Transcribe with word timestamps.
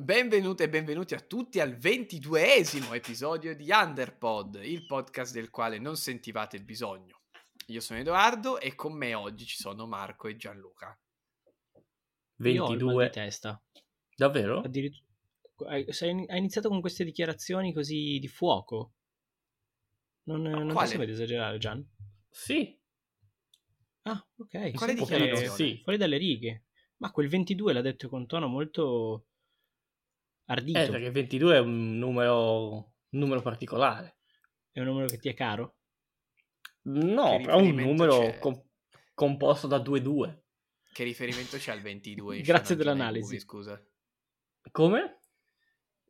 Benvenute 0.00 0.62
e 0.62 0.68
benvenuti 0.68 1.14
a 1.14 1.20
tutti 1.20 1.58
al 1.58 1.74
ventiduesimo 1.74 2.94
episodio 2.94 3.56
di 3.56 3.68
Underpod, 3.72 4.60
il 4.62 4.86
podcast 4.86 5.32
del 5.32 5.50
quale 5.50 5.80
non 5.80 5.96
sentivate 5.96 6.54
il 6.56 6.62
bisogno. 6.62 7.22
Io 7.66 7.80
sono 7.80 7.98
Edoardo 7.98 8.60
e 8.60 8.76
con 8.76 8.92
me 8.96 9.14
oggi 9.14 9.44
ci 9.44 9.56
sono 9.56 9.88
Marco 9.88 10.28
e 10.28 10.36
Gianluca. 10.36 10.96
Io 12.42 12.64
ho 12.64 12.72
il 12.72 12.84
mal 12.84 12.94
22. 12.94 13.04
di 13.06 13.10
testa. 13.10 13.60
Davvero? 14.14 14.60
Addirittura... 14.60 15.04
Hai 15.66 15.84
iniziato 16.36 16.68
con 16.68 16.80
queste 16.80 17.02
dichiarazioni 17.02 17.74
così 17.74 18.20
di 18.20 18.28
fuoco. 18.28 18.92
Non, 20.28 20.42
non 20.42 20.68
ti 20.68 20.72
quale? 20.74 20.86
sembra 20.86 21.06
di 21.06 21.12
esagerare, 21.12 21.58
Gian? 21.58 21.84
Sì. 22.30 22.80
Ah, 24.02 24.24
ok. 24.36 24.74
Quale 24.74 24.94
dichiarazione? 24.94 25.46
fuori- 25.48 25.70
Sì. 25.74 25.80
Fuori 25.82 25.98
dalle 25.98 26.18
righe. 26.18 26.66
Ma 26.98 27.10
quel 27.10 27.28
22 27.28 27.72
l'ha 27.72 27.80
detto 27.80 28.08
con 28.08 28.26
tono 28.26 28.46
molto 28.46 29.27
ardito. 30.48 30.78
Eh, 30.78 30.88
perché 30.90 31.10
22 31.10 31.56
è 31.56 31.60
un 31.60 31.96
numero, 31.98 32.68
un 32.74 33.18
numero 33.18 33.40
particolare. 33.40 34.18
È 34.70 34.80
un 34.80 34.86
numero 34.86 35.06
che 35.06 35.18
ti 35.18 35.28
è 35.28 35.34
caro? 35.34 35.76
No, 36.82 37.36
Che 37.36 37.44
però 37.44 37.58
è 37.58 37.62
un 37.62 37.74
numero 37.74 38.38
com- 38.38 38.62
composto 39.14 39.66
da 39.66 39.78
2-2. 39.78 40.38
Che 40.92 41.04
riferimento 41.04 41.56
c'è 41.58 41.72
al 41.72 41.80
22? 41.80 42.36
in 42.38 42.42
Grazie 42.42 42.76
Jonai 42.76 42.92
dell'analisi. 42.94 43.26
Gumi, 43.28 43.38
scusa. 43.40 43.82
Come? 44.70 45.20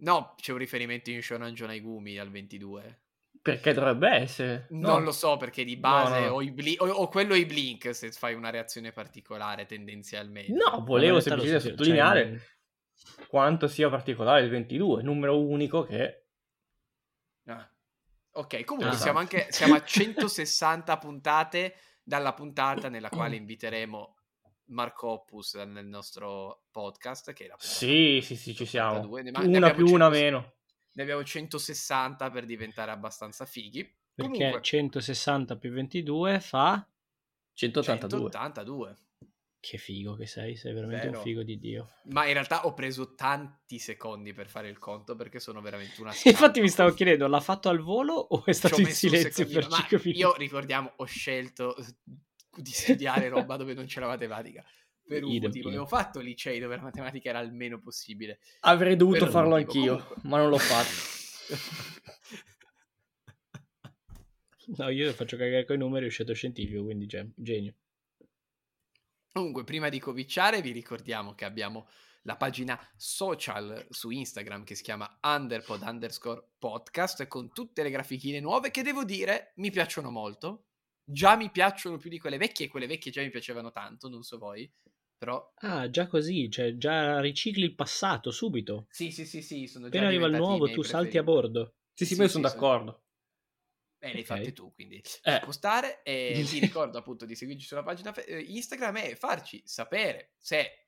No, 0.01 0.35
c'è 0.37 0.53
un 0.53 0.59
riferimento 0.59 1.11
in 1.11 1.23
Shonan 1.23 1.55
Jonaigumi 1.55 2.19
al 2.19 2.31
22. 2.31 3.03
Perché 3.41 3.73
dovrebbe 3.73 4.09
essere? 4.11 4.67
Non 4.71 4.99
No. 4.99 4.99
lo 5.01 5.13
so 5.13 5.37
perché 5.37 5.65
di 5.65 5.77
base 5.77 6.21
No, 6.21 6.27
no. 6.27 6.33
O, 6.35 6.43
i 6.43 6.51
bli- 6.53 6.77
o- 6.79 6.89
o 6.89 7.09
quello 7.09 7.35
e 7.35 7.39
i 7.39 7.47
blink 7.47 7.95
se 7.95 8.11
fai 8.13 8.35
una 8.35 8.51
reazione 8.51 8.93
particolare 8.93 9.65
tendenzialmente. 9.67 10.53
No, 10.53 10.85
volevo 10.85 11.21
semplicemente 11.21 11.63
so- 11.65 11.71
sottolineare 11.71 12.29
cioè, 12.31 12.41
quanto 13.29 13.67
sia 13.69 13.89
particolare 13.89 14.43
il 14.43 14.51
22, 14.51 15.03
numero 15.03 15.41
unico 15.41 15.83
che... 15.85 16.27
Ah. 17.47 17.71
Ok, 18.33 18.65
comunque 18.65 18.95
Ah. 18.95 18.99
siamo 18.99 19.19
anche 19.19 19.47
siamo 19.51 19.75
a 19.75 19.83
160 19.83 20.99
puntate 20.99 21.75
dalla 22.03 22.35
puntata 22.35 22.89
nella 22.89 23.09
quale 23.09 23.37
inviteremo 23.37 24.17
Marco 24.67 25.09
Oppus 25.09 25.55
nel 25.55 25.87
nostro 25.87 26.65
podcast, 26.71 27.33
che 27.33 27.45
è 27.47 27.49
la 27.49 27.57
Sì, 27.59 28.21
sì, 28.23 28.37
sì, 28.37 28.55
ci 28.55 28.67
siamo. 28.67 28.99
82, 28.99 29.23
ne- 29.23 29.57
Una 29.57 29.71
più, 29.73 29.87
una 29.87 30.11
100 30.11 30.11
meno. 30.11 30.53
Ne 30.93 31.03
abbiamo 31.03 31.25
160 31.25 32.31
per 32.31 32.45
diventare 32.45 32.91
abbastanza 32.91 33.45
fighi. 33.47 33.83
Perché 34.15 34.33
Comunque, 34.33 34.63
160 34.63 35.57
più 35.57 35.71
22 35.73 36.41
fa... 36.41 36.87
182. 37.55 38.31
182. 38.31 38.97
Che 39.61 39.77
figo 39.77 40.15
che 40.15 40.27
sei, 40.27 40.55
sei 40.57 40.73
veramente 40.73 41.07
Vero. 41.07 41.19
un 41.19 41.25
figo 41.25 41.43
di 41.43 41.59
Dio. 41.59 41.91
Ma 42.05 42.27
in 42.27 42.33
realtà 42.33 42.65
ho 42.65 42.75
preso 42.75 43.15
tanti 43.15 43.79
secondi 43.81 44.33
per 44.33 44.49
fare 44.49 44.69
il 44.69 44.79
conto 44.79 45.17
perché 45.17 45.41
sono 45.41 45.61
veramente 45.61 46.01
una 46.01 46.11
Infatti 46.25 46.31
mi 46.61 46.69
scatola. 46.69 46.69
stavo 46.69 46.95
chiedendo, 46.95 47.27
l'ha 47.27 47.41
fatto 47.41 47.69
al 47.69 47.81
volo 47.81 48.15
o 48.15 48.45
è 48.45 48.53
stato 48.53 48.81
in 48.81 48.87
silenzio 48.87 49.45
per 49.47 49.65
secondino, 49.65 49.69
ma 49.69 49.77
5 49.89 49.99
minuti? 50.05 50.19
Io 50.21 50.35
ricordiamo, 50.37 50.93
ho 50.97 51.05
scelto 51.05 51.75
di 52.57 52.71
studiare 52.71 53.29
roba 53.29 53.57
dove 53.57 53.75
non 53.75 53.87
c'è 53.87 53.99
la 54.01 54.07
matematica. 54.07 54.65
Per 55.05 55.25
un 55.25 55.31
Idem, 55.31 55.49
motivo. 55.49 55.69
Avevo 55.69 55.87
fatto 55.87 56.21
licei 56.21 56.61
dove 56.61 56.77
la 56.77 56.83
matematica 56.83 57.31
era 57.31 57.41
il 57.41 57.51
meno 57.53 57.81
possibile. 57.81 58.39
Avrei 58.61 58.95
dovuto 58.95 59.21
Per 59.25 59.31
farlo 59.31 59.55
anch'io, 59.57 59.97
Comunque. 59.97 60.17
ma 60.29 60.37
non 60.39 60.51
l'ho 60.51 60.59
fatto. 60.59 61.17
No, 64.77 64.91
io 64.91 65.11
faccio 65.15 65.39
cagare 65.39 65.65
coi 65.65 65.79
numeri, 65.79 66.05
ho 66.05 66.11
scelto 66.11 66.35
scientifico, 66.35 66.85
quindi 66.85 67.07
gen- 67.07 67.33
genio. 67.35 67.73
Comunque, 69.39 69.63
prima 69.63 69.89
di 69.89 70.01
cominciare, 70.01 70.61
vi 70.61 70.73
ricordiamo 70.73 71.33
che 71.37 71.45
abbiamo 71.45 71.87
la 72.23 72.35
pagina 72.35 72.77
social 72.97 73.87
su 73.89 74.11
Instagram 74.11 74.65
che 74.65 74.75
si 74.75 74.83
chiama 74.83 75.09
underpod 75.23 75.81
underscore 75.83 76.43
podcast 76.59 77.29
con 77.29 77.53
tutte 77.53 77.85
le 77.85 77.91
grafichine 77.91 78.41
nuove 78.41 78.73
che 78.73 78.83
devo 78.83 79.05
dire 79.05 79.53
mi 79.59 79.71
piacciono 79.71 80.11
molto. 80.11 80.65
Già 81.05 81.37
mi 81.37 81.53
piacciono 81.53 81.99
più 81.99 82.11
di 82.11 82.19
quelle 82.19 82.37
vecchie 82.37 82.67
e 82.67 82.69
quelle 82.69 82.89
vecchie 82.89 83.13
già 83.13 83.23
mi 83.23 83.31
piacevano 83.31 83.71
tanto, 83.71 84.09
non 84.09 84.25
so 84.25 84.39
voi. 84.39 84.69
Però 85.17 85.53
Ah, 85.61 85.89
già 85.89 86.09
così, 86.09 86.51
cioè 86.51 86.77
già 86.77 87.21
ricicli 87.21 87.63
il 87.63 87.77
passato 87.77 88.33
subito. 88.33 88.87
sì, 88.91 89.13
sì, 89.13 89.25
sì, 89.25 89.41
sì, 89.41 89.69
sono 89.69 89.85
già 89.85 89.99
Appena 89.99 90.09
arriva 90.09 90.27
il 90.27 90.35
nuovo, 90.35 90.65
tu 90.69 90.83
salti 90.83 91.17
a 91.17 91.23
preferiti. 91.23 91.25
bordo. 91.25 91.75
Sì, 91.95 92.07
sì, 92.07 92.15
Sì, 92.15 92.17
ma 92.17 92.23
io 92.25 92.29
sì, 92.29 92.35
sono 92.35 92.49
sono- 92.49 93.03
d'accordo. 93.99 94.07
Eh, 94.07 94.13
l'hai 94.13 94.21
Ok. 94.21 94.27
fatte 94.27 94.53
tu, 94.53 94.73
quindi 94.75 94.97
Eh. 94.97 95.03
ci 95.35 95.41
può 95.43 95.53
stare. 95.53 96.03
E 96.03 96.45
vi 96.49 96.59
ricordo 96.87 96.99
appunto 96.99 97.25
di 97.27 97.35
seguirci 97.35 97.67
sulla 97.67 97.83
pagina 97.83 98.15
eh, 98.15 98.39
Instagram 98.41 98.97
e 98.99 99.17
farci 99.17 99.63
sapere 99.65 100.33
se 100.39 100.87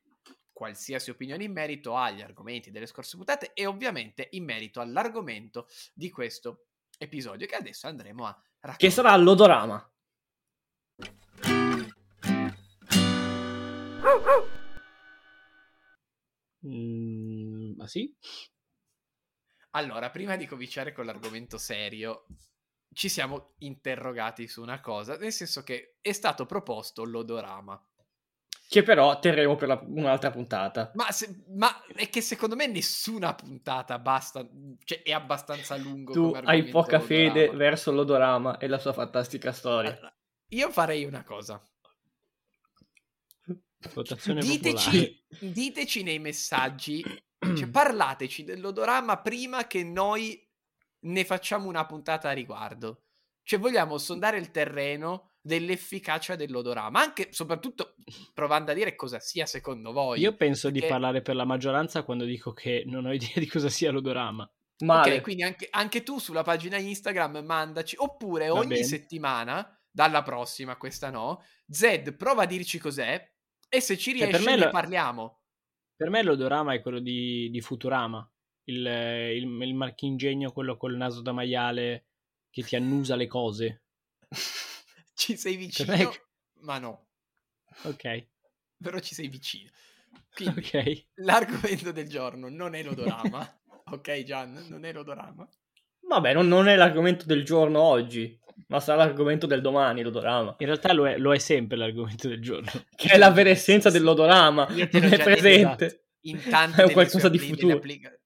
qualsiasi 0.52 1.10
opinione 1.10 1.44
in 1.44 1.52
merito 1.52 1.96
agli 1.96 2.20
argomenti 2.20 2.70
delle 2.70 2.86
scorse 2.86 3.16
puntate 3.16 3.52
e 3.54 3.64
ovviamente 3.66 4.28
in 4.32 4.44
merito 4.44 4.80
all'argomento 4.80 5.66
di 5.94 6.10
questo 6.10 6.66
episodio 6.98 7.46
che 7.46 7.54
adesso 7.56 7.86
andremo 7.86 8.26
a 8.26 8.30
raccontare. 8.60 8.76
Che 8.76 8.90
sarà 8.90 9.16
l'odorama. 9.16 9.90
Mm, 16.66 17.74
ma 17.76 17.86
sì? 17.86 18.14
Allora, 19.70 20.10
prima 20.10 20.36
di 20.36 20.46
cominciare 20.46 20.92
con 20.92 21.04
l'argomento 21.06 21.56
serio, 21.58 22.26
ci 23.00 23.08
siamo 23.08 23.54
interrogati 23.60 24.46
su 24.46 24.60
una 24.60 24.78
cosa, 24.78 25.16
nel 25.16 25.32
senso 25.32 25.62
che 25.62 25.96
è 26.02 26.12
stato 26.12 26.44
proposto 26.44 27.02
l'odorama. 27.02 27.82
Che 28.68 28.82
però 28.82 29.18
terremo 29.18 29.56
per 29.56 29.68
la- 29.68 29.82
un'altra 29.86 30.30
puntata. 30.30 30.90
Ma, 30.96 31.10
se- 31.10 31.46
ma 31.56 31.82
è 31.86 32.10
che 32.10 32.20
secondo 32.20 32.56
me 32.56 32.66
nessuna 32.66 33.34
puntata 33.34 33.98
basta, 33.98 34.46
cioè 34.84 35.00
è 35.00 35.12
abbastanza 35.12 35.78
lungo. 35.78 36.12
Tu 36.12 36.26
come 36.26 36.40
hai 36.44 36.64
poca 36.64 37.00
fede 37.00 37.46
l'odorama. 37.46 37.56
verso 37.56 37.90
l'odorama 37.90 38.58
e 38.58 38.66
la 38.66 38.78
sua 38.78 38.92
fantastica 38.92 39.50
storia. 39.50 39.92
Allora, 39.92 40.14
io 40.48 40.70
farei 40.70 41.06
una 41.06 41.24
cosa. 41.24 41.58
Diteci, 43.78 45.24
diteci 45.40 46.02
nei 46.02 46.18
messaggi, 46.18 47.02
cioè 47.38 47.66
parlateci 47.72 48.44
dell'odorama 48.44 49.22
prima 49.22 49.66
che 49.66 49.82
noi 49.84 50.46
ne 51.00 51.24
facciamo 51.24 51.68
una 51.68 51.86
puntata 51.86 52.28
a 52.28 52.32
riguardo. 52.32 53.02
Cioè 53.42 53.58
vogliamo 53.58 53.98
sondare 53.98 54.38
il 54.38 54.50
terreno 54.50 55.30
dell'efficacia 55.40 56.36
dell'odorama, 56.36 57.00
anche 57.00 57.28
soprattutto 57.32 57.94
provando 58.34 58.70
a 58.70 58.74
dire 58.74 58.94
cosa 58.94 59.18
sia 59.18 59.46
secondo 59.46 59.92
voi. 59.92 60.20
Io 60.20 60.34
penso 60.36 60.68
di 60.70 60.78
perché- 60.80 60.94
parlare 60.94 61.22
per 61.22 61.34
la 61.34 61.44
maggioranza 61.44 62.02
quando 62.02 62.24
dico 62.24 62.52
che 62.52 62.84
non 62.86 63.06
ho 63.06 63.12
idea 63.12 63.30
di 63.34 63.46
cosa 63.48 63.68
sia 63.68 63.90
l'odorama. 63.90 64.48
Male. 64.80 65.16
Ok, 65.16 65.20
quindi 65.22 65.42
anche, 65.42 65.66
anche 65.70 66.02
tu 66.02 66.18
sulla 66.18 66.42
pagina 66.42 66.76
Instagram 66.78 67.38
mandaci, 67.44 67.96
oppure 67.98 68.48
Va 68.48 68.54
ogni 68.54 68.68
bene. 68.68 68.82
settimana, 68.84 69.78
dalla 69.90 70.22
prossima, 70.22 70.76
questa 70.76 71.10
no, 71.10 71.42
Zed 71.68 72.14
prova 72.14 72.42
a 72.44 72.46
dirci 72.46 72.78
cos'è 72.78 73.30
e 73.68 73.80
se 73.80 73.98
ci 73.98 74.16
Cioè, 74.16 74.38
me 74.40 74.56
ne 74.56 74.64
lo- 74.64 74.70
parliamo. 74.70 75.40
Per 75.96 76.08
me 76.08 76.22
l'odorama 76.22 76.72
è 76.72 76.80
quello 76.80 76.98
di, 77.00 77.50
di 77.50 77.60
Futurama, 77.60 78.26
il, 78.70 78.86
il, 79.36 79.62
il 79.62 79.74
marchingegno, 79.74 80.52
quello 80.52 80.76
col 80.76 80.96
naso 80.96 81.20
da 81.20 81.32
maiale 81.32 82.06
che 82.50 82.62
ti 82.62 82.76
annusa 82.76 83.16
le 83.16 83.26
cose. 83.26 83.82
Ci 85.14 85.36
sei 85.36 85.56
vicino, 85.56 85.94
me- 85.94 86.08
ma 86.62 86.78
no, 86.78 87.08
Ok, 87.82 88.26
però 88.82 88.98
ci 88.98 89.14
sei 89.14 89.28
vicino. 89.28 89.70
Quindi 90.34 90.58
ok. 90.60 91.04
l'argomento 91.16 91.92
del 91.92 92.08
giorno 92.08 92.48
non 92.48 92.74
è 92.74 92.82
l'odorama, 92.82 93.60
ok 93.92 94.22
Gian, 94.22 94.66
non 94.68 94.84
è 94.84 94.92
l'odorama. 94.92 95.48
Vabbè, 96.08 96.32
non, 96.32 96.48
non 96.48 96.68
è 96.68 96.76
l'argomento 96.76 97.26
del 97.26 97.44
giorno 97.44 97.80
oggi, 97.80 98.36
ma 98.68 98.80
sarà 98.80 99.04
l'argomento 99.04 99.46
del 99.46 99.60
domani, 99.60 100.02
l'odorama. 100.02 100.56
In 100.58 100.66
realtà 100.66 100.92
lo 100.92 101.06
è, 101.06 101.18
lo 101.18 101.32
è 101.34 101.38
sempre 101.38 101.76
l'argomento 101.76 102.26
del 102.28 102.40
giorno. 102.40 102.70
Che 102.96 103.08
è 103.08 103.18
la 103.18 103.30
vera 103.30 103.50
essenza 103.50 103.90
dell'odorama. 103.90 104.66
Non 104.68 104.78
è 104.80 105.22
presente. 105.22 106.06
in 106.22 106.40
tante 106.48 106.84
È 106.84 106.92
qualcosa 106.92 107.28
di 107.28 107.38
futuro. 107.38 107.76
applica- 107.76 108.18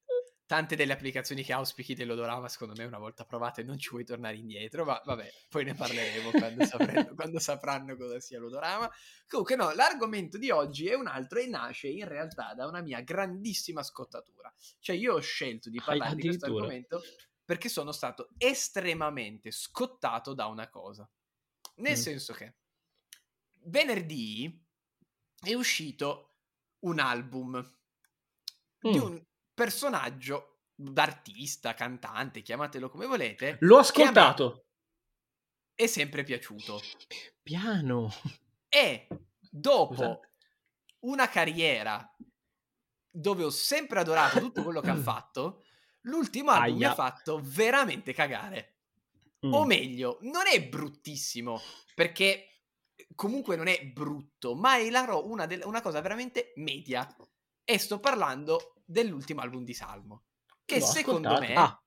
tante 0.46 0.76
delle 0.76 0.92
applicazioni 0.92 1.42
che 1.42 1.52
auspichi 1.54 1.94
dell'odorama, 1.94 2.48
secondo 2.48 2.74
me, 2.76 2.84
una 2.84 2.98
volta 2.98 3.24
provate 3.24 3.62
non 3.62 3.78
ci 3.78 3.88
vuoi 3.90 4.04
tornare 4.04 4.36
indietro, 4.36 4.84
ma 4.84 5.00
vabbè, 5.04 5.32
poi 5.48 5.64
ne 5.64 5.74
parleremo 5.74 6.30
quando, 6.30 6.64
sapranno, 6.66 7.14
quando 7.14 7.38
sapranno 7.38 7.96
cosa 7.96 8.20
sia 8.20 8.38
l'odorama. 8.38 8.90
Comunque 9.26 9.56
no, 9.56 9.72
l'argomento 9.72 10.36
di 10.36 10.50
oggi 10.50 10.86
è 10.88 10.94
un 10.94 11.06
altro 11.06 11.38
e 11.38 11.46
nasce 11.46 11.88
in 11.88 12.06
realtà 12.06 12.52
da 12.54 12.66
una 12.66 12.82
mia 12.82 13.00
grandissima 13.00 13.82
scottatura. 13.82 14.52
Cioè 14.80 14.96
io 14.96 15.14
ho 15.14 15.20
scelto 15.20 15.70
di 15.70 15.78
Ah, 15.78 15.84
parlare 15.84 16.14
di 16.14 16.22
questo 16.22 16.46
argomento 16.46 17.02
perché 17.44 17.68
sono 17.68 17.92
stato 17.92 18.30
estremamente 18.38 19.50
scottato 19.50 20.34
da 20.34 20.46
una 20.46 20.68
cosa. 20.68 21.08
Nel 21.76 21.92
Mm. 21.92 22.00
senso 22.00 22.32
che 22.34 22.54
venerdì 23.64 24.62
è 25.40 25.54
uscito 25.54 26.36
un 26.80 26.98
album 26.98 27.60
di 28.80 28.98
Mm. 28.98 29.02
un 29.02 29.24
personaggio 29.54 30.58
d'artista, 30.74 31.74
cantante, 31.74 32.42
chiamatelo 32.42 32.88
come 32.90 33.06
volete, 33.06 33.56
L'ho 33.60 33.78
ascoltato. 33.78 34.66
è 35.74 35.86
sempre 35.86 36.24
piaciuto. 36.24 36.80
Piano. 37.42 38.10
E 38.68 39.06
dopo 39.38 39.94
Scusa. 39.94 40.20
una 41.00 41.28
carriera 41.28 42.08
dove 43.08 43.44
ho 43.44 43.50
sempre 43.50 44.00
adorato 44.00 44.40
tutto 44.40 44.62
quello 44.64 44.80
che 44.80 44.90
ha 44.90 44.96
fatto, 45.00 45.62
l'ultimo 46.02 46.50
album 46.50 46.76
mi 46.78 46.84
Aia. 46.84 46.90
ha 46.90 46.94
fatto 46.94 47.40
veramente 47.42 48.12
cagare. 48.12 48.70
Mm. 49.46 49.52
O 49.52 49.64
meglio, 49.64 50.18
non 50.22 50.46
è 50.50 50.66
bruttissimo, 50.66 51.60
perché 51.94 52.48
comunque 53.14 53.54
non 53.56 53.68
è 53.68 53.84
brutto, 53.84 54.54
ma 54.56 54.78
è 54.78 54.90
la 54.90 55.04
ro- 55.04 55.28
una, 55.28 55.46
del- 55.46 55.62
una 55.64 55.80
cosa 55.82 56.00
veramente 56.00 56.52
media. 56.56 57.06
E 57.62 57.78
sto 57.78 58.00
parlando 58.00 58.73
dell'ultimo 58.84 59.40
album 59.40 59.64
di 59.64 59.74
Salmo, 59.74 60.24
che 60.64 60.80
L'ho 60.80 60.82
secondo 60.82 61.36
ascoltato. 61.36 61.38
me, 61.38 61.52
Ah, 61.54 61.82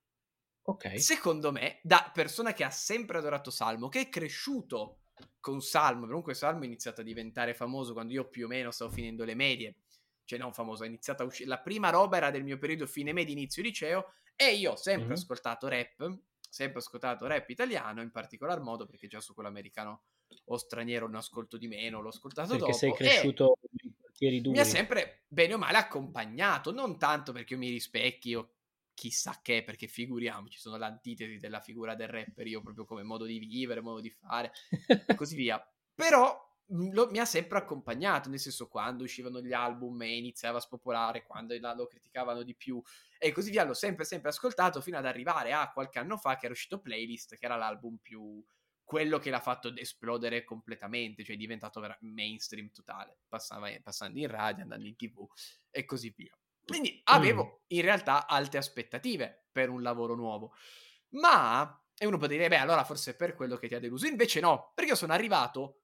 ok. 0.64 0.86
secondo 0.92 1.52
me, 1.52 1.80
da 1.82 2.10
persona 2.12 2.52
che 2.52 2.64
ha 2.64 2.70
sempre 2.70 3.18
adorato 3.18 3.50
Salmo, 3.50 3.88
che 3.88 4.00
è 4.02 4.08
cresciuto 4.08 5.00
con 5.40 5.60
Salmo, 5.60 6.06
comunque 6.06 6.34
Salmo 6.34 6.62
è 6.62 6.66
iniziato 6.66 7.00
a 7.00 7.04
diventare 7.04 7.54
famoso 7.54 7.92
quando 7.92 8.12
io 8.12 8.28
più 8.28 8.46
o 8.46 8.48
meno 8.48 8.70
stavo 8.70 8.90
finendo 8.90 9.24
le 9.24 9.34
medie, 9.34 9.76
cioè 10.24 10.38
non 10.38 10.52
famoso, 10.52 10.84
è 10.84 10.86
iniziato 10.86 11.22
a 11.22 11.26
uscire, 11.26 11.48
la 11.48 11.60
prima 11.60 11.90
roba 11.90 12.16
era 12.16 12.30
del 12.30 12.44
mio 12.44 12.58
periodo 12.58 12.86
fine 12.86 13.12
media, 13.12 13.32
inizio 13.32 13.62
liceo, 13.62 14.12
e 14.36 14.54
io 14.54 14.72
ho 14.72 14.76
sempre 14.76 15.14
Mhm. 15.14 15.14
ascoltato 15.14 15.68
rap, 15.68 16.18
sempre 16.48 16.78
ascoltato 16.80 17.26
rap 17.26 17.48
italiano 17.50 18.02
in 18.02 18.10
particolar 18.10 18.60
modo, 18.60 18.86
perché 18.86 19.06
già 19.08 19.20
su 19.20 19.34
quello 19.34 19.48
americano 19.48 20.04
o 20.50 20.56
straniero 20.56 21.08
ne 21.08 21.18
ascolto 21.18 21.56
di 21.58 21.68
meno, 21.68 22.00
l'ho 22.00 22.08
ascoltato 22.08 22.56
Perché 22.56 22.56
dopo. 22.56 22.74
sei 22.74 22.92
e 23.00 23.34
cresciuto 23.34 23.56
in 23.82 23.94
quartieri 23.94 24.40
duri. 24.40 24.48
mi 24.50 24.58
ha 24.58 24.64
sempre 24.64 25.17
bene 25.28 25.54
o 25.54 25.58
male 25.58 25.76
accompagnato, 25.78 26.72
non 26.72 26.98
tanto 26.98 27.32
perché 27.32 27.54
io 27.54 27.58
mi 27.60 27.70
rispecchi 27.70 28.34
o 28.34 28.52
chissà 28.94 29.38
che, 29.42 29.62
perché 29.62 29.86
figuriamoci, 29.86 30.58
sono 30.58 30.76
l'antitesi 30.76 31.36
della 31.38 31.60
figura 31.60 31.94
del 31.94 32.08
rapper, 32.08 32.46
io 32.46 32.60
proprio 32.62 32.84
come 32.84 33.02
modo 33.04 33.24
di 33.24 33.38
vivere, 33.38 33.80
modo 33.80 34.00
di 34.00 34.10
fare 34.10 34.52
e 35.06 35.14
così 35.14 35.36
via. 35.36 35.64
Però 35.94 36.36
mh, 36.66 36.92
lo- 36.92 37.08
mi 37.10 37.18
ha 37.18 37.24
sempre 37.24 37.58
accompagnato, 37.58 38.28
nel 38.28 38.40
senso 38.40 38.66
quando 38.68 39.04
uscivano 39.04 39.40
gli 39.40 39.52
album 39.52 40.02
e 40.02 40.16
iniziava 40.16 40.58
a 40.58 40.60
spopolare, 40.60 41.24
quando 41.24 41.54
lo 41.74 41.86
criticavano 41.86 42.42
di 42.42 42.54
più 42.56 42.82
e 43.18 43.32
così 43.32 43.50
via, 43.50 43.64
l'ho 43.64 43.74
sempre 43.74 44.04
sempre 44.04 44.30
ascoltato 44.30 44.80
fino 44.80 44.96
ad 44.98 45.06
arrivare 45.06 45.52
a 45.52 45.70
qualche 45.72 45.98
anno 45.98 46.16
fa 46.16 46.36
che 46.36 46.44
era 46.46 46.54
uscito 46.54 46.80
Playlist, 46.80 47.36
che 47.36 47.44
era 47.44 47.56
l'album 47.56 47.96
più 48.00 48.42
quello 48.88 49.18
che 49.18 49.28
l'ha 49.28 49.40
fatto 49.40 49.70
esplodere 49.76 50.44
completamente, 50.44 51.22
cioè 51.22 51.34
è 51.34 51.38
diventato 51.38 51.78
vera- 51.78 51.98
mainstream 52.00 52.70
totale, 52.72 53.18
Passava- 53.28 53.68
passando 53.82 54.18
in 54.18 54.28
radio, 54.28 54.62
andando 54.62 54.86
in 54.86 54.96
tv 54.96 55.26
e 55.70 55.84
così 55.84 56.10
via. 56.16 56.34
Quindi 56.64 56.98
avevo 57.04 57.64
in 57.66 57.82
realtà 57.82 58.26
alte 58.26 58.56
aspettative 58.56 59.48
per 59.52 59.68
un 59.68 59.82
lavoro 59.82 60.14
nuovo, 60.14 60.54
ma 61.10 61.78
e 61.98 62.06
uno 62.06 62.16
può 62.16 62.26
dire, 62.26 62.48
beh, 62.48 62.56
allora 62.56 62.82
forse 62.84 63.10
è 63.10 63.14
per 63.16 63.34
quello 63.34 63.58
che 63.58 63.68
ti 63.68 63.74
ha 63.74 63.78
deluso. 63.80 64.06
Invece 64.06 64.40
no, 64.40 64.72
perché 64.74 64.92
io 64.92 64.96
sono 64.96 65.12
arrivato 65.12 65.82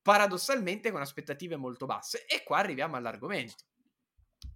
paradossalmente 0.00 0.90
con 0.90 1.02
aspettative 1.02 1.56
molto 1.56 1.84
basse. 1.84 2.24
E 2.24 2.42
qua 2.42 2.58
arriviamo 2.58 2.96
all'argomento. 2.96 3.64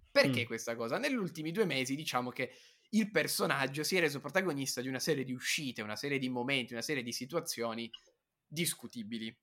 Perché 0.09 0.41
Mm. 0.41 0.45
questa 0.45 0.75
cosa? 0.75 0.97
Negli 0.97 1.13
ultimi 1.15 1.51
due 1.51 1.65
mesi, 1.65 1.95
diciamo 1.95 2.31
che 2.31 2.51
il 2.93 3.11
personaggio 3.11 3.83
si 3.83 3.97
è 3.97 3.99
reso 3.99 4.19
protagonista 4.19 4.81
di 4.81 4.87
una 4.87 4.99
serie 4.99 5.23
di 5.23 5.33
uscite, 5.33 5.81
una 5.81 5.95
serie 5.95 6.19
di 6.19 6.29
momenti, 6.29 6.73
una 6.73 6.81
serie 6.81 7.03
di 7.03 7.11
situazioni 7.13 7.89
discutibili. 8.45 9.35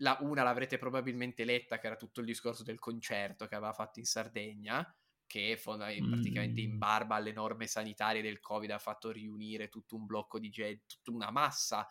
La 0.00 0.18
una 0.20 0.42
l'avrete 0.44 0.78
probabilmente 0.78 1.44
letta, 1.44 1.78
che 1.78 1.86
era 1.86 1.96
tutto 1.96 2.20
il 2.20 2.26
discorso 2.26 2.62
del 2.62 2.78
concerto 2.78 3.46
che 3.46 3.54
aveva 3.56 3.72
fatto 3.72 3.98
in 3.98 4.04
Sardegna, 4.06 4.96
che 5.26 5.56
fonda- 5.56 5.88
praticamente 6.06 6.60
in 6.60 6.76
Mm. 6.76 6.78
barba 6.78 7.16
alle 7.16 7.32
norme 7.32 7.66
sanitarie 7.66 8.22
del 8.22 8.40
Covid 8.40 8.70
ha 8.70 8.78
fatto 8.78 9.10
riunire 9.10 9.68
tutto 9.68 9.96
un 9.96 10.06
blocco 10.06 10.38
di 10.38 10.50
gente, 10.50 10.84
tutta 10.86 11.10
una 11.10 11.30
massa 11.30 11.88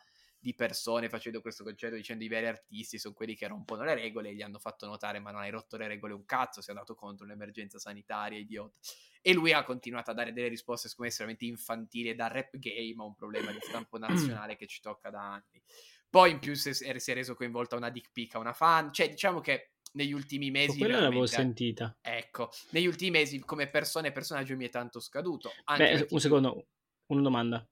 di 0.48 0.56
persone 0.56 1.10
facendo 1.10 1.42
questo 1.42 1.66
concerto 1.66 1.98
dicendo 1.98 2.24
i 2.24 2.30
veri 2.30 2.48
artisti 2.48 2.98
sono 2.98 3.14
quelli 3.14 3.36
che 3.36 3.48
rompono 3.48 3.84
le 3.84 3.94
regole 3.94 4.30
e 4.30 4.34
gli 4.34 4.42
hanno 4.42 4.60
fatto 4.60 4.86
notare 4.86 5.20
ma 5.20 5.30
non 5.32 5.42
hai 5.42 5.50
rotto 5.50 5.76
le 5.76 5.90
regole 5.90 6.14
un 6.14 6.24
cazzo, 6.24 6.62
sei 6.62 6.74
andato 6.74 6.96
contro 6.96 7.26
un'emergenza 7.26 7.80
sanitaria, 7.80 8.40
idiota. 8.40 8.78
E 9.22 9.34
lui 9.34 9.52
ha 9.52 9.66
continuato 9.66 10.12
a 10.12 10.14
dare 10.14 10.32
delle 10.32 10.48
risposte 10.48 10.88
secondo 10.88 11.04
me 11.04 11.10
estremamente 11.10 11.46
infantili 11.46 12.12
e 12.12 12.16
da 12.16 12.30
rap 12.30 12.56
gay, 12.56 12.94
ma 12.94 13.04
un 13.04 13.14
problema 13.14 13.52
di 13.52 13.58
stampo 13.60 13.98
nazionale 14.40 14.56
che 14.56 14.68
ci 14.68 14.80
tocca 14.80 15.10
da 15.10 15.34
anni. 15.34 15.62
Poi 16.10 16.32
in 16.32 16.40
più 16.40 16.54
si 16.56 16.70
è, 16.70 17.14
reso 17.14 17.36
coinvolta 17.36 17.76
una 17.76 17.90
dick 17.90 18.14
pic 18.14 18.36
a 18.36 18.40
una 18.40 18.54
fan, 18.54 18.94
cioè 18.94 19.10
diciamo 19.10 19.42
che 19.42 19.72
negli 19.96 20.14
ultimi 20.14 20.50
mesi... 20.50 20.78
quella 20.78 21.02
l'avevo 21.02 21.26
sentita. 21.26 21.98
Ecco, 22.00 22.52
negli 22.70 22.88
ultimi 22.88 23.12
mesi 23.12 23.38
come 23.40 23.70
persona 23.70 24.08
e 24.08 24.14
personaggio 24.14 24.56
mi 24.56 24.66
è 24.66 24.70
tanto 24.70 25.02
scaduto. 25.02 25.52
Anche 25.66 25.84
Beh, 25.84 26.08
un 26.12 26.20
secondo, 26.22 26.68
una 27.08 27.22
domanda. 27.22 27.70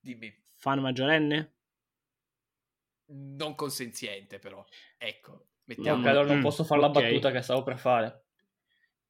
Dimmi. 0.00 0.34
Fan 0.56 0.80
maggiorenne? 0.80 1.53
Non 3.06 3.54
consenziente 3.54 4.38
però. 4.38 4.64
Ecco, 4.98 5.30
No, 5.32 5.44
mettiamo... 5.64 6.02
che 6.02 6.08
allora 6.08 6.26
non 6.26 6.38
Mm, 6.38 6.42
posso 6.42 6.64
fare 6.64 6.80
la 6.80 6.88
ok. 6.88 6.92
battuta 7.00 7.30
che 7.30 7.42
stavo 7.42 7.62
per 7.62 7.78
fare. 7.78 8.22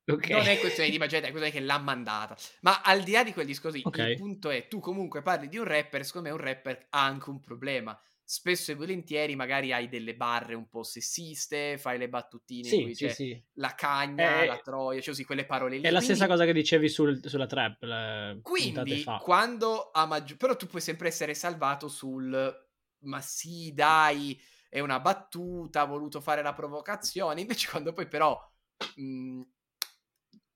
Ok. 0.07 0.29
Non 0.31 0.47
è 0.47 0.59
questione 0.59 0.91
di 0.91 0.99
maggiore, 0.99 1.27
è 1.27 1.31
questione 1.31 1.51
che 1.51 1.61
l'ha 1.65 1.79
mandata. 1.79 2.37
Ma 2.61 2.83
al 2.83 3.03
di 3.03 3.13
là 3.13 3.25
di 3.25 3.33
quel 3.33 3.47
discorso, 3.47 3.79
Ok. 3.83 3.99
il 3.99 4.17
punto 4.17 4.51
è, 4.51 4.69
tu 4.69 4.79
comunque 4.79 5.23
parli 5.23 5.49
di 5.49 5.57
un 5.57 5.65
rapper, 5.65 6.05
secondo 6.05 6.29
me 6.29 6.35
un 6.35 6.41
rapper 6.41 6.87
ha 6.91 7.05
anche 7.05 7.31
un 7.31 7.41
problema. 7.41 7.99
Spesso 8.27 8.71
e 8.71 8.75
volentieri 8.75 9.37
magari 9.37 9.73
hai 9.73 9.89
delle 9.89 10.15
barre 10.15 10.55
un 10.55 10.67
po' 10.69 10.83
sessiste, 10.83 11.77
fai 11.77 11.99
le 11.99 12.09
battutine 12.09 12.69
in 12.69 12.95
Sì, 12.95 12.95
sì, 12.95 13.09
sì. 13.15 13.43
la 13.55 13.75
cagna, 13.75 14.43
Eh, 14.43 14.47
la 14.47 14.59
troia, 14.59 15.01
cioè 15.01 15.15
sì, 15.15 15.25
quelle 15.25 15.45
parole 15.45 15.77
lì. 15.77 15.83
È 15.83 15.91
la 15.91 15.99
Quindi- 15.99 16.15
stessa 16.17 16.27
cosa 16.27 16.45
che 16.47 16.53
dicevi 16.55 16.89
sul- 16.89 17.21
sulla 17.27 17.47
trap 17.47 18.41
Quindi, 18.41 19.05
quando 19.21 19.91
a 19.91 20.07
maggior... 20.07 20.37
Però 20.39 20.57
tu 20.57 20.67
puoi 20.67 20.81
sempre 20.81 21.09
essere 21.09 21.35
salvato 21.35 21.89
sul... 21.89 22.64
Ma 23.05 23.21
sì, 23.21 23.73
dai, 23.73 24.41
è 24.69 24.81
una 24.81 25.01
battuta, 25.01 25.83
ha 25.83 25.87
voluto 25.87 26.21
fare 26.21 26.43
la 26.43 26.53
provocazione. 26.53 27.41
Invece 27.41 27.71
quando 27.71 27.93
poi 27.93 28.09
però... 28.09 28.39
mh, 28.97 29.43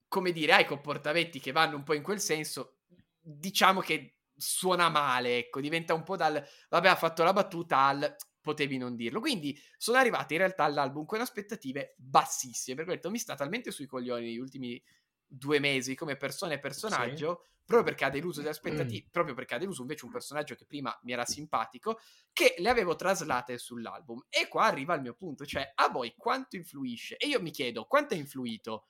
come 0.09 0.33
dire, 0.33 0.55
hai 0.55 0.65
comportamenti 0.65 1.39
che 1.39 1.53
vanno 1.53 1.77
un 1.77 1.83
po' 1.83 1.93
in 1.93 2.03
quel 2.03 2.19
senso, 2.19 2.79
diciamo 3.21 3.81
che 3.81 4.21
suona 4.35 4.89
male, 4.89 5.37
ecco, 5.37 5.61
diventa 5.61 5.93
un 5.93 6.03
po' 6.03 6.17
dal... 6.17 6.43
Vabbè, 6.71 6.89
ha 6.89 6.97
fatto 6.97 7.23
la 7.23 7.35
battuta 7.35 7.81
al... 7.81 8.17
Potevi 8.41 8.79
non 8.79 8.97
dirlo. 8.97 9.21
Quindi 9.21 9.61
sono 9.77 9.99
arrivati 9.99 10.33
in 10.33 10.39
realtà 10.39 10.65
all'album 10.65 11.05
con 11.05 11.21
aspettative 11.21 11.95
bassissime. 11.99 12.77
Per 12.77 12.87
questo 12.87 13.11
mi 13.11 13.19
sta 13.19 13.35
talmente 13.35 13.71
sui 13.71 13.85
coglioni 13.85 14.25
negli 14.25 14.39
ultimi 14.39 14.83
due 15.29 15.59
mesi 15.59 15.95
come 15.95 16.17
persona 16.17 16.55
e 16.55 16.59
personaggio, 16.59 17.45
proprio 17.65 17.85
perché 17.85 18.07
ha 18.07 18.11
deluso 18.11 18.41
le 18.41 18.49
aspettative, 18.49 19.09
proprio 19.11 19.35
perché 19.35 19.55
ha 19.55 19.59
deluso 19.59 19.83
invece 19.83 20.07
un 20.07 20.11
personaggio 20.11 20.55
che 20.55 20.65
prima 20.65 20.99
mi 21.03 21.13
era 21.13 21.27
simpatico, 21.27 22.01
che 22.33 22.55
le 22.59 22.71
avevo 22.71 22.97
traslate 22.97 23.59
sull'album. 23.59 24.27
E 24.31 24.49
qua 24.49 24.65
arriva 24.65 24.95
il 24.95 25.03
mio 25.03 25.15
punto, 25.15 25.45
cioè 25.45 25.71
a 25.75 25.89
voi 25.91 26.15
quanto 26.17 26.57
influisce? 26.57 27.17
E 27.19 27.29
io 27.29 27.43
mi 27.43 27.51
chiedo 27.51 27.85
quanto 27.85 28.15
è 28.15 28.17
influito 28.17 28.87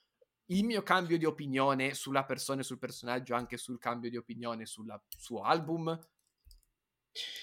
il 0.51 0.63
mio 0.63 0.81
cambio 0.81 1.17
di 1.17 1.25
opinione 1.25 1.93
sulla 1.93 2.23
persona 2.23 2.61
e 2.61 2.63
sul 2.63 2.79
personaggio, 2.79 3.35
anche 3.35 3.57
sul 3.57 3.77
cambio 3.77 4.09
di 4.09 4.17
opinione 4.17 4.65
sul 4.65 4.87
suo 5.09 5.41
album. 5.41 5.99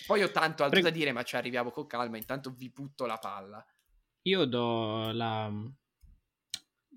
Poi 0.07 0.23
ho 0.23 0.31
tanto 0.31 0.63
altro 0.63 0.81
Pre- 0.81 0.91
da 0.91 0.97
dire, 0.97 1.13
ma 1.13 1.23
ci 1.23 1.37
arriviamo 1.37 1.71
con 1.71 1.87
calma. 1.87 2.17
Intanto 2.17 2.51
vi 2.51 2.71
butto 2.71 3.05
la 3.05 3.19
palla. 3.19 3.65
Io 4.23 4.45
do 4.47 5.13
la, 5.13 5.53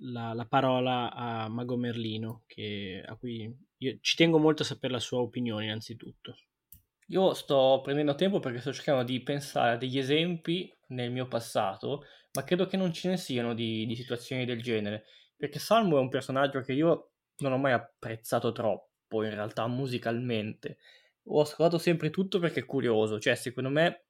la- 0.02 0.34
la 0.34 0.46
parola 0.46 1.14
a 1.14 1.48
Mago 1.50 1.76
Merlino, 1.78 2.44
che, 2.48 3.04
a 3.06 3.16
cui 3.16 3.54
io 3.78 3.98
ci 4.02 4.16
tengo 4.16 4.38
molto 4.38 4.64
a 4.64 4.66
sapere 4.66 4.94
la 4.94 5.00
sua 5.00 5.20
opinione 5.20 5.66
innanzitutto. 5.66 6.38
Io 7.08 7.34
sto 7.34 7.82
prendendo 7.84 8.16
tempo 8.16 8.40
perché 8.40 8.60
sto 8.60 8.74
cercando 8.74 9.04
di 9.04 9.22
pensare 9.22 9.72
a 9.72 9.78
degli 9.78 9.98
esempi 9.98 10.72
nel 10.90 11.12
mio 11.12 11.28
passato, 11.28 12.04
ma 12.34 12.44
credo 12.44 12.68
che 12.68 12.78
non 12.78 12.94
ce 12.94 13.10
ne 13.10 13.18
siano 13.18 13.54
di, 13.54 13.86
di 13.86 13.96
situazioni 13.96 14.46
del 14.46 14.62
genere. 14.62 15.06
Perché 15.36 15.58
Salmo 15.60 15.98
è 15.98 16.02
un 16.02 16.10
personaggio 16.10 16.62
che 16.62 16.74
io 16.74 17.12
non 17.38 17.54
ho 17.54 17.58
mai 17.58 17.72
apprezzato 17.72 18.52
troppo, 18.52 19.24
in 19.24 19.32
realtà, 19.32 19.66
musicalmente. 19.68 20.78
Ho 21.32 21.42
ascoltato 21.42 21.78
sempre 21.78 22.10
tutto 22.10 22.40
perché 22.40 22.62
è 22.62 22.66
curioso, 22.66 23.20
cioè, 23.20 23.36
secondo 23.36 23.70
me 23.70 24.06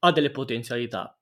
ha 0.00 0.12
delle 0.12 0.30
potenzialità, 0.30 1.16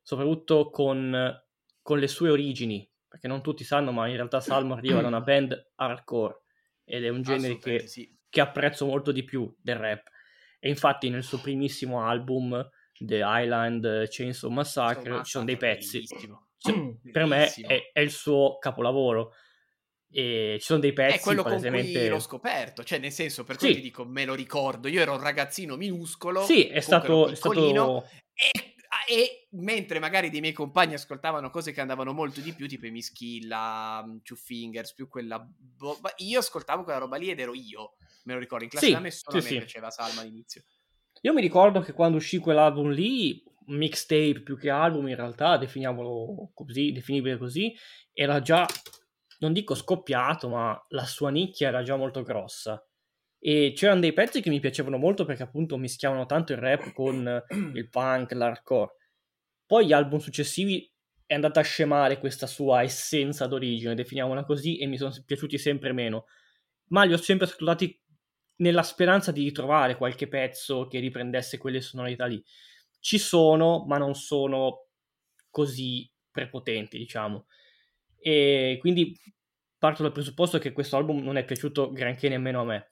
soprattutto 0.00 0.70
con, 0.70 1.42
con 1.82 1.98
le 1.98 2.08
sue 2.08 2.30
origini, 2.30 2.88
perché 3.12 3.28
non 3.28 3.42
tutti 3.42 3.62
sanno, 3.62 3.92
ma 3.92 4.08
in 4.08 4.14
realtà 4.14 4.40
Salmo 4.40 4.72
arriva 4.72 5.02
da 5.02 5.08
una 5.08 5.20
band 5.20 5.72
hardcore 5.74 6.40
ed 6.82 7.04
è 7.04 7.10
un 7.10 7.20
genere 7.20 7.58
che 7.58 7.86
sì. 7.86 8.10
che 8.30 8.40
apprezzo 8.40 8.86
molto 8.86 9.12
di 9.12 9.22
più 9.22 9.54
del 9.60 9.76
rap. 9.76 10.08
E 10.58 10.70
infatti 10.70 11.10
nel 11.10 11.22
suo 11.22 11.38
primissimo 11.38 12.06
album, 12.06 12.66
The 12.96 13.20
Island 13.22 14.08
Chainsaw 14.08 14.48
Massacre, 14.48 15.18
ci 15.24 15.30
sono 15.32 15.44
dei 15.44 15.58
pezzi. 15.58 16.06
Cioè, 16.56 16.96
per 17.12 17.26
me 17.26 17.52
è, 17.66 17.90
è 17.92 18.00
il 18.00 18.10
suo 18.10 18.56
capolavoro. 18.58 19.34
E 20.10 20.56
ci 20.58 20.64
sono 20.64 20.80
dei 20.80 20.94
pezzi 20.94 21.18
È 21.18 21.20
quello 21.20 21.42
con 21.42 21.52
palesemente... 21.52 21.98
cui 21.98 22.08
l'ho 22.08 22.18
scoperto, 22.18 22.82
cioè 22.82 22.98
nel 22.98 23.12
senso, 23.12 23.44
per 23.44 23.58
Sì. 23.58 23.66
cui 23.66 23.74
ti 23.74 23.80
dico, 23.82 24.06
me 24.06 24.24
lo 24.24 24.34
ricordo, 24.34 24.88
io 24.88 25.02
ero 25.02 25.12
un 25.12 25.20
ragazzino 25.20 25.76
minuscolo, 25.76 26.44
Sì, 26.44 26.66
è 26.66 26.80
stato, 26.80 27.28
è 27.28 27.34
stato... 27.34 28.06
e, 28.32 28.71
e 29.06 29.48
mentre 29.52 29.98
magari 29.98 30.30
dei 30.30 30.40
miei 30.40 30.52
compagni 30.52 30.94
ascoltavano 30.94 31.50
cose 31.50 31.72
che 31.72 31.80
andavano 31.80 32.12
molto 32.12 32.40
di 32.40 32.52
più, 32.52 32.66
tipo 32.68 32.86
i 32.86 32.90
Mischilla, 32.90 34.02
mm, 34.06 34.18
Two 34.22 34.36
Fingers, 34.36 34.94
più 34.94 35.08
quella... 35.08 35.38
bo- 35.38 35.98
io 36.16 36.38
ascoltavo 36.38 36.84
quella 36.84 36.98
roba 36.98 37.16
lì 37.16 37.30
ed 37.30 37.40
ero 37.40 37.54
io, 37.54 37.94
me 38.24 38.34
lo 38.34 38.38
ricordo, 38.38 38.64
in 38.64 38.70
classe 38.70 38.86
Sì, 38.86 38.92
da 38.92 39.00
me 39.00 39.10
solo 39.10 39.36
sì, 39.36 39.40
a 39.40 39.42
me 39.42 39.48
sì. 39.48 39.56
piaceva 39.56 39.90
Salma 39.90 40.20
all'inizio. 40.22 40.62
Io 41.22 41.32
mi 41.32 41.40
ricordo 41.40 41.80
che 41.80 41.92
quando 41.92 42.16
uscì 42.16 42.38
quell'album 42.38 42.90
lì, 42.90 43.42
mixtape 43.66 44.42
più 44.42 44.58
che 44.58 44.70
album 44.70 45.08
in 45.08 45.16
realtà, 45.16 45.56
definiamolo 45.56 46.50
così, 46.52 46.90
definibile 46.90 47.38
così, 47.38 47.74
era 48.12 48.40
già 48.40 48.66
non 49.38 49.52
dico 49.52 49.74
scoppiato, 49.74 50.48
ma 50.48 50.80
la 50.88 51.04
sua 51.04 51.30
nicchia 51.30 51.68
era 51.68 51.82
già 51.82 51.96
molto 51.96 52.22
grossa. 52.22 52.84
E 53.44 53.72
c'erano 53.74 53.98
dei 53.98 54.12
pezzi 54.12 54.40
che 54.40 54.50
mi 54.50 54.60
piacevano 54.60 54.98
molto 54.98 55.24
perché 55.24 55.42
appunto 55.42 55.76
mischiavano 55.76 56.26
tanto 56.26 56.52
il 56.52 56.58
rap 56.58 56.92
con 56.92 57.44
il 57.74 57.88
punk, 57.88 58.30
l'hardcore. 58.32 58.94
Poi 59.66 59.86
gli 59.86 59.92
album 59.92 60.20
successivi 60.20 60.88
è 61.26 61.34
andata 61.34 61.58
a 61.58 61.64
scemare 61.64 62.18
questa 62.18 62.46
sua 62.46 62.82
essenza 62.82 63.48
d'origine, 63.48 63.96
definiamola 63.96 64.44
così, 64.44 64.78
e 64.78 64.86
mi 64.86 64.96
sono 64.96 65.12
piaciuti 65.26 65.58
sempre 65.58 65.92
meno. 65.92 66.26
Ma 66.90 67.02
li 67.02 67.14
ho 67.14 67.16
sempre 67.16 67.46
ascoltati 67.46 68.00
nella 68.56 68.84
speranza 68.84 69.32
di 69.32 69.42
ritrovare 69.42 69.96
qualche 69.96 70.28
pezzo 70.28 70.86
che 70.86 71.00
riprendesse 71.00 71.58
quelle 71.58 71.80
sonorità 71.80 72.26
lì. 72.26 72.40
Ci 73.00 73.18
sono, 73.18 73.84
ma 73.88 73.98
non 73.98 74.14
sono 74.14 74.88
così 75.50 76.08
prepotenti, 76.30 76.96
diciamo. 76.96 77.46
E 78.18 78.76
quindi 78.78 79.18
parto 79.78 80.04
dal 80.04 80.12
presupposto 80.12 80.58
che 80.58 80.70
questo 80.70 80.96
album 80.96 81.24
non 81.24 81.36
è 81.36 81.44
piaciuto 81.44 81.90
granché 81.90 82.28
nemmeno 82.28 82.60
a 82.60 82.64
me. 82.64 82.91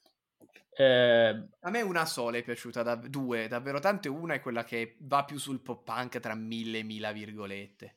Eh... 0.81 1.49
A 1.61 1.71
me 1.71 1.83
una 1.83 2.07
sola 2.07 2.39
è 2.39 2.43
piaciuta, 2.43 2.83
da, 2.83 2.95
due, 2.95 3.49
davvero 3.49 3.81
tante. 3.81 4.09
Una 4.09 4.35
è 4.35 4.41
quella 4.41 4.65
che 4.65 4.97
va 5.01 5.25
più 5.25 5.37
sul 5.37 5.61
pop 5.61 5.85
punk 5.85 6.21
tra 6.21 6.35
mille 6.35 6.79
e 6.79 6.83
mila 6.83 7.13
virgolette. 7.13 7.97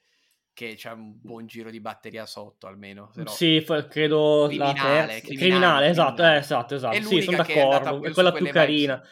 Che 0.54 0.76
c'è 0.76 0.92
un 0.92 1.18
buon 1.20 1.48
giro 1.48 1.72
di 1.72 1.80
batteria 1.80 2.26
sotto 2.26 2.68
almeno. 2.68 3.10
Però... 3.14 3.32
Sì, 3.32 3.64
credo 3.90 4.46
criminale, 4.48 4.74
la 4.74 4.74
terza... 4.74 5.28
criminale, 5.28 5.38
criminale, 5.38 5.88
esatto, 5.88 6.14
criminale. 6.14 6.36
Eh, 6.36 6.40
esatto, 6.40 6.76
esatto. 6.76 6.96
È 6.96 7.02
sì, 7.02 7.22
sono 7.22 7.38
d'accordo. 7.38 8.04
È, 8.04 8.10
è 8.10 8.12
quella 8.12 8.32
più 8.34 8.48
carina. 8.50 8.96
Vibes, 8.96 9.10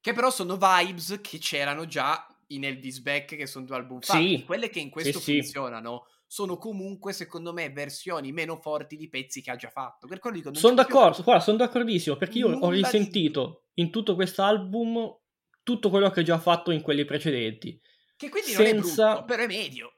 che 0.00 0.12
però 0.14 0.30
sono 0.30 0.56
vibes 0.56 1.20
che 1.22 1.38
c'erano 1.38 1.84
già 1.84 2.26
in 2.48 2.64
Elvis 2.64 3.00
Beck, 3.00 3.36
che 3.36 3.46
sono 3.46 3.66
due 3.66 3.76
album 3.76 4.00
fa. 4.00 4.14
Sì. 4.14 4.42
Quelle 4.46 4.70
che 4.70 4.80
in 4.80 4.90
questo 4.90 5.20
sì, 5.20 5.40
funzionano. 5.40 6.06
Sì 6.06 6.16
sono 6.30 6.58
comunque, 6.58 7.14
secondo 7.14 7.54
me, 7.54 7.70
versioni 7.70 8.32
meno 8.32 8.56
forti 8.60 8.96
di 8.96 9.08
pezzi 9.08 9.40
che 9.40 9.50
ha 9.50 9.56
già 9.56 9.70
fatto. 9.70 10.06
Per 10.06 10.18
quello 10.18 10.36
dico, 10.36 10.54
sono 10.54 10.74
d'accordo, 10.74 11.22
guarda, 11.22 11.42
sono 11.42 11.56
d'accordissimo, 11.56 12.16
perché 12.16 12.38
io 12.38 12.50
ho 12.50 12.68
risentito 12.68 13.64
di... 13.72 13.82
in 13.82 13.90
tutto 13.90 14.14
quest'album 14.14 15.16
tutto 15.62 15.88
quello 15.88 16.10
che 16.10 16.20
ha 16.20 16.22
già 16.22 16.38
fatto 16.38 16.70
in 16.70 16.82
quelli 16.82 17.06
precedenti. 17.06 17.80
Che 18.14 18.28
quindi 18.28 18.50
senza... 18.50 18.64
non 18.64 19.10
è 19.10 19.14
brutto, 19.14 19.24
però 19.24 19.42
è 19.42 19.46
medio. 19.46 19.92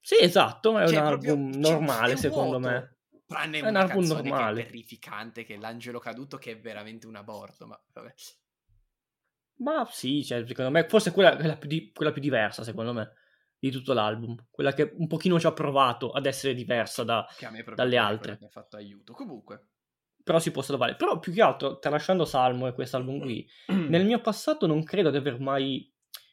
Sì, 0.00 0.16
esatto, 0.20 0.78
è 0.78 0.86
cioè, 0.86 0.98
un 0.98 1.06
album 1.06 1.50
normale, 1.56 2.16
secondo 2.16 2.58
vuoto. 2.58 2.74
me. 2.74 2.96
Tranne 3.26 3.58
è 3.58 3.68
un 3.68 3.76
album 3.76 4.04
normale. 4.04 4.54
Che 4.54 4.62
è 4.62 4.64
terrificante, 4.66 5.44
che 5.44 5.54
è 5.54 5.58
l'angelo 5.58 5.98
caduto, 5.98 6.36
che 6.36 6.52
è 6.52 6.60
veramente 6.60 7.08
un 7.08 7.16
aborto, 7.16 7.66
ma 7.66 7.80
vabbè. 7.92 8.14
Ma 9.56 9.88
sì, 9.90 10.24
cioè, 10.24 10.46
secondo 10.46 10.70
me, 10.70 10.86
forse 10.88 11.10
quella, 11.10 11.34
quella, 11.34 11.56
più, 11.56 11.68
di, 11.68 11.90
quella 11.92 12.12
più 12.12 12.20
diversa, 12.20 12.62
secondo 12.62 12.92
me 12.92 13.12
di 13.62 13.70
tutto 13.70 13.92
l'album, 13.92 14.34
quella 14.50 14.72
che 14.72 14.92
un 14.96 15.06
pochino 15.06 15.38
ci 15.38 15.46
ha 15.46 15.52
provato 15.52 16.10
ad 16.10 16.26
essere 16.26 16.52
diversa 16.52 17.04
da, 17.04 17.24
dalle 17.76 17.96
altre. 17.96 18.36
Mi 18.40 18.46
ha 18.46 18.50
fatto 18.50 18.76
aiuto. 18.76 19.12
Comunque. 19.12 19.68
Però 20.20 20.40
si 20.40 20.50
può 20.50 20.62
salvare. 20.62 20.96
Però 20.96 21.20
più 21.20 21.32
che 21.32 21.42
altro, 21.42 21.78
tralasciando 21.78 22.24
Salmo 22.24 22.66
e 22.66 22.72
quest'album 22.72 23.20
qui, 23.20 23.48
nel 23.88 24.04
mio 24.04 24.20
passato 24.20 24.66
non 24.66 24.82
credo 24.82 25.10
di 25.10 25.16
aver 25.16 25.38
mai 25.38 25.88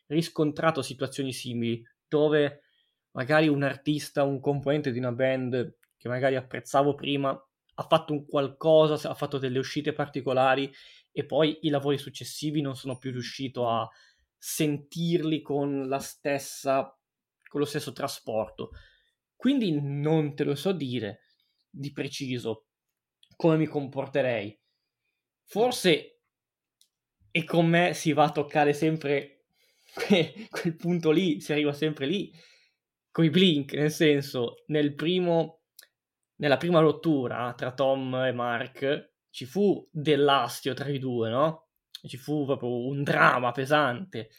riscontrato 0.07 0.81
situazioni 0.81 1.31
simili, 1.31 1.83
dove 2.07 2.63
magari 3.11 3.47
un 3.47 3.61
artista, 3.61 4.23
un 4.23 4.39
componente 4.39 4.91
di 4.91 4.97
una 4.97 5.11
band 5.11 5.75
che 5.97 6.07
magari 6.07 6.35
apprezzavo 6.35 6.95
prima, 6.95 7.29
ha 7.29 7.83
fatto 7.83 8.11
un 8.11 8.25
qualcosa, 8.25 9.07
ha 9.07 9.13
fatto 9.13 9.37
delle 9.37 9.59
uscite 9.59 9.93
particolari 9.93 10.73
e 11.11 11.25
poi 11.25 11.59
i 11.61 11.69
lavori 11.69 11.99
successivi 11.99 12.61
non 12.61 12.75
sono 12.75 12.97
più 12.97 13.11
riuscito 13.11 13.69
a 13.69 13.87
sentirli 14.35 15.43
con 15.43 15.87
la 15.87 15.99
stessa 15.99 16.91
con 17.49 17.59
lo 17.59 17.65
stesso 17.65 17.91
trasporto. 17.91 18.69
Quindi 19.35 19.77
non 19.81 20.33
te 20.35 20.45
lo 20.45 20.55
so 20.55 20.71
dire 20.71 21.23
di 21.69 21.91
preciso 21.91 22.67
come 23.35 23.57
mi 23.57 23.65
comporterei. 23.65 24.57
Forse 25.43 26.21
e 27.31 27.43
con 27.43 27.67
me 27.67 27.93
si 27.93 28.13
va 28.13 28.25
a 28.25 28.31
toccare 28.31 28.73
sempre 28.73 29.45
quel 30.49 30.75
punto 30.77 31.11
lì, 31.11 31.41
si 31.41 31.51
arriva 31.51 31.73
sempre 31.73 32.05
lì, 32.05 32.31
con 33.11 33.25
i 33.25 33.29
blink, 33.29 33.73
nel 33.73 33.91
senso, 33.91 34.63
nel 34.67 34.93
primo, 34.93 35.63
nella 36.35 36.57
prima 36.57 36.79
rottura 36.79 37.53
tra 37.55 37.73
Tom 37.73 38.13
e 38.15 38.31
Mark 38.31 39.13
ci 39.29 39.45
fu 39.45 39.87
dell'astio 39.91 40.73
tra 40.73 40.89
i 40.89 40.99
due, 40.99 41.29
no? 41.29 41.69
Ci 41.91 42.17
fu 42.17 42.45
proprio 42.45 42.87
un 42.87 43.03
dramma 43.03 43.51
pesante 43.51 44.29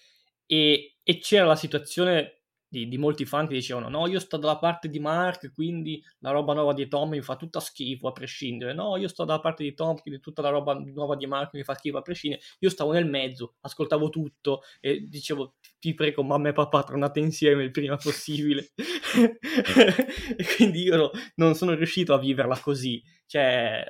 e, 0.46 0.98
e 1.02 1.18
c'era 1.18 1.44
la 1.44 1.56
situazione 1.56 2.39
di, 2.70 2.86
di, 2.86 2.98
molti 2.98 3.24
fan 3.24 3.48
che 3.48 3.54
dicevano 3.54 3.88
no 3.88 4.06
io 4.06 4.20
sto 4.20 4.36
dalla 4.36 4.56
parte 4.56 4.88
di 4.88 5.00
Mark 5.00 5.52
quindi 5.52 6.00
la 6.20 6.30
roba 6.30 6.54
nuova 6.54 6.72
di 6.72 6.86
Tom 6.86 7.10
mi 7.10 7.20
fa 7.20 7.34
tutta 7.34 7.58
schifo 7.58 8.06
a 8.06 8.12
prescindere. 8.12 8.72
No 8.72 8.96
io 8.96 9.08
sto 9.08 9.24
dalla 9.24 9.40
parte 9.40 9.64
di 9.64 9.74
Tom 9.74 10.00
quindi 10.00 10.20
tutta 10.20 10.40
la 10.40 10.50
roba 10.50 10.74
nuova 10.74 11.16
di 11.16 11.26
Mark 11.26 11.52
mi 11.54 11.64
fa 11.64 11.74
schifo 11.74 11.98
a 11.98 12.02
prescindere. 12.02 12.42
Io 12.60 12.70
stavo 12.70 12.92
nel 12.92 13.06
mezzo 13.06 13.56
ascoltavo 13.60 14.08
tutto 14.08 14.62
e 14.80 15.06
dicevo 15.08 15.56
ti 15.80 15.94
prego 15.94 16.22
mamma 16.22 16.50
e 16.50 16.52
papà 16.52 16.84
tornate 16.84 17.18
insieme 17.18 17.64
il 17.64 17.72
prima 17.72 17.96
possibile. 17.96 18.70
E 20.36 20.44
quindi 20.56 20.82
io 20.82 21.10
non 21.34 21.54
sono 21.54 21.74
riuscito 21.74 22.14
a 22.14 22.18
viverla 22.18 22.58
così. 22.60 23.02
Cioè 23.26 23.84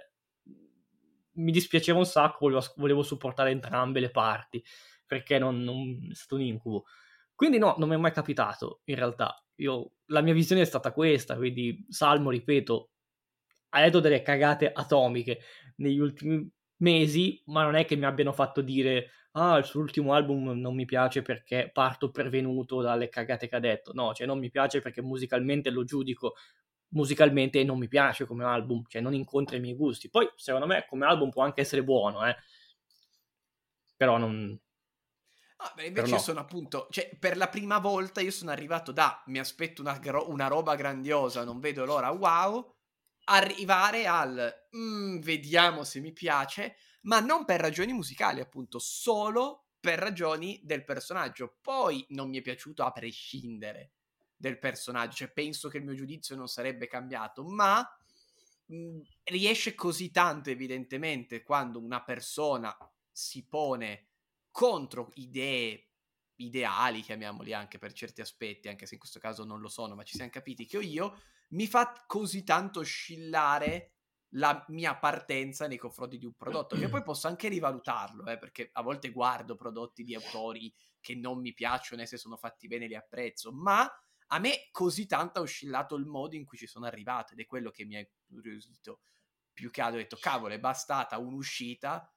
mi 1.33 1.53
dispiaceva 1.53 1.99
un 1.99 2.07
sacco 2.07 2.39
volevo, 2.41 2.65
volevo 2.77 3.03
supportare 3.03 3.51
entrambe 3.51 4.01
le 4.01 4.11
parti 4.11 4.63
perché 5.07 5.39
non, 5.39 5.63
non 5.63 6.09
è 6.11 6.15
stato 6.15 6.37
un 6.37 6.43
incubo 6.43 6.85
quindi 7.41 7.57
no, 7.57 7.75
non 7.79 7.89
mi 7.89 7.95
è 7.95 7.99
mai 7.99 8.13
capitato, 8.13 8.83
in 8.85 8.97
realtà. 8.97 9.43
Io, 9.61 9.93
la 10.09 10.21
mia 10.21 10.35
visione 10.35 10.61
è 10.61 10.67
stata 10.67 10.93
questa, 10.93 11.37
quindi 11.37 11.87
Salmo, 11.89 12.29
ripeto, 12.29 12.91
ha 13.71 13.81
detto 13.81 14.01
delle 14.01 14.21
cagate 14.21 14.71
atomiche 14.71 15.39
negli 15.77 15.99
ultimi 15.99 16.47
mesi, 16.83 17.43
ma 17.47 17.63
non 17.63 17.77
è 17.77 17.87
che 17.87 17.97
mi 17.97 18.05
abbiano 18.05 18.35
fatto 18.35 18.61
dire 18.61 19.13
ah, 19.33 19.57
il 19.57 19.65
suo 19.65 19.81
ultimo 19.81 20.13
album 20.13 20.51
non 20.51 20.75
mi 20.75 20.85
piace 20.85 21.23
perché 21.23 21.71
parto 21.73 22.11
pervenuto 22.11 22.83
dalle 22.83 23.09
cagate 23.09 23.49
che 23.49 23.57
ha 23.57 23.61
detto. 23.61 23.93
No, 23.95 24.13
cioè 24.13 24.27
non 24.27 24.39
mi 24.39 24.51
piace 24.51 24.81
perché 24.83 25.01
musicalmente 25.01 25.71
lo 25.71 25.85
giudico 25.85 26.35
musicalmente 26.89 27.65
non 27.65 27.79
mi 27.79 27.89
piace 27.89 28.27
come 28.27 28.45
album, 28.45 28.83
cioè 28.87 29.01
non 29.01 29.15
incontra 29.15 29.57
i 29.57 29.61
miei 29.61 29.77
gusti. 29.77 30.11
Poi, 30.11 30.29
secondo 30.37 30.67
me, 30.67 30.85
come 30.87 31.07
album 31.07 31.31
può 31.31 31.43
anche 31.43 31.63
essere 31.63 31.83
buono, 31.83 32.27
eh. 32.27 32.37
Però 33.97 34.19
non, 34.19 34.61
Ah, 35.63 35.73
beh, 35.75 35.87
invece 35.87 36.13
no. 36.13 36.19
sono 36.19 36.41
appunto, 36.41 36.87
cioè, 36.91 37.15
per 37.19 37.37
la 37.37 37.49
prima 37.49 37.79
volta 37.79 38.23
io 38.23 38.31
sono 38.31 38.51
arrivato 38.51 38.93
da 38.93 39.23
mi 39.27 39.39
aspetto 39.39 39.83
una, 39.83 40.01
una 40.27 40.47
roba 40.47 40.75
grandiosa, 40.75 41.45
non 41.45 41.61
vedo 41.61 41.85
l'ora, 41.85 42.11
wow, 42.11 42.77
arrivare 43.25 44.07
al 44.07 44.69
mm, 44.75 45.19
vediamo 45.19 45.85
se 45.85 46.01
mi 46.01 46.13
piace, 46.13 46.77
ma 47.03 47.21
non 47.21 47.45
per 47.45 47.61
ragioni 47.61 47.93
musicali, 47.93 48.41
appunto, 48.41 48.79
solo 48.79 49.67
per 49.79 49.99
ragioni 49.99 50.61
del 50.63 50.83
personaggio. 50.83 51.59
Poi 51.61 52.07
non 52.11 52.31
mi 52.31 52.39
è 52.39 52.43
piaciuto 52.43 52.83
a 52.83 52.93
prescindere 52.93 53.93
del 54.37 54.59
personaggio, 54.59 55.17
cioè 55.17 55.31
penso 55.31 55.69
che 55.69 55.77
il 55.77 55.85
mio 55.85 55.95
giudizio 55.95 56.37
non 56.37 56.49
sarebbe 56.49 56.87
cambiato, 56.87 57.45
ma 57.45 57.87
mh, 58.67 58.77
mm, 58.77 59.01
riesce 59.25 59.75
così 59.75 60.11
tanto 60.11 60.49
evidentemente 60.49 61.43
quando 61.43 61.79
una 61.79 62.03
persona 62.03 62.75
si 63.13 63.47
pone 63.47 64.10
contro 64.51 65.11
idee 65.15 65.91
ideali, 66.41 67.03
chiamiamoli 67.03 67.53
anche 67.53 67.79
per 67.79 67.93
certi 67.93 68.21
aspetti, 68.21 68.69
anche 68.69 68.87
se 68.87 68.95
in 68.95 69.01
questo 69.01 69.19
caso 69.19 69.45
non 69.45 69.61
lo 69.61 69.69
sono, 69.69 69.95
ma 69.95 70.03
ci 70.03 70.17
siamo 70.17 70.31
capiti 70.31 70.67
che 70.67 70.79
ho 70.79 70.81
io, 70.81 71.21
mi 71.51 71.67
fa 71.67 72.05
così 72.07 72.43
tanto 72.45 72.81
oscillare 72.81 73.95
la 74.35 74.65
mia 74.69 74.97
partenza 74.97 75.67
nei 75.67 75.77
confronti 75.77 76.17
di 76.17 76.25
un 76.25 76.35
prodotto, 76.35 76.77
che 76.77 76.89
poi 76.89 77.03
posso 77.03 77.27
anche 77.27 77.49
rivalutarlo, 77.49 78.27
eh, 78.27 78.39
perché 78.39 78.71
a 78.73 78.83
volte 78.83 79.11
guardo 79.11 79.57
prodotti 79.57 80.05
di 80.05 80.15
autori 80.15 80.73
che 81.01 81.15
non 81.15 81.41
mi 81.41 81.53
piacciono 81.53 82.03
e 82.03 82.07
se 82.07 82.17
sono 82.17 82.37
fatti 82.37 82.69
bene 82.69 82.87
li 82.87 82.95
apprezzo, 82.95 83.53
ma 83.53 83.91
a 84.33 84.39
me 84.39 84.69
così 84.71 85.07
tanto 85.07 85.41
ha 85.41 85.43
oscillato 85.43 85.97
il 85.97 86.07
modo 86.07 86.37
in 86.37 86.45
cui 86.45 86.57
ci 86.57 86.69
sono 86.69 86.87
arrivato 86.87 87.33
ed 87.33 87.41
è 87.41 87.47
quello 87.47 87.71
che 87.71 87.85
mi 87.85 87.97
ha 87.97 88.07
incuriosito. 88.29 89.01
Più 89.53 89.71
che 89.71 89.81
altro, 89.81 89.99
ho 89.99 90.03
detto 90.03 90.17
cavolo 90.19 90.55
è 90.55 90.61
bastata 90.61 91.19
un'uscita 91.19 92.09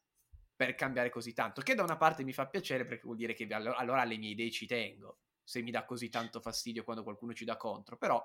per 0.56 0.76
cambiare 0.76 1.10
così 1.10 1.34
tanto. 1.34 1.62
Che 1.62 1.76
da 1.76 1.84
una 1.84 1.98
parte 1.98 2.24
mi 2.24 2.34
fa 2.34 2.48
piacere 2.48 2.86
perché 2.86 3.04
vuol 3.04 3.18
dire 3.18 3.34
che 3.34 3.48
allora 3.48 4.02
alle 4.02 4.18
mie 4.18 4.32
idee 4.32 4.52
ci 4.52 4.66
tengo. 4.66 5.20
Se 5.44 5.62
mi 5.62 5.72
dà 5.72 5.86
così 5.86 6.10
tanto 6.10 6.40
fastidio 6.40 6.84
quando 6.84 7.04
qualcuno 7.04 7.34
ci 7.34 7.46
dà 7.46 7.58
contro, 7.58 7.98
però. 7.98 8.24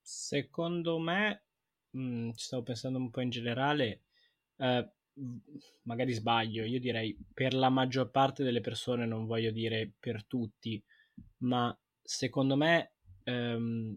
Secondo 0.00 0.98
me, 0.98 1.44
mh, 1.90 2.00
mm, 2.00 2.30
ci 2.32 2.44
stavo 2.44 2.62
pensando 2.62 2.98
un 2.98 3.10
po' 3.10 3.20
in 3.20 3.30
generale, 3.30 4.02
eh, 4.56 4.90
magari 5.82 6.12
sbaglio, 6.12 6.64
io 6.64 6.80
direi 6.80 7.16
per 7.32 7.54
la 7.54 7.68
maggior 7.68 8.10
parte 8.10 8.42
delle 8.42 8.60
persone, 8.60 9.06
non 9.06 9.26
voglio 9.26 9.50
dire 9.50 9.92
per 9.98 10.24
tutti, 10.24 10.82
ma 11.38 11.76
secondo 12.02 12.56
me 12.56 12.94
ehm, 13.24 13.96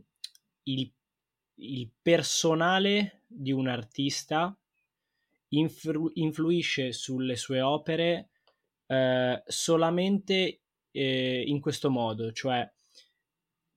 il, 0.63 0.93
il 1.55 1.89
personale 2.01 3.23
di 3.27 3.51
un 3.51 3.67
artista 3.67 4.55
influ- 5.57 6.11
influisce 6.15 6.91
sulle 6.93 7.35
sue 7.35 7.61
opere 7.61 8.29
eh, 8.87 9.43
solamente 9.45 10.61
eh, 10.91 11.43
in 11.45 11.59
questo 11.59 11.89
modo, 11.89 12.31
cioè 12.31 12.69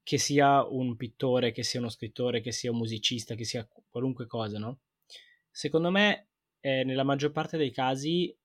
che 0.03 0.17
sia 0.17 0.65
un 0.65 0.95
pittore, 0.95 1.51
che 1.51 1.63
sia 1.63 1.79
uno 1.79 1.89
scrittore, 1.89 2.41
che 2.41 2.51
sia 2.51 2.71
un 2.71 2.77
musicista, 2.77 3.35
che 3.35 3.45
sia 3.45 3.67
qualunque 3.89 4.25
cosa, 4.25 4.57
no? 4.57 4.79
Secondo 5.51 5.91
me, 5.91 6.29
eh, 6.61 6.83
nella 6.83 7.03
maggior 7.03 7.31
parte 7.31 7.57
dei 7.57 7.71
casi, 7.71 8.35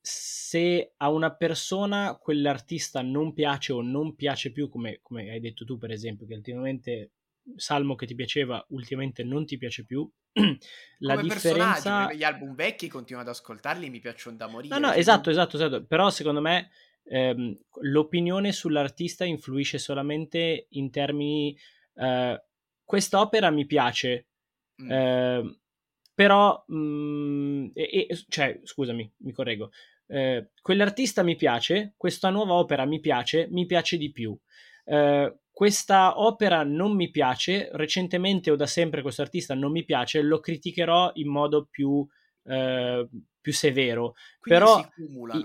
se 0.00 0.92
a 0.98 1.10
una 1.10 1.34
persona 1.34 2.16
quell'artista 2.16 3.02
non 3.02 3.32
piace 3.32 3.72
o 3.72 3.82
non 3.82 4.14
piace 4.14 4.52
più, 4.52 4.68
come, 4.68 5.00
come 5.02 5.28
hai 5.30 5.40
detto 5.40 5.64
tu, 5.64 5.76
per 5.76 5.90
esempio, 5.90 6.26
che 6.26 6.34
ultimamente 6.34 7.10
Salmo 7.56 7.96
che 7.96 8.06
ti 8.06 8.14
piaceva, 8.14 8.64
ultimamente 8.68 9.24
non 9.24 9.44
ti 9.44 9.56
piace 9.58 9.84
più, 9.84 10.08
la 11.00 11.16
Come 11.16 11.28
differenza... 11.28 12.12
gli 12.12 12.22
album 12.22 12.54
vecchi 12.54 12.88
continuo 12.88 13.22
ad 13.22 13.28
ascoltarli 13.28 13.90
mi 13.90 14.00
piacciono 14.00 14.36
da 14.36 14.46
morire. 14.46 14.78
No, 14.78 14.88
no, 14.88 14.92
esatto, 14.92 15.30
esatto, 15.30 15.56
esatto. 15.56 15.84
Però 15.84 16.10
secondo 16.10 16.40
me 16.40 16.70
ehm, 17.04 17.58
l'opinione 17.82 18.52
sull'artista 18.52 19.24
influisce 19.24 19.78
solamente 19.78 20.66
in 20.70 20.90
termini... 20.90 21.56
Eh, 21.94 22.42
quest'opera 22.84 23.50
mi 23.50 23.66
piace, 23.66 24.28
mm. 24.82 24.90
eh, 24.90 25.58
però... 26.14 26.64
Mh, 26.66 26.76
mm, 26.76 27.66
e, 27.74 28.06
e, 28.08 28.24
cioè, 28.28 28.60
scusami, 28.62 29.12
mi 29.18 29.32
correggo. 29.32 29.70
Eh, 30.06 30.50
quell'artista 30.60 31.22
mi 31.22 31.34
piace, 31.34 31.94
questa 31.96 32.30
nuova 32.30 32.54
opera 32.54 32.84
mi 32.84 33.00
piace, 33.00 33.48
mi 33.50 33.66
piace 33.66 33.96
di 33.96 34.12
più. 34.12 34.38
Eh, 34.84 35.38
questa 35.56 36.20
opera 36.20 36.64
non 36.64 36.94
mi 36.94 37.10
piace, 37.10 37.70
recentemente 37.72 38.50
o 38.50 38.56
da 38.56 38.66
sempre 38.66 39.00
questo 39.00 39.22
artista 39.22 39.54
non 39.54 39.72
mi 39.72 39.86
piace, 39.86 40.20
lo 40.20 40.38
criticherò 40.38 41.12
in 41.14 41.30
modo 41.30 41.64
più, 41.70 42.06
eh, 42.44 43.08
più 43.40 43.52
severo. 43.54 44.16
Quindi 44.38 44.60
Però 44.60 44.86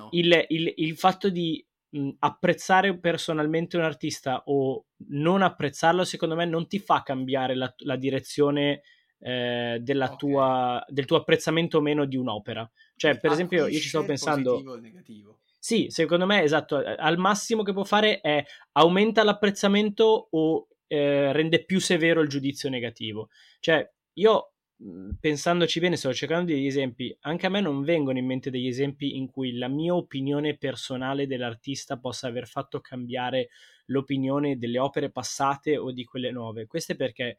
il, 0.10 0.46
il, 0.50 0.74
il, 0.76 0.98
fatto 0.98 1.30
di 1.30 1.66
mh, 1.92 2.10
apprezzare 2.20 3.00
personalmente 3.00 3.78
un 3.78 3.84
artista 3.84 4.44
o 4.48 4.88
non 5.12 5.44
apprezzarlo, 5.44 6.04
secondo 6.04 6.36
me, 6.36 6.44
non 6.44 6.68
ti 6.68 6.80
fa 6.80 7.04
cambiare 7.04 7.56
la, 7.56 7.74
la 7.86 7.96
direzione 7.96 8.82
eh, 9.18 9.78
della 9.80 10.08
okay. 10.08 10.18
tua, 10.18 10.86
del 10.90 11.06
tuo 11.06 11.20
apprezzamento 11.20 11.78
o 11.78 11.82
meno 11.82 12.04
di 12.04 12.18
un'opera. 12.18 12.70
Cioè, 12.98 13.18
per 13.18 13.32
esempio, 13.32 13.66
io 13.66 13.80
ci 13.80 13.88
stavo 13.88 14.08
pensando... 14.08 14.52
Positivo 14.52 14.74
o 14.74 14.78
negativo 14.78 15.41
sì, 15.64 15.90
secondo 15.90 16.26
me, 16.26 16.42
esatto, 16.42 16.78
al 16.78 17.20
massimo 17.20 17.62
che 17.62 17.72
può 17.72 17.84
fare 17.84 18.20
è 18.20 18.44
aumenta 18.72 19.24
l'apprezzamento 19.24 20.30
o 20.32 20.68
eh, 20.88 21.32
rende 21.34 21.64
più 21.66 21.80
severo 21.80 22.22
il 22.22 22.30
giudizio 22.30 22.68
negativo. 22.68 23.30
Cioè, 23.60 23.88
io 24.14 24.54
mhmm, 24.78 25.18
pensandoci 25.20 25.80
bene, 25.80 25.98
sto 25.98 26.12
cercando 26.16 26.52
degli 26.52 26.66
esempi, 26.66 27.16
anche 27.22 27.46
a 27.46 27.50
me 27.50 27.62
non 27.62 27.84
vengono 27.84 28.18
in 28.18 28.26
mente 28.26 28.50
degli 28.50 28.66
esempi 28.66 29.18
in 29.18 29.30
cui 29.30 29.56
la 29.56 29.68
mia 29.68 29.94
opinione 29.94 30.58
personale 30.58 31.28
dell'artista 31.28 32.00
possa 32.00 32.26
aver 32.26 32.48
fatto 32.48 32.82
cambiare 32.82 33.50
l'opinione 33.86 34.58
delle 34.58 34.80
opere 34.80 35.12
passate 35.12 35.78
o 35.78 35.92
di 35.92 36.04
quelle 36.06 36.32
nuove. 36.32 36.66
Queste 36.66 36.96
perché 36.96 37.38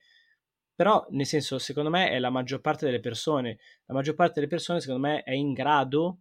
però 0.77 1.05
nel 1.11 1.27
senso 1.27 1.59
secondo 1.59 1.91
me 1.91 2.09
è 2.11 2.21
la 2.21 2.31
maggior 2.31 2.61
parte 2.61 2.87
delle 2.87 3.01
persone 3.01 3.59
la 3.87 3.95
maggior 3.95 4.15
parte 4.15 4.35
delle 4.37 4.47
persone 4.47 4.81
secondo 4.81 5.07
me 5.07 5.23
è 5.23 5.33
in 5.33 5.53
grado 5.53 6.21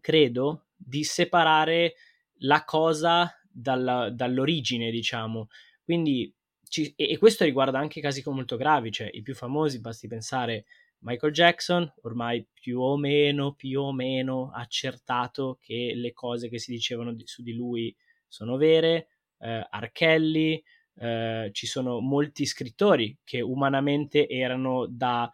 credo 0.00 0.67
di 0.78 1.04
separare 1.04 1.94
la 2.40 2.64
cosa 2.64 3.30
dalla, 3.50 4.10
dall'origine, 4.10 4.90
diciamo. 4.90 5.48
Quindi, 5.82 6.32
ci, 6.68 6.92
e, 6.96 7.10
e, 7.12 7.18
questo 7.18 7.44
riguarda 7.44 7.78
anche 7.78 8.00
casi 8.00 8.22
molto 8.26 8.56
gravi, 8.56 8.92
cioè 8.92 9.10
i 9.12 9.22
più 9.22 9.34
famosi, 9.34 9.80
basti 9.80 10.06
pensare 10.06 10.64
Michael 11.00 11.32
Jackson, 11.32 11.92
ormai 12.02 12.46
più 12.52 12.80
o 12.80 12.96
meno, 12.96 13.54
più 13.54 13.80
o 13.80 13.92
meno 13.92 14.50
accertato 14.52 15.58
che 15.60 15.92
le 15.94 16.12
cose 16.12 16.48
che 16.48 16.58
si 16.58 16.70
dicevano 16.70 17.12
di, 17.12 17.26
su 17.26 17.42
di 17.42 17.54
lui 17.54 17.94
sono 18.26 18.56
vere, 18.56 19.08
eh, 19.38 19.66
Archelli, 19.68 20.62
eh, 21.00 21.50
ci 21.52 21.66
sono 21.66 22.00
molti 22.00 22.44
scrittori 22.44 23.16
che 23.24 23.40
umanamente 23.40 24.28
erano 24.28 24.86
da 24.88 25.30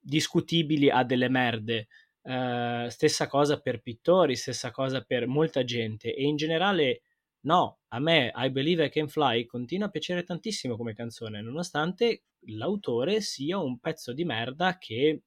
discutibili 0.00 0.90
a 0.90 1.02
delle 1.04 1.28
merde, 1.28 1.88
Uh, 2.24 2.88
stessa 2.88 3.26
cosa 3.26 3.60
per 3.60 3.82
pittori, 3.82 4.34
stessa 4.34 4.70
cosa 4.70 5.02
per 5.02 5.26
molta 5.26 5.62
gente 5.62 6.14
e 6.14 6.22
in 6.22 6.36
generale 6.36 7.02
no, 7.44 7.80
a 7.88 8.00
me 8.00 8.32
I 8.34 8.50
Believe 8.50 8.86
I 8.86 8.90
Can 8.90 9.08
Fly 9.08 9.44
continua 9.44 9.88
a 9.88 9.90
piacere 9.90 10.22
tantissimo 10.22 10.74
come 10.74 10.94
canzone, 10.94 11.42
nonostante 11.42 12.24
l'autore 12.46 13.20
sia 13.20 13.58
un 13.58 13.78
pezzo 13.78 14.14
di 14.14 14.24
merda 14.24 14.78
che 14.78 15.22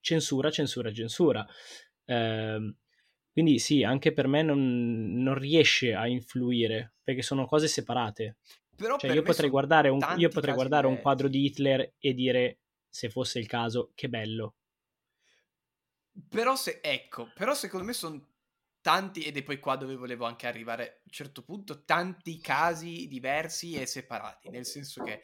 censura, 0.00 0.50
censura, 0.50 0.92
censura. 0.92 1.46
Uh, 2.04 2.74
quindi 3.32 3.58
sì, 3.58 3.82
anche 3.82 4.12
per 4.12 4.26
me 4.26 4.42
non, 4.42 5.14
non, 5.14 5.34
riesce 5.34 5.94
a 5.94 6.06
influire 6.06 6.94
perché 7.02 7.22
sono 7.22 7.46
cose 7.46 7.68
separate. 7.68 8.36
Però 8.76 8.98
cioè, 8.98 9.12
io, 9.12 9.22
potrei 9.22 9.48
guardare, 9.48 9.88
un, 9.88 10.00
io 10.18 10.28
potrei 10.28 10.54
guardare 10.54 10.86
un 10.86 11.00
quadro 11.00 11.28
di 11.28 11.46
Hitler 11.46 11.94
e 11.98 12.12
dire, 12.12 12.58
se 12.88 13.08
fosse 13.08 13.38
il 13.38 13.46
caso, 13.46 13.92
che 13.94 14.10
bello 14.10 14.56
però 16.28 16.56
se, 16.56 16.80
ecco, 16.82 17.30
però 17.34 17.54
secondo 17.54 17.86
me 17.86 17.92
sono 17.92 18.28
tanti, 18.80 19.22
ed 19.22 19.36
è 19.36 19.42
poi 19.42 19.58
qua 19.60 19.76
dove 19.76 19.96
volevo 19.96 20.26
anche 20.26 20.46
arrivare 20.46 20.88
a 20.88 21.00
un 21.04 21.12
certo 21.12 21.42
punto, 21.42 21.84
tanti 21.84 22.38
casi 22.40 23.06
diversi 23.06 23.74
e 23.74 23.86
separati, 23.86 24.50
nel 24.50 24.66
senso 24.66 25.02
che 25.02 25.22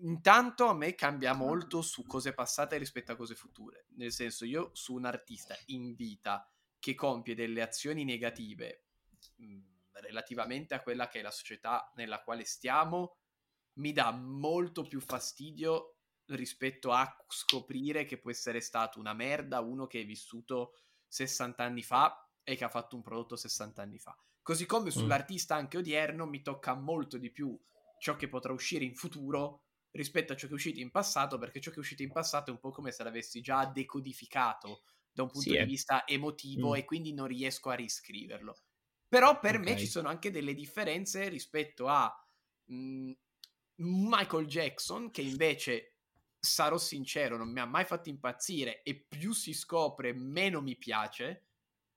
intanto 0.00 0.66
a 0.66 0.74
me 0.74 0.94
cambia 0.94 1.34
molto 1.34 1.82
su 1.82 2.04
cose 2.06 2.32
passate 2.32 2.76
rispetto 2.78 3.12
a 3.12 3.16
cose 3.16 3.34
future, 3.34 3.86
nel 3.96 4.12
senso 4.12 4.44
io 4.44 4.70
su 4.74 4.94
un 4.94 5.04
artista 5.04 5.56
in 5.66 5.94
vita 5.94 6.48
che 6.78 6.94
compie 6.94 7.34
delle 7.34 7.62
azioni 7.62 8.04
negative 8.04 8.84
mh, 9.36 9.44
mhmm, 9.44 9.64
relativamente 9.92 10.74
a 10.74 10.82
quella 10.82 11.08
che 11.08 11.20
è 11.20 11.22
la 11.22 11.30
società 11.30 11.90
nella 11.96 12.22
quale 12.22 12.44
stiamo, 12.44 13.16
mi 13.74 13.92
dà 13.92 14.10
molto 14.12 14.82
più 14.82 15.00
fastidio 15.00 15.95
rispetto 16.28 16.92
a 16.92 17.24
scoprire 17.28 18.04
che 18.04 18.18
può 18.18 18.30
essere 18.30 18.60
stato 18.60 18.98
una 18.98 19.14
merda 19.14 19.60
uno 19.60 19.86
che 19.86 20.00
è 20.00 20.04
vissuto 20.04 20.74
60 21.08 21.62
anni 21.62 21.82
fa 21.82 22.28
e 22.42 22.56
che 22.56 22.64
ha 22.64 22.68
fatto 22.68 22.96
un 22.96 23.02
prodotto 23.02 23.36
60 23.36 23.82
anni 23.82 23.98
fa. 23.98 24.16
Così 24.42 24.66
come 24.66 24.88
mm. 24.88 24.92
sull'artista 24.92 25.54
anche 25.54 25.78
odierno 25.78 26.26
mi 26.26 26.42
tocca 26.42 26.74
molto 26.74 27.18
di 27.18 27.30
più 27.30 27.58
ciò 27.98 28.16
che 28.16 28.28
potrà 28.28 28.52
uscire 28.52 28.84
in 28.84 28.94
futuro 28.94 29.62
rispetto 29.90 30.32
a 30.32 30.36
ciò 30.36 30.46
che 30.46 30.52
è 30.52 30.56
uscito 30.56 30.80
in 30.80 30.90
passato, 30.90 31.38
perché 31.38 31.60
ciò 31.60 31.70
che 31.70 31.76
è 31.76 31.80
uscito 31.80 32.02
in 32.02 32.12
passato 32.12 32.50
è 32.50 32.52
un 32.52 32.60
po' 32.60 32.70
come 32.70 32.92
se 32.92 33.02
l'avessi 33.02 33.40
già 33.40 33.64
decodificato 33.66 34.82
da 35.10 35.22
un 35.22 35.30
punto 35.30 35.48
sì, 35.48 35.56
di 35.56 35.56
è... 35.56 35.66
vista 35.66 36.06
emotivo 36.06 36.70
mm. 36.70 36.74
e 36.74 36.84
quindi 36.84 37.14
non 37.14 37.26
riesco 37.26 37.70
a 37.70 37.74
riscriverlo. 37.74 38.58
Però 39.08 39.38
per 39.38 39.56
okay. 39.56 39.72
me 39.72 39.78
ci 39.78 39.86
sono 39.86 40.08
anche 40.08 40.30
delle 40.30 40.54
differenze 40.54 41.28
rispetto 41.28 41.86
a 41.86 42.12
mh, 42.66 42.74
mm, 42.74 43.12
Michael 43.76 44.46
Jackson, 44.46 45.10
che 45.10 45.22
invece 45.22 45.95
sarò 46.38 46.78
sincero, 46.78 47.36
non 47.36 47.50
mi 47.50 47.60
ha 47.60 47.66
mai 47.66 47.84
fatto 47.84 48.08
impazzire 48.08 48.82
e 48.82 48.94
più 48.94 49.32
si 49.32 49.52
scopre 49.52 50.12
meno 50.12 50.60
mi 50.60 50.76
piace 50.76 51.46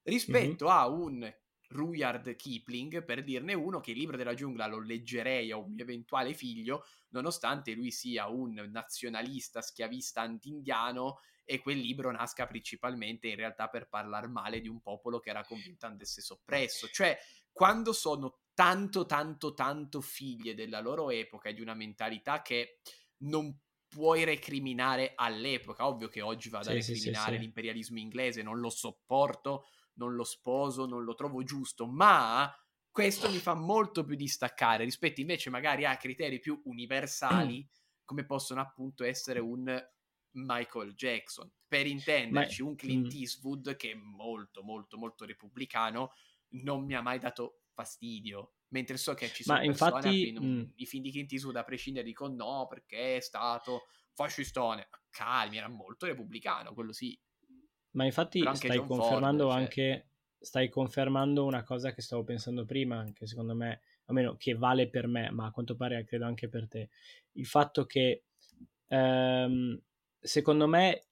rispetto 0.04 0.66
mm-hmm. 0.66 0.76
a 0.76 0.88
un 0.88 1.34
Rudyard 1.70 2.36
Kipling, 2.36 3.04
per 3.04 3.24
dirne 3.24 3.54
uno, 3.54 3.80
che 3.80 3.92
il 3.92 3.98
libro 3.98 4.18
della 4.18 4.34
giungla 4.34 4.66
lo 4.66 4.80
leggerei 4.80 5.52
a 5.52 5.58
un 5.58 5.72
mio 5.72 5.84
eventuale 5.84 6.34
figlio, 6.34 6.86
nonostante 7.10 7.74
lui 7.74 7.92
sia 7.92 8.28
un 8.28 8.68
nazionalista 8.72 9.62
schiavista 9.62 10.22
anti-indiano 10.22 11.20
e 11.46 11.60
quel 11.60 11.78
libro 11.78 12.12
nasca 12.12 12.48
principalmente 12.48 13.28
in 13.28 13.36
realtà 13.36 13.70
per 13.70 13.88
parlare 13.88 14.28
male 14.28 14.62
di 14.62 14.68
un 14.68 14.82
popolo 14.82 15.20
che 15.20 15.30
era 15.30 15.44
convinto 15.44 15.86
andesse 15.86 16.22
soppresso. 16.22 16.88
Cioè, 16.88 17.18
quando 17.52 17.94
sono 17.94 18.40
tanto, 18.54 19.06
tanto, 19.06 19.54
tanto 19.54 20.02
figlie 20.02 20.56
della 20.56 20.80
loro 20.80 21.10
epoca 21.12 21.50
e 21.50 21.54
di 21.54 21.62
una 21.62 21.74
mentalità 21.74 22.42
che 22.42 22.80
non 23.24 23.56
puoi 23.90 24.24
recriminare 24.24 25.14
all'epoca. 25.16 25.88
Ovvio 25.88 26.08
che 26.08 26.22
oggi 26.22 26.50
vado 26.50 26.66
sì, 26.66 26.70
a 26.70 26.74
recriminare 26.76 27.32
sì, 27.32 27.36
sì, 27.36 27.40
l'imperialismo 27.40 28.00
inglese, 28.00 28.42
non 28.42 28.60
lo 28.60 28.70
sopporto, 28.70 29.66
non 29.96 30.16
lo 30.16 30.24
sposo, 30.24 30.86
non 30.86 31.04
lo 31.04 31.16
trovo 31.16 31.44
giusto, 31.44 31.86
ma 31.86 32.54
questo 32.90 33.30
mi 33.30 33.38
fa 33.38 33.54
molto 33.54 34.04
più 34.04 34.16
distaccare 34.16 34.84
rispetto 34.84 35.22
invece 35.22 35.50
magari 35.50 35.86
a 35.86 35.98
criteri 35.98 36.40
più 36.40 36.62
universali 36.66 37.68
come 38.06 38.26
possono 38.26 38.62
appunto 38.62 39.04
essere 39.04 39.40
un 39.40 39.78
Michael 40.32 40.94
Jackson. 40.94 41.52
Per 41.68 41.86
intenderci, 41.86 42.64
ma... 42.64 42.70
un 42.70 42.76
Clint 42.76 43.14
mm. 43.14 43.18
Eastwood 43.20 43.76
che 43.76 43.92
è 43.92 43.96
molto 43.96 44.64
molto 44.64 44.98
molto 44.98 45.26
repubblicano 45.26 46.14
non 46.52 46.84
mi 46.84 46.96
ha 46.96 47.02
mai 47.02 47.20
dato 47.20 47.59
fastidio 47.80 48.54
mentre 48.70 48.98
so 48.98 49.14
che 49.14 49.28
ci 49.30 49.44
sono 49.44 49.60
Ma 49.60 49.66
persone 49.66 49.96
infatti, 49.96 50.32
non, 50.32 50.44
mh. 50.44 50.74
i 50.76 50.86
film 50.86 51.04
di 51.04 51.12
Clint 51.12 51.32
Eastwood 51.32 51.56
a 51.56 51.64
prescindere 51.64 52.06
dicono 52.06 52.36
no 52.36 52.68
perché 52.68 53.18
è 53.18 53.20
stato 53.20 53.84
fascistone. 54.14 54.90
Calmi 55.10 55.58
era 55.58 55.70
molto 55.70 56.06
repubblicano 56.06 56.74
quello 56.74 56.92
sì. 56.92 57.18
Ma 57.92 58.06
infatti 58.06 58.40
stai 58.54 58.86
confermando 58.86 59.44
Ford, 59.46 59.54
cioè. 59.54 59.62
anche 59.62 60.10
stai 60.38 60.70
confermando 60.70 61.46
una 61.46 61.64
cosa 61.64 61.94
che 61.94 62.02
stavo 62.02 62.24
pensando 62.24 62.64
prima 62.64 63.12
che 63.14 63.28
secondo 63.28 63.56
me 63.56 63.82
almeno 64.06 64.36
che 64.38 64.54
vale 64.54 64.90
per 64.90 65.08
me 65.08 65.30
ma 65.32 65.48
a 65.48 65.52
quanto 65.52 65.76
pare 65.76 66.04
credo 66.06 66.26
anche 66.26 66.50
per 66.50 66.68
te. 66.68 66.90
Il 67.34 67.46
fatto 67.46 67.86
che 67.86 68.26
ehm, 68.88 69.82
secondo 70.20 70.68
me 70.68 71.06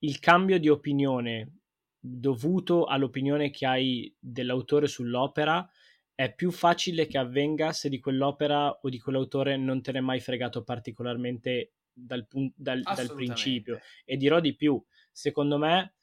il 0.00 0.18
cambio 0.18 0.58
di 0.58 0.68
opinione 0.68 1.58
dovuto 1.98 2.84
all'opinione 2.84 3.50
che 3.50 3.66
hai 3.66 4.14
dell'autore 4.18 4.86
sull'opera 4.86 5.68
è 6.16 6.34
più 6.34 6.50
facile 6.50 7.06
che 7.06 7.18
avvenga 7.18 7.72
se 7.72 7.90
di 7.90 8.00
quell'opera 8.00 8.70
o 8.70 8.88
di 8.88 8.98
quell'autore 8.98 9.58
non 9.58 9.82
te 9.82 9.92
ne 9.92 9.98
è 9.98 10.00
mai 10.00 10.18
fregato 10.18 10.64
particolarmente 10.64 11.74
dal, 11.92 12.26
dal, 12.56 12.80
dal 12.80 13.12
principio. 13.14 13.80
E 14.04 14.16
dirò 14.16 14.40
di 14.40 14.56
più, 14.56 14.82
secondo 15.12 15.58
me 15.58 15.94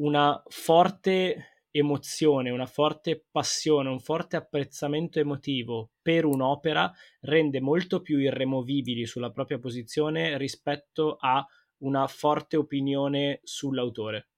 una 0.00 0.42
forte 0.48 1.66
emozione, 1.70 2.50
una 2.50 2.66
forte 2.66 3.26
passione, 3.30 3.88
un 3.88 4.00
forte 4.00 4.34
apprezzamento 4.36 5.20
emotivo 5.20 5.92
per 6.02 6.24
un'opera 6.24 6.92
rende 7.20 7.60
molto 7.60 8.02
più 8.02 8.18
irremovibili 8.18 9.06
sulla 9.06 9.30
propria 9.30 9.60
posizione 9.60 10.36
rispetto 10.36 11.16
a 11.18 11.46
una 11.78 12.08
forte 12.08 12.56
opinione 12.56 13.38
sull'autore. 13.44 14.30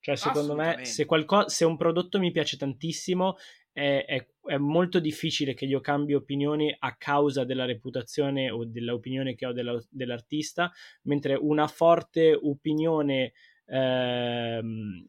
Cioè, 0.00 0.16
secondo 0.16 0.54
me, 0.54 0.84
se, 0.84 1.04
qualco- 1.04 1.48
se 1.48 1.64
un 1.64 1.76
prodotto 1.76 2.20
mi 2.20 2.30
piace 2.30 2.56
tantissimo, 2.56 3.36
è, 3.76 4.06
è, 4.06 4.26
è, 4.46 4.56
molto 4.56 4.98
difficile 5.00 5.52
che 5.52 5.66
io 5.66 5.82
cambi 5.82 6.14
opinioni 6.14 6.74
a 6.78 6.96
causa 6.96 7.44
della 7.44 7.66
reputazione 7.66 8.50
o 8.50 8.64
dell'opinione 8.64 9.34
che 9.34 9.44
ho 9.44 9.52
della, 9.52 9.78
dell'artista, 9.90 10.72
mentre 11.02 11.34
una 11.34 11.66
forte 11.66 12.32
opinione 12.32 13.34
ehm, 13.66 15.06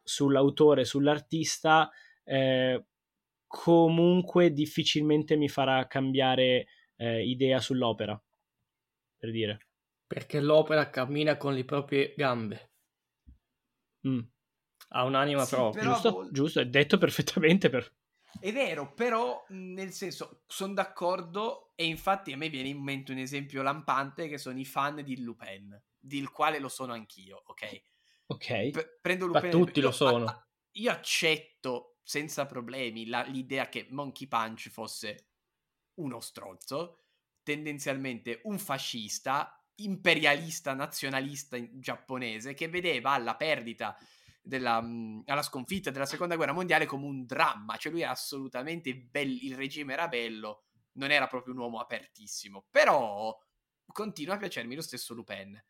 sull'autore, 0.00 0.84
sull'artista, 0.84 1.90
eh, 2.22 2.84
comunque 3.48 4.52
difficilmente 4.52 5.34
mi 5.34 5.48
farà 5.48 5.84
cambiare 5.88 6.68
eh, 6.94 7.24
idea 7.24 7.58
sull'opera, 7.58 8.22
per 9.18 9.30
dire. 9.32 9.58
Perché 10.06 10.38
l'opera 10.38 10.88
cammina 10.88 11.36
con 11.36 11.52
le 11.52 11.64
proprie 11.64 12.14
gambe. 12.16 12.70
Mm. 14.06 14.20
Ha 14.90 15.02
un'anima 15.02 15.44
sì, 15.44 15.54
propria. 15.56 15.82
Giusto, 15.82 16.10
vol- 16.12 16.30
giusto, 16.30 16.60
è 16.60 16.66
detto 16.66 16.96
perfettamente. 16.96 17.68
Per... 17.70 17.92
È 18.40 18.52
vero, 18.52 18.92
però 18.92 19.44
nel 19.48 19.92
senso, 19.92 20.42
sono 20.46 20.74
d'accordo 20.74 21.72
e 21.74 21.86
infatti 21.86 22.32
a 22.32 22.36
me 22.36 22.48
viene 22.48 22.68
in 22.68 22.82
mente 22.82 23.12
un 23.12 23.18
esempio 23.18 23.62
lampante 23.62 24.28
che 24.28 24.38
sono 24.38 24.58
i 24.58 24.64
fan 24.64 25.02
di 25.02 25.22
Lupin, 25.22 25.80
del 25.98 26.30
quale 26.30 26.58
lo 26.58 26.68
sono 26.68 26.92
anch'io, 26.92 27.42
ok? 27.46 27.82
Ok. 28.26 28.70
P- 28.70 28.98
prendo 29.00 29.26
Lupin. 29.26 29.42
Ma 29.44 29.48
tutti 29.48 29.80
lo 29.80 29.90
sono. 29.92 30.26
A- 30.26 30.48
io 30.72 30.90
accetto 30.90 31.98
senza 32.02 32.46
problemi 32.46 33.06
la- 33.06 33.22
l'idea 33.22 33.68
che 33.68 33.86
Monkey 33.90 34.26
Punch 34.26 34.68
fosse 34.68 35.30
uno 35.94 36.20
stronzo, 36.20 37.04
tendenzialmente 37.42 38.40
un 38.44 38.58
fascista, 38.58 39.64
imperialista, 39.76 40.74
nazionalista 40.74 41.56
giapponese 41.78 42.54
che 42.54 42.68
vedeva 42.68 43.12
alla 43.12 43.36
perdita 43.36 43.96
della, 44.46 44.76
alla 45.24 45.42
sconfitta 45.42 45.90
della 45.90 46.04
seconda 46.04 46.36
guerra 46.36 46.52
mondiale 46.52 46.84
come 46.84 47.06
un 47.06 47.24
dramma, 47.24 47.76
cioè 47.76 47.90
lui 47.90 48.02
era 48.02 48.10
assolutamente 48.10 48.94
bello, 48.94 49.38
il 49.40 49.56
regime 49.56 49.94
era 49.94 50.06
bello, 50.06 50.64
non 50.92 51.10
era 51.10 51.26
proprio 51.26 51.54
un 51.54 51.60
uomo 51.60 51.80
apertissimo, 51.80 52.66
però 52.70 53.36
continua 53.86 54.34
a 54.34 54.38
piacermi 54.38 54.74
lo 54.74 54.82
stesso 54.82 55.14
Lupin. 55.14 55.62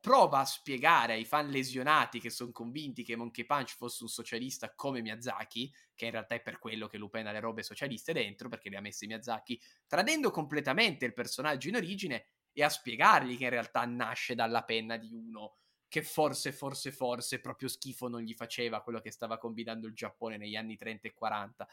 Prova 0.00 0.40
a 0.40 0.44
spiegare 0.44 1.12
ai 1.12 1.24
fan 1.24 1.48
lesionati 1.48 2.18
che 2.18 2.28
sono 2.28 2.50
convinti 2.50 3.04
che 3.04 3.14
Monkey 3.14 3.44
Punch 3.44 3.76
fosse 3.76 4.02
un 4.02 4.08
socialista 4.08 4.74
come 4.74 5.00
Miyazaki, 5.00 5.72
che 5.94 6.06
in 6.06 6.10
realtà 6.10 6.34
è 6.34 6.42
per 6.42 6.58
quello 6.58 6.88
che 6.88 6.98
Lupin 6.98 7.28
ha 7.28 7.30
le 7.30 7.38
robe 7.38 7.62
socialiste 7.62 8.12
dentro, 8.12 8.48
perché 8.48 8.68
le 8.68 8.78
ha 8.78 8.80
messe 8.80 9.06
Miyazaki, 9.06 9.60
tradendo 9.86 10.32
completamente 10.32 11.04
il 11.04 11.12
personaggio 11.12 11.68
in 11.68 11.76
origine 11.76 12.26
e 12.52 12.64
a 12.64 12.68
spiegargli 12.68 13.36
che 13.36 13.44
in 13.44 13.50
realtà 13.50 13.84
nasce 13.84 14.34
dalla 14.34 14.64
penna 14.64 14.96
di 14.96 15.12
uno 15.12 15.58
che 15.92 16.02
forse, 16.02 16.52
forse, 16.52 16.90
forse 16.90 17.38
proprio 17.38 17.68
schifo 17.68 18.08
non 18.08 18.22
gli 18.22 18.32
faceva 18.32 18.80
quello 18.80 18.98
che 19.02 19.10
stava 19.10 19.36
combinando 19.36 19.86
il 19.86 19.92
Giappone 19.92 20.38
negli 20.38 20.56
anni 20.56 20.78
30 20.78 21.08
e 21.08 21.12
40. 21.12 21.68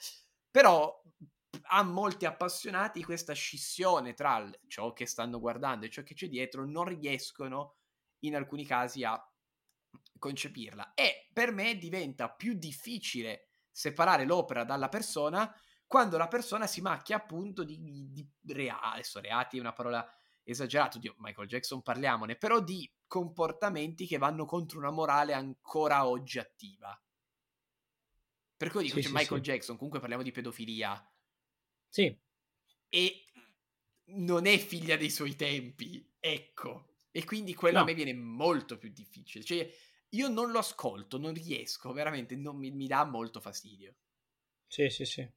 Però 0.52 1.02
a 1.62 1.84
molti 1.84 2.26
appassionati 2.26 3.02
questa 3.02 3.32
scissione 3.32 4.14
tra 4.16 4.46
ciò 4.68 4.92
che 4.92 5.06
stanno 5.06 5.40
guardando 5.40 5.86
e 5.86 5.90
ciò 5.90 6.04
che 6.04 6.16
c'è 6.16 6.28
dietro 6.28 6.66
non 6.66 6.84
riescono 6.84 7.78
in 8.26 8.36
alcuni 8.36 8.66
casi 8.66 9.06
a 9.06 9.18
concepirla. 10.18 10.96
E 10.96 11.30
per 11.32 11.54
me 11.54 11.78
diventa 11.78 12.30
più 12.30 12.56
difficile 12.56 13.52
separare 13.72 14.26
l'opera 14.26 14.66
dalla 14.66 14.90
persona 14.90 15.50
quando 15.88 16.18
la 16.18 16.28
persona 16.28 16.68
si 16.68 16.82
macchia 16.82 17.16
appunto 17.16 17.64
di, 17.64 17.80
di 18.12 18.30
reati, 18.48 18.86
adesso 18.86 19.22
reati 19.22 19.56
è 19.56 19.62
una 19.62 19.72
parola 19.72 20.06
esagerata, 20.50 21.00
di 21.00 21.12
Michael 21.18 21.48
Jackson 21.48 21.82
parliamone, 21.82 22.36
però 22.36 22.62
di 22.62 22.90
comportamenti 23.08 24.06
che 24.06 24.18
vanno 24.18 24.46
contro 24.46 24.80
una 24.80 24.92
morale 24.92 25.34
ancora 25.34 26.08
oggi 26.08 26.40
attiva. 26.40 27.00
Per 28.58 28.72
cui 28.72 28.84
dico, 28.84 28.96
sì, 28.96 29.04
cioè, 29.04 29.12
sì, 29.12 29.18
Michael 29.18 29.44
sì. 29.44 29.52
Jackson, 29.52 29.76
comunque 29.76 30.00
parliamo 30.00 30.24
di 30.24 30.32
pedofilia. 30.32 31.14
Sì. 31.88 32.18
E 32.90 33.26
non 34.12 34.46
è 34.46 34.58
figlia 34.58 34.98
dei 34.98 35.10
suoi 35.10 35.36
tempi, 35.36 36.16
ecco. 36.20 36.98
E 37.12 37.24
quindi 37.24 37.54
quello 37.54 37.78
no. 37.78 37.84
a 37.84 37.86
me 37.86 37.94
viene 37.94 38.14
molto 38.14 38.78
più 38.78 38.90
difficile. 38.90 39.44
Cioè, 39.44 39.70
io 40.10 40.28
non 40.28 40.52
lo 40.52 40.60
ascolto, 40.60 41.18
non 41.18 41.34
riesco, 41.34 41.94
veramente, 41.94 42.36
non 42.36 42.58
mi, 42.58 42.72
mi 42.72 42.88
dà 42.88 43.06
molto 43.06 43.40
fastidio. 43.40 43.96
Sì, 44.70 44.88
sì, 44.90 45.04
sì. 45.04 45.28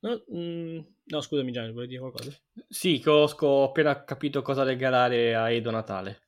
No, 0.00 0.24
mm, 0.34 0.78
no 1.04 1.20
scusami 1.20 1.52
Gianni, 1.52 1.72
vuoi 1.72 1.86
dire 1.86 2.00
qualcosa? 2.00 2.32
Sì, 2.66 2.98
che 3.00 3.10
ho, 3.10 3.24
ho 3.24 3.64
appena 3.64 4.02
capito 4.02 4.40
cosa 4.40 4.62
regalare 4.62 5.34
a 5.34 5.50
Edo 5.50 5.70
Natale. 5.70 6.22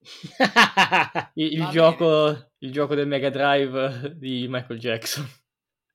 il, 1.34 1.52
il, 1.54 1.68
gioco, 1.68 2.52
il, 2.58 2.70
gioco, 2.70 2.94
del 2.94 3.06
Mega 3.06 3.30
Drive 3.30 4.14
di 4.14 4.46
Michael 4.46 4.78
Jackson. 4.78 5.26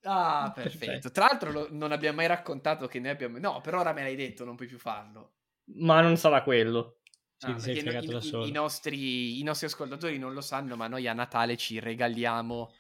Ah, 0.02 0.52
perfetto. 0.54 0.78
perfetto. 0.86 1.12
Tra 1.12 1.26
l'altro 1.26 1.52
lo, 1.52 1.68
non 1.70 1.92
abbiamo 1.92 2.18
mai 2.18 2.28
raccontato 2.28 2.88
che 2.88 3.00
noi 3.00 3.12
abbiamo... 3.12 3.38
No, 3.38 3.62
per 3.62 3.76
ora 3.76 3.94
me 3.94 4.02
l'hai 4.02 4.16
detto, 4.16 4.44
non 4.44 4.56
puoi 4.56 4.68
più 4.68 4.80
farlo. 4.80 5.34
Ma 5.76 6.02
non 6.02 6.18
sarà 6.18 6.42
quello. 6.42 7.02
Sì, 7.38 7.52
ah, 7.52 7.60
sei 7.60 7.80
fregato 7.80 8.12
da 8.12 8.22
solo. 8.22 8.48
I, 8.48 8.52
nostri, 8.52 9.40
I 9.40 9.44
nostri 9.44 9.68
ascoltatori 9.68 10.18
non 10.18 10.34
lo 10.34 10.42
sanno, 10.42 10.76
ma 10.76 10.88
noi 10.88 11.08
a 11.08 11.14
Natale 11.14 11.58
ci 11.58 11.80
regaliamo, 11.80 12.74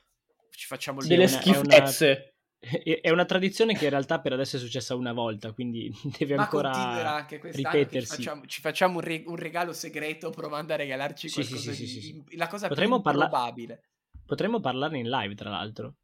ci 0.49 0.65
facciamo 0.65 1.03
delle 1.03 1.27
schifezze. 1.27 2.34
È 3.01 3.09
una 3.09 3.25
tradizione 3.25 3.75
che 3.75 3.85
in 3.85 3.91
realtà 3.91 4.19
per 4.19 4.33
adesso 4.33 4.55
è 4.55 4.59
successa 4.59 4.95
una 4.95 5.13
volta, 5.13 5.51
quindi 5.51 5.91
deve 6.17 6.35
ancora 6.35 7.15
anche 7.15 7.39
ripetersi. 7.43 8.15
Ci 8.15 8.23
facciamo, 8.23 8.45
ci 8.45 8.61
facciamo 8.61 8.95
un, 8.95 9.01
re, 9.01 9.23
un, 9.25 9.35
regalo 9.35 9.73
segreto 9.73 10.31
provando 10.31 10.73
a 10.73 10.77
regalarci 10.77 11.29
sì, 11.29 11.41
qualcosa 11.41 11.71
sì, 11.73 11.87
sì, 11.87 11.99
di... 11.99 12.37
La 12.37 12.47
cosa 12.47 12.67
potremmo 12.67 13.01
più 13.01 13.11
improbabile. 13.11 13.75
Parla... 13.75 14.23
Potremmo 14.25 14.59
parlarne 14.59 14.99
in 14.99 15.09
live, 15.09 15.35
tra 15.35 15.49
l'altro. 15.49 15.95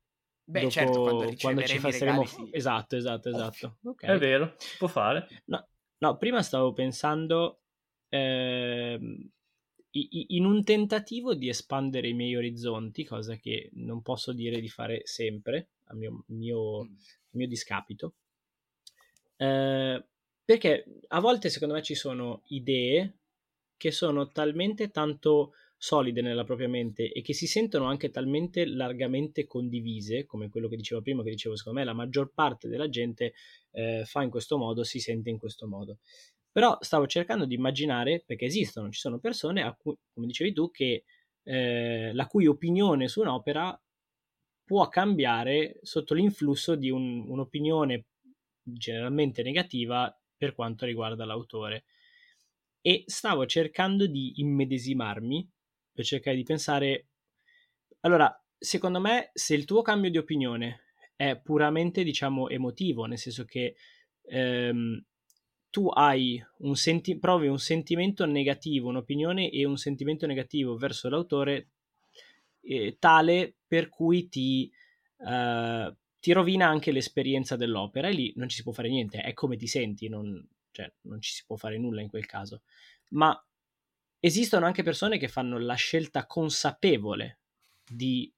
Beh, 0.43 0.59
Dopo, 0.59 0.71
certo, 0.71 1.01
quando, 1.01 1.33
quando 1.39 1.63
ci 1.63 1.79
faremo... 1.79 2.25
Esatto, 2.51 2.95
esatto, 2.95 3.29
esatto. 3.29 3.77
Okay. 3.83 4.15
È 4.15 4.17
vero, 4.19 4.55
può 4.77 4.87
fare. 4.87 5.27
No, 5.45 5.67
no, 5.99 6.17
prima 6.17 6.43
stavo 6.43 6.73
pensando 6.73 7.61
eh, 8.09 8.99
in 9.91 10.45
un 10.45 10.63
tentativo 10.63 11.33
di 11.33 11.49
espandere 11.49 12.09
i 12.09 12.13
miei 12.13 12.35
orizzonti, 12.35 13.03
cosa 13.05 13.35
che 13.35 13.69
non 13.73 14.01
posso 14.01 14.33
dire 14.33 14.59
di 14.59 14.69
fare 14.69 15.01
sempre, 15.05 15.69
a 15.91 15.95
mio, 15.95 16.23
mio, 16.27 16.83
mm. 16.83 16.95
mio 17.31 17.47
discapito, 17.47 18.15
eh, 19.37 20.05
perché 20.43 20.85
a 21.07 21.19
volte 21.19 21.49
secondo 21.49 21.75
me 21.75 21.81
ci 21.81 21.95
sono 21.95 22.43
idee 22.47 23.17
che 23.77 23.91
sono 23.91 24.31
talmente 24.31 24.89
tanto 24.89 25.53
solide 25.75 26.21
nella 26.21 26.43
propria 26.43 26.67
mente 26.67 27.11
e 27.11 27.23
che 27.23 27.33
si 27.33 27.47
sentono 27.47 27.85
anche 27.85 28.11
talmente 28.11 28.67
largamente 28.67 29.47
condivise, 29.47 30.25
come 30.25 30.49
quello 30.49 30.67
che 30.67 30.75
dicevo 30.75 31.01
prima, 31.01 31.23
che 31.23 31.31
dicevo 31.31 31.55
secondo 31.55 31.79
me 31.79 31.85
la 31.85 31.93
maggior 31.93 32.31
parte 32.31 32.67
della 32.67 32.87
gente 32.87 33.33
eh, 33.71 34.03
fa 34.05 34.21
in 34.21 34.29
questo 34.29 34.59
modo, 34.59 34.83
si 34.83 34.99
sente 34.99 35.31
in 35.31 35.39
questo 35.39 35.67
modo. 35.67 35.97
Però 36.51 36.77
stavo 36.81 37.07
cercando 37.07 37.45
di 37.45 37.55
immaginare, 37.55 38.21
perché 38.23 38.45
esistono, 38.45 38.91
ci 38.91 38.99
sono 38.99 39.17
persone, 39.17 39.63
a 39.63 39.73
cui, 39.73 39.97
come 40.13 40.27
dicevi 40.27 40.53
tu, 40.53 40.69
che, 40.69 41.05
eh, 41.41 42.11
la 42.13 42.27
cui 42.27 42.45
opinione 42.45 43.07
su 43.07 43.21
un'opera 43.21 43.81
può 44.71 44.87
cambiare 44.87 45.79
sotto 45.81 46.13
l'influsso 46.13 46.75
di 46.75 46.89
un, 46.89 47.25
un'opinione 47.27 48.05
generalmente 48.61 49.43
negativa 49.43 50.17
per 50.37 50.55
quanto 50.55 50.85
riguarda 50.85 51.25
l'autore. 51.25 51.83
E 52.79 53.03
stavo 53.05 53.45
cercando 53.45 54.07
di 54.07 54.39
immedesimarmi 54.39 55.45
per 55.91 56.05
cercare 56.05 56.37
di 56.37 56.43
pensare, 56.43 57.07
allora, 57.99 58.33
secondo 58.57 59.01
me, 59.01 59.31
se 59.33 59.55
il 59.55 59.65
tuo 59.65 59.81
cambio 59.81 60.09
di 60.09 60.17
opinione 60.17 60.83
è 61.17 61.37
puramente, 61.37 62.05
diciamo, 62.05 62.47
emotivo, 62.47 63.03
nel 63.03 63.17
senso 63.17 63.43
che 63.43 63.75
ehm, 64.21 65.03
tu 65.69 65.89
hai 65.89 66.41
un 66.59 66.77
senti- 66.77 67.19
provi 67.19 67.47
un 67.47 67.59
sentimento 67.59 68.25
negativo, 68.25 68.87
un'opinione 68.87 69.49
e 69.49 69.65
un 69.65 69.75
sentimento 69.75 70.25
negativo 70.25 70.77
verso 70.77 71.09
l'autore 71.09 71.71
eh, 72.61 72.95
tale 72.97 73.55
per 73.71 73.87
cui 73.87 74.27
ti, 74.27 74.69
eh, 75.25 75.95
ti, 76.19 76.31
rovina 76.33 76.67
anche 76.67 76.91
l'esperienza 76.91 77.55
dell'opera 77.55 78.09
e 78.09 78.11
lì 78.11 78.33
non 78.35 78.49
ci 78.49 78.57
si 78.57 78.63
può 78.63 78.73
fare 78.73 78.89
niente, 78.89 79.21
è 79.21 79.33
come 79.33 79.55
ti 79.55 79.65
senti, 79.65 80.09
non, 80.09 80.45
cioè, 80.71 80.91
non 81.03 81.21
ci 81.21 81.31
si 81.31 81.45
può 81.45 81.55
fare 81.55 81.77
nulla 81.77 82.01
in 82.01 82.09
quel 82.09 82.25
caso. 82.25 82.63
Ma 83.11 83.33
esistono 84.19 84.65
anche 84.65 84.83
persone 84.83 85.17
che 85.17 85.29
fanno 85.29 85.57
la 85.57 85.75
scelta 85.75 86.25
consapevole 86.25 87.39
di 87.89 88.29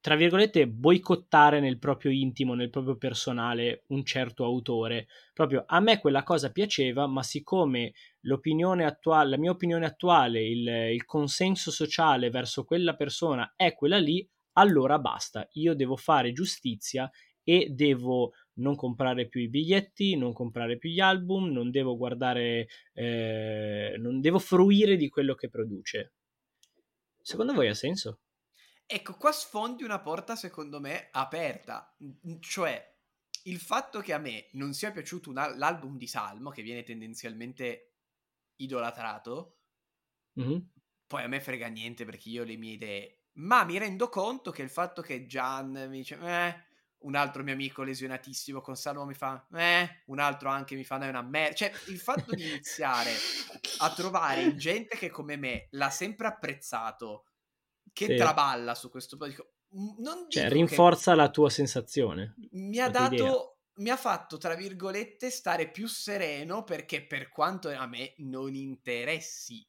tra 0.00 0.16
virgolette, 0.16 0.66
boicottare 0.66 1.60
nel 1.60 1.78
proprio 1.78 2.10
intimo, 2.10 2.54
nel 2.54 2.70
proprio 2.70 2.96
personale 2.96 3.84
un 3.88 4.02
certo 4.02 4.44
autore. 4.44 5.08
Proprio 5.34 5.64
a 5.66 5.78
me 5.80 6.00
quella 6.00 6.22
cosa 6.22 6.50
piaceva, 6.50 7.06
ma 7.06 7.22
siccome 7.22 7.92
l'opinione 8.20 8.86
attuale, 8.86 9.30
la 9.30 9.38
mia 9.38 9.50
opinione 9.50 9.84
attuale, 9.84 10.42
il, 10.42 10.66
il 10.66 11.04
consenso 11.04 11.70
sociale 11.70 12.30
verso 12.30 12.64
quella 12.64 12.96
persona 12.96 13.52
è 13.56 13.74
quella 13.74 13.98
lì, 13.98 14.26
allora 14.54 14.98
basta, 14.98 15.48
io 15.52 15.74
devo 15.74 15.96
fare 15.96 16.32
giustizia 16.32 17.10
e 17.42 17.68
devo 17.70 18.32
non 18.54 18.76
comprare 18.76 19.26
più 19.28 19.40
i 19.40 19.48
biglietti, 19.48 20.16
non 20.16 20.32
comprare 20.32 20.76
più 20.76 20.90
gli 20.90 21.00
album, 21.00 21.50
non 21.50 21.70
devo 21.70 21.96
guardare, 21.96 22.68
eh, 22.92 23.94
non 23.98 24.20
devo 24.20 24.38
fruire 24.38 24.96
di 24.96 25.08
quello 25.08 25.34
che 25.34 25.48
produce. 25.48 26.12
Secondo 27.20 27.52
voi 27.52 27.68
ha 27.68 27.74
senso? 27.74 28.20
Ecco, 28.86 29.14
qua 29.14 29.30
sfondi 29.30 29.84
una 29.84 30.00
porta 30.00 30.34
secondo 30.34 30.80
me 30.80 31.08
aperta, 31.12 31.96
cioè 32.40 32.90
il 33.44 33.58
fatto 33.58 34.00
che 34.00 34.12
a 34.12 34.18
me 34.18 34.48
non 34.52 34.74
sia 34.74 34.90
piaciuto 34.90 35.30
una- 35.30 35.56
l'album 35.56 35.96
di 35.96 36.06
Salmo, 36.06 36.50
che 36.50 36.62
viene 36.62 36.82
tendenzialmente 36.82 37.94
idolatrato, 38.56 39.60
mm-hmm. 40.40 40.58
poi 41.06 41.22
a 41.22 41.28
me 41.28 41.40
frega 41.40 41.68
niente 41.68 42.04
perché 42.04 42.28
io 42.28 42.44
le 42.44 42.56
mie 42.56 42.72
idee, 42.72 43.19
ma 43.34 43.64
mi 43.64 43.78
rendo 43.78 44.08
conto 44.08 44.50
che 44.50 44.62
il 44.62 44.70
fatto 44.70 45.02
che 45.02 45.26
Gian 45.26 45.86
mi 45.88 45.98
dice, 45.98 46.18
eh, 46.20 46.68
un 47.00 47.14
altro 47.14 47.42
mio 47.42 47.54
amico 47.54 47.82
lesionatissimo 47.82 48.60
con 48.60 48.76
Salmo 48.76 49.04
mi 49.04 49.14
fa, 49.14 49.46
eh, 49.54 50.02
un 50.06 50.18
altro 50.18 50.48
anche 50.48 50.74
mi 50.74 50.84
fa, 50.84 50.98
no, 50.98 51.04
è 51.04 51.08
una 51.08 51.22
merda. 51.22 51.54
Cioè, 51.54 51.72
il 51.88 51.98
fatto 51.98 52.34
di 52.34 52.48
iniziare 52.48 53.12
a 53.78 53.92
trovare 53.92 54.54
gente 54.56 54.96
che 54.96 55.10
come 55.10 55.36
me 55.36 55.68
l'ha 55.70 55.90
sempre 55.90 56.26
apprezzato, 56.26 57.26
che 57.92 58.06
sì. 58.06 58.16
traballa 58.16 58.74
su 58.74 58.90
questo 58.90 59.16
dico, 59.16 59.52
non 59.98 60.26
cioè, 60.28 60.48
rinforza 60.48 61.14
la 61.14 61.30
tua 61.30 61.48
sensazione. 61.48 62.34
Mi 62.52 62.78
ha 62.78 62.88
dato 62.88 63.60
mi 63.80 63.88
ha 63.88 63.96
fatto, 63.96 64.36
tra 64.36 64.54
virgolette, 64.54 65.30
stare 65.30 65.70
più 65.70 65.86
sereno 65.86 66.64
perché 66.64 67.06
per 67.06 67.30
quanto 67.30 67.70
a 67.70 67.86
me 67.86 68.12
non 68.18 68.54
interessi 68.54 69.66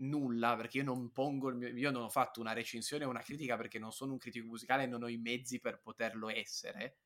nulla, 0.00 0.56
perché 0.56 0.78
io 0.78 0.84
non 0.84 1.10
pongo, 1.12 1.52
mio, 1.54 1.68
io 1.68 1.90
non 1.90 2.02
ho 2.02 2.08
fatto 2.08 2.40
una 2.40 2.52
recensione 2.52 3.04
o 3.04 3.08
una 3.08 3.22
critica 3.22 3.56
perché 3.56 3.78
non 3.78 3.92
sono 3.92 4.12
un 4.12 4.18
critico 4.18 4.46
musicale 4.46 4.84
e 4.84 4.86
non 4.86 5.02
ho 5.02 5.08
i 5.08 5.18
mezzi 5.18 5.60
per 5.60 5.80
poterlo 5.80 6.28
essere, 6.28 6.98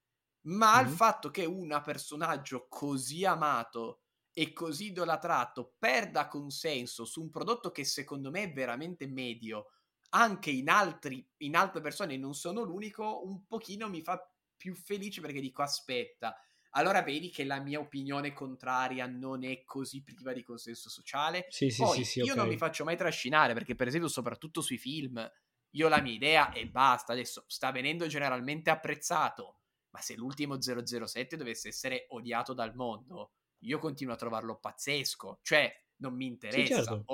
ma 0.43 0.77
mm-hmm. 0.77 0.87
il 0.87 0.97
fatto 0.97 1.31
che 1.31 1.45
un 1.45 1.81
personaggio 1.85 2.67
così 2.69 3.25
amato 3.25 4.01
e 4.33 4.53
così 4.53 4.87
idolatrato 4.87 5.75
perda 5.79 6.27
consenso 6.27 7.05
su 7.05 7.23
un 7.23 7.31
prodotto 7.31 7.71
che 7.71 7.85
secondo 7.85 8.31
me 8.31 8.45
è 8.45 8.53
veramente 8.53 9.07
medio, 9.07 9.71
anche 10.11 10.51
in, 10.51 10.69
altri, 10.69 11.27
in 11.39 11.57
altre 11.57 11.81
persone, 11.81 12.17
non 12.17 12.35
sono 12.35 12.63
l'unico, 12.63 13.25
un 13.25 13.47
pochino 13.47 13.89
mi 13.89 14.03
fa 14.03 14.29
più 14.57 14.75
felice 14.75 15.21
perché 15.21 15.41
dico 15.41 15.63
aspetta, 15.63 16.37
allora 16.77 17.03
vedi 17.03 17.31
che 17.31 17.45
la 17.45 17.61
mia 17.61 17.79
opinione 17.79 18.33
contraria 18.33 19.07
non 19.07 19.45
è 19.45 19.65
così 19.65 20.03
priva 20.03 20.33
di 20.33 20.43
consenso 20.43 20.89
sociale. 20.89 21.47
Sì, 21.49 21.71
sì, 21.71 21.83
Poi, 21.83 21.97
sì, 21.97 22.05
sì 22.05 22.19
io 22.19 22.33
okay. 22.33 22.37
non 22.37 22.49
mi 22.49 22.57
faccio 22.57 22.85
mai 22.85 22.97
trascinare 22.97 23.55
perché 23.55 23.75
per 23.75 23.87
esempio 23.87 24.09
soprattutto 24.09 24.61
sui 24.61 24.79
film 24.79 25.31
io 25.71 25.89
la 25.89 26.01
mia 26.01 26.13
idea 26.13 26.53
e 26.53 26.69
basta, 26.69 27.13
adesso 27.13 27.45
sta 27.49 27.73
venendo 27.73 28.07
generalmente 28.07 28.71
apprezzato, 28.71 29.59
ma 29.91 30.01
se 30.01 30.15
l'ultimo 30.15 30.61
007 30.61 31.37
dovesse 31.37 31.69
essere 31.69 32.07
odiato 32.11 32.55
dal 32.55 32.75
mondo, 32.75 33.33
io 33.65 33.79
continuo 33.79 34.15
a 34.15 34.17
trovarlo 34.17 34.59
pazzesco, 34.59 35.41
cioè 35.43 35.73
non 35.97 36.15
mi 36.15 36.27
interessa, 36.27 36.81
sì, 36.81 36.85
certo. 36.85 37.05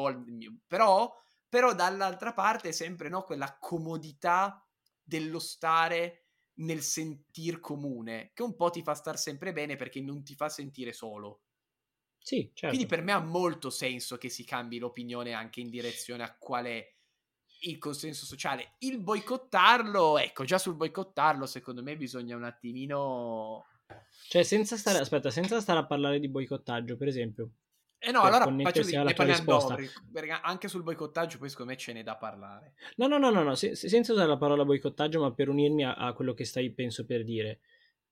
però 0.67 1.11
però 1.51 1.75
dall'altra 1.75 2.33
parte 2.33 2.71
sempre 2.71 3.09
no, 3.09 3.23
quella 3.23 3.59
comodità 3.59 4.65
dello 5.03 5.41
stare 5.41 6.20
nel 6.61 6.83
sentir 6.83 7.61
comune, 7.61 8.31
che 8.35 8.43
un 8.43 8.57
po' 8.57 8.71
ti 8.71 8.83
fa 8.83 8.95
star 8.95 9.19
sempre 9.19 9.53
bene 9.53 9.77
perché 9.77 10.01
non 10.01 10.23
ti 10.23 10.35
fa 10.35 10.49
sentire 10.49 10.93
solo. 10.93 11.43
Sì, 12.19 12.51
certo. 12.53 12.77
Quindi 12.77 12.87
per 12.87 13.03
me 13.03 13.13
ha 13.13 13.21
molto 13.21 13.71
senso 13.71 14.19
che 14.19 14.29
si 14.29 14.45
cambi 14.45 14.79
l'opinione 14.79 15.33
anche 15.33 15.61
in 15.61 15.71
direzione 15.71 16.23
a 16.23 16.37
qual 16.37 16.67
è 16.67 16.95
il 17.63 17.79
consenso 17.79 18.25
sociale. 18.27 18.75
Il 18.79 19.01
boicottarlo, 19.01 20.19
ecco, 20.19 20.45
già 20.45 20.59
sul 20.59 20.77
boicottarlo, 20.77 21.47
secondo 21.47 21.83
me 21.83 21.97
bisogna 21.97 22.37
un 22.37 22.45
attimino. 22.45 23.65
Cioè, 24.29 24.43
senza 24.43 24.77
stare, 24.77 24.99
aspetta, 24.99 25.31
senza 25.31 25.61
stare 25.61 25.81
a 25.81 25.87
parlare 25.87 26.21
di 26.21 26.29
boicottaggio, 26.29 26.97
per 26.97 27.09
esempio, 27.09 27.51
eh 28.03 28.13
no, 28.13 28.23
allora 28.23 28.45
faccio 28.45 28.81
così, 28.81 28.97
ne 28.97 29.13
parliamo 29.13 29.45
dopo, 29.45 29.77
anche 30.43 30.69
sul 30.69 30.83
boicottaggio 30.83 31.37
poi 31.37 31.51
secondo 31.51 31.73
me 31.73 31.77
ce 31.77 31.93
n'è 31.93 32.03
da 32.03 32.17
parlare. 32.17 32.73
No, 32.97 33.07
no, 33.07 33.19
no, 33.19 33.29
no, 33.29 33.43
no 33.43 33.55
se, 33.55 33.77
senza 33.77 34.13
usare 34.13 34.27
la 34.27 34.39
parola 34.39 34.65
boicottaggio, 34.65 35.21
ma 35.21 35.35
per 35.35 35.51
unirmi 35.51 35.85
a, 35.85 35.95
a 35.95 36.15
quello 36.15 36.33
che 36.33 36.47
stai, 36.47 36.73
penso, 36.73 37.05
per 37.05 37.25
dire. 37.25 37.61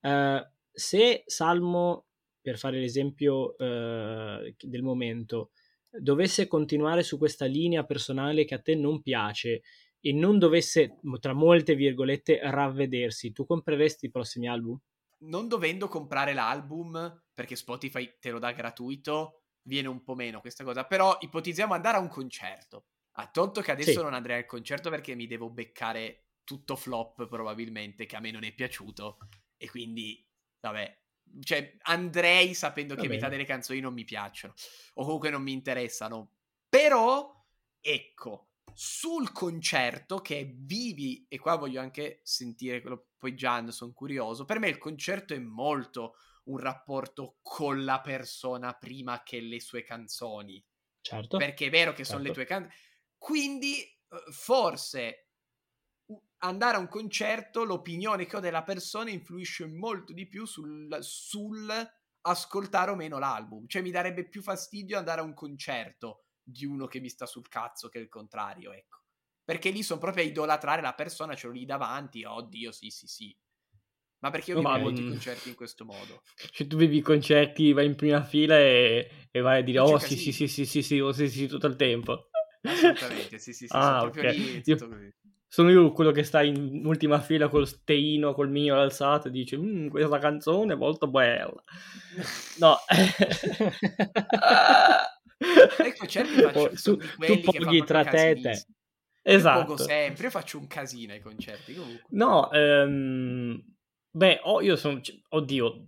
Uh, 0.01 0.46
se 0.70 1.22
Salmo, 1.24 2.09
per 2.40 2.59
fare 2.59 2.79
l'esempio 2.79 3.55
uh, 3.57 4.55
del 4.59 4.83
momento, 4.83 5.53
dovesse 5.90 6.46
continuare 6.46 7.03
su 7.03 7.16
questa 7.16 7.46
linea 7.46 7.85
personale 7.85 8.44
che 8.44 8.55
a 8.55 8.61
te 8.61 8.74
non 8.74 9.01
piace 9.01 9.62
e 10.01 10.12
non 10.12 10.38
dovesse, 10.38 10.98
tra 11.18 11.33
molte 11.33 11.74
virgolette, 11.74 12.40
ravvedersi, 12.42 13.33
tu 13.33 13.46
compreresti 13.46 14.07
i 14.07 14.11
prossimi 14.11 14.48
album? 14.48 14.79
Non 15.20 15.48
dovendo 15.48 15.88
comprare 15.88 16.35
l'album, 16.35 17.22
perché 17.33 17.57
Spotify 17.57 18.16
te 18.20 18.31
lo 18.31 18.38
dà 18.38 18.53
gratuito, 18.53 19.44
viene 19.69 19.87
un 19.87 20.03
po' 20.03 20.15
meno 20.15 20.41
questa 20.41 20.65
cosa. 20.65 20.85
Però 20.85 21.19
ipotizziamo 21.21 21.75
andare 21.75 21.99
a 21.99 22.01
un 22.01 22.09
concerto. 22.09 22.87
A 23.19 23.29
tolto 23.29 23.61
che 23.61 23.71
adesso 23.71 23.93
sì. 23.93 24.03
non 24.03 24.15
andrei 24.15 24.39
al 24.39 24.47
concerto 24.47 24.91
perché 24.91 25.15
mi 25.15 25.27
devo 25.27 25.51
beccare 25.51 26.25
tutto 26.43 26.75
flop 26.77 27.29
probabilmente, 27.29 28.07
che 28.07 28.17
a 28.17 28.21
me 28.21 28.31
non 28.31 28.45
è 28.45 28.53
piaciuto. 28.53 29.19
E 29.57 29.69
quindi, 29.69 30.27
vabbè, 30.61 30.99
cioè 31.43 31.77
andrei 31.83 32.55
sapendo 32.55 32.95
che 32.95 33.07
metà 33.07 33.29
delle 33.29 33.45
canzoni 33.45 33.81
non 33.81 33.93
mi 33.93 34.05
piacciono 34.05 34.55
o 34.95 35.05
comunque 35.05 35.31
non 35.31 35.43
mi 35.43 35.53
interessano. 35.53 36.33
Però, 36.69 37.45
ecco, 37.81 38.51
sul 38.73 39.33
concerto 39.33 40.21
che 40.21 40.39
è 40.41 40.47
vivi, 40.47 41.27
e 41.29 41.39
qua 41.39 41.57
voglio 41.57 41.81
anche 41.81 42.21
sentire 42.23 42.81
quello, 42.81 43.09
poi 43.19 43.35
Gian, 43.35 43.73
sono 43.73 43.93
curioso, 43.93 44.45
per 44.45 44.59
me 44.59 44.69
il 44.69 44.79
concerto 44.79 45.35
è 45.35 45.39
molto 45.39 46.15
un 46.49 46.59
rapporto 46.59 47.39
con 47.43 47.85
la 47.85 48.01
persona 48.01 48.73
prima 48.75 49.23
che 49.23 49.41
le 49.41 49.61
sue 49.61 49.83
canzoni. 49.83 50.65
Certo. 51.01 51.37
Perché 51.37 51.67
è 51.67 51.71
vero 51.71 51.93
che 51.93 52.05
certo. 52.05 52.13
sono 52.13 52.23
le 52.25 52.33
tue 52.33 52.45
canzoni. 52.45 52.75
Quindi 53.17 53.83
eh, 53.83 54.23
forse 54.31 55.29
andare 56.39 56.77
a 56.77 56.81
un 56.81 56.89
concerto, 56.89 57.65
l'opinione 57.65 58.27
che 58.27 58.37
ho 58.37 58.41
della 58.41 58.63
persona 58.63 59.11
influisce 59.11 59.67
molto 59.67 60.13
di 60.13 60.27
più 60.27 60.45
sul, 60.45 60.97
sul 61.01 61.71
ascoltare 62.23 62.91
o 62.91 62.95
meno 62.95 63.19
l'album. 63.19 63.67
Cioè 63.67 63.83
mi 63.83 63.91
darebbe 63.91 64.29
più 64.29 64.43
fastidio 64.43 64.99
andare 64.99 65.21
a 65.21 65.25
un 65.25 65.35
concerto 65.35 66.25
di 66.43 66.65
uno 66.65 66.87
che 66.87 67.01
mi 67.01 67.09
sta 67.09 67.27
sul 67.27 67.49
cazzo 67.49 67.89
che 67.89 67.99
il 67.99 68.09
contrario, 68.09 68.73
ecco. 68.73 69.03
Perché 69.45 69.71
lì 69.71 69.83
sono 69.83 70.01
proprio 70.01 70.25
a 70.25 70.27
idolatrare 70.27 70.83
la 70.83 70.95
persona, 70.95 71.35
ce 71.35 71.47
l'ho 71.47 71.55
lì 71.55 71.65
davanti, 71.65 72.25
oddio, 72.25 72.71
sì, 72.71 72.91
sì, 72.91 73.07
sì. 73.07 73.39
Ma 74.21 74.31
perché 74.31 74.51
io 74.51 74.59
vivo 74.59 74.79
molti 74.79 75.07
concerti 75.07 75.49
in 75.49 75.55
questo 75.55 75.85
modo? 75.85 76.23
Cioè 76.51 76.67
tu 76.67 76.77
vivi 76.77 76.97
i 76.99 77.03
concerti, 77.03 77.73
vai 77.73 77.87
in 77.87 77.95
prima 77.95 78.23
fila 78.23 78.59
e, 78.59 79.09
e 79.31 79.41
vai 79.41 79.61
a 79.61 79.63
dire 79.63 79.79
oh 79.79 79.99
sì, 79.99 80.17
sì, 80.17 80.33
sì, 80.33 80.49
sì, 80.49 80.65
sì, 80.67 80.83
sì, 80.83 80.99
oh, 80.99 81.13
sì, 81.13 81.29
sì, 81.29 81.47
tutto 81.47 81.67
il 81.67 81.77
tempo. 81.77 82.31
Assolutamente, 82.63 83.39
sì, 83.39 83.53
sì, 83.53 83.69
sì, 83.69 83.77
ah, 83.77 84.03
okay. 84.03 84.61
io, 84.65 84.77
sono 85.47 85.71
io 85.71 85.93
quello 85.93 86.11
che 86.11 86.25
sta 86.25 86.43
in 86.43 86.85
ultima 86.85 87.21
fila 87.21 87.49
col 87.49 87.69
steino, 87.69 88.35
col 88.35 88.51
mio 88.51 88.79
alzato 88.81 89.29
e 89.29 89.31
dice 89.31 89.57
mmm, 89.57 89.89
questa 89.89 90.19
canzone 90.19 90.73
è 90.73 90.77
molto 90.77 91.07
bella. 91.09 91.63
No. 92.59 92.77
ecco, 95.79 96.07
certi 96.07 96.43
faccio, 96.43 96.73
tu, 96.83 96.97
tu 96.97 97.41
poghi 97.41 97.85
tra 97.85 98.03
te 98.05 98.31
e 98.31 98.41
te. 98.41 98.65
Esatto. 99.23 99.73
Io 99.73 99.77
sempre, 99.77 100.25
io 100.25 100.31
faccio 100.31 100.59
un 100.59 100.67
casino 100.67 101.13
ai 101.13 101.21
concerti 101.21 101.75
comunque. 101.75 102.09
No, 102.11 102.51
ehm 102.51 103.77
Beh, 104.11 104.40
oh, 104.44 104.61
io 104.61 104.77
sono... 104.77 105.01
Oddio, 105.29 105.87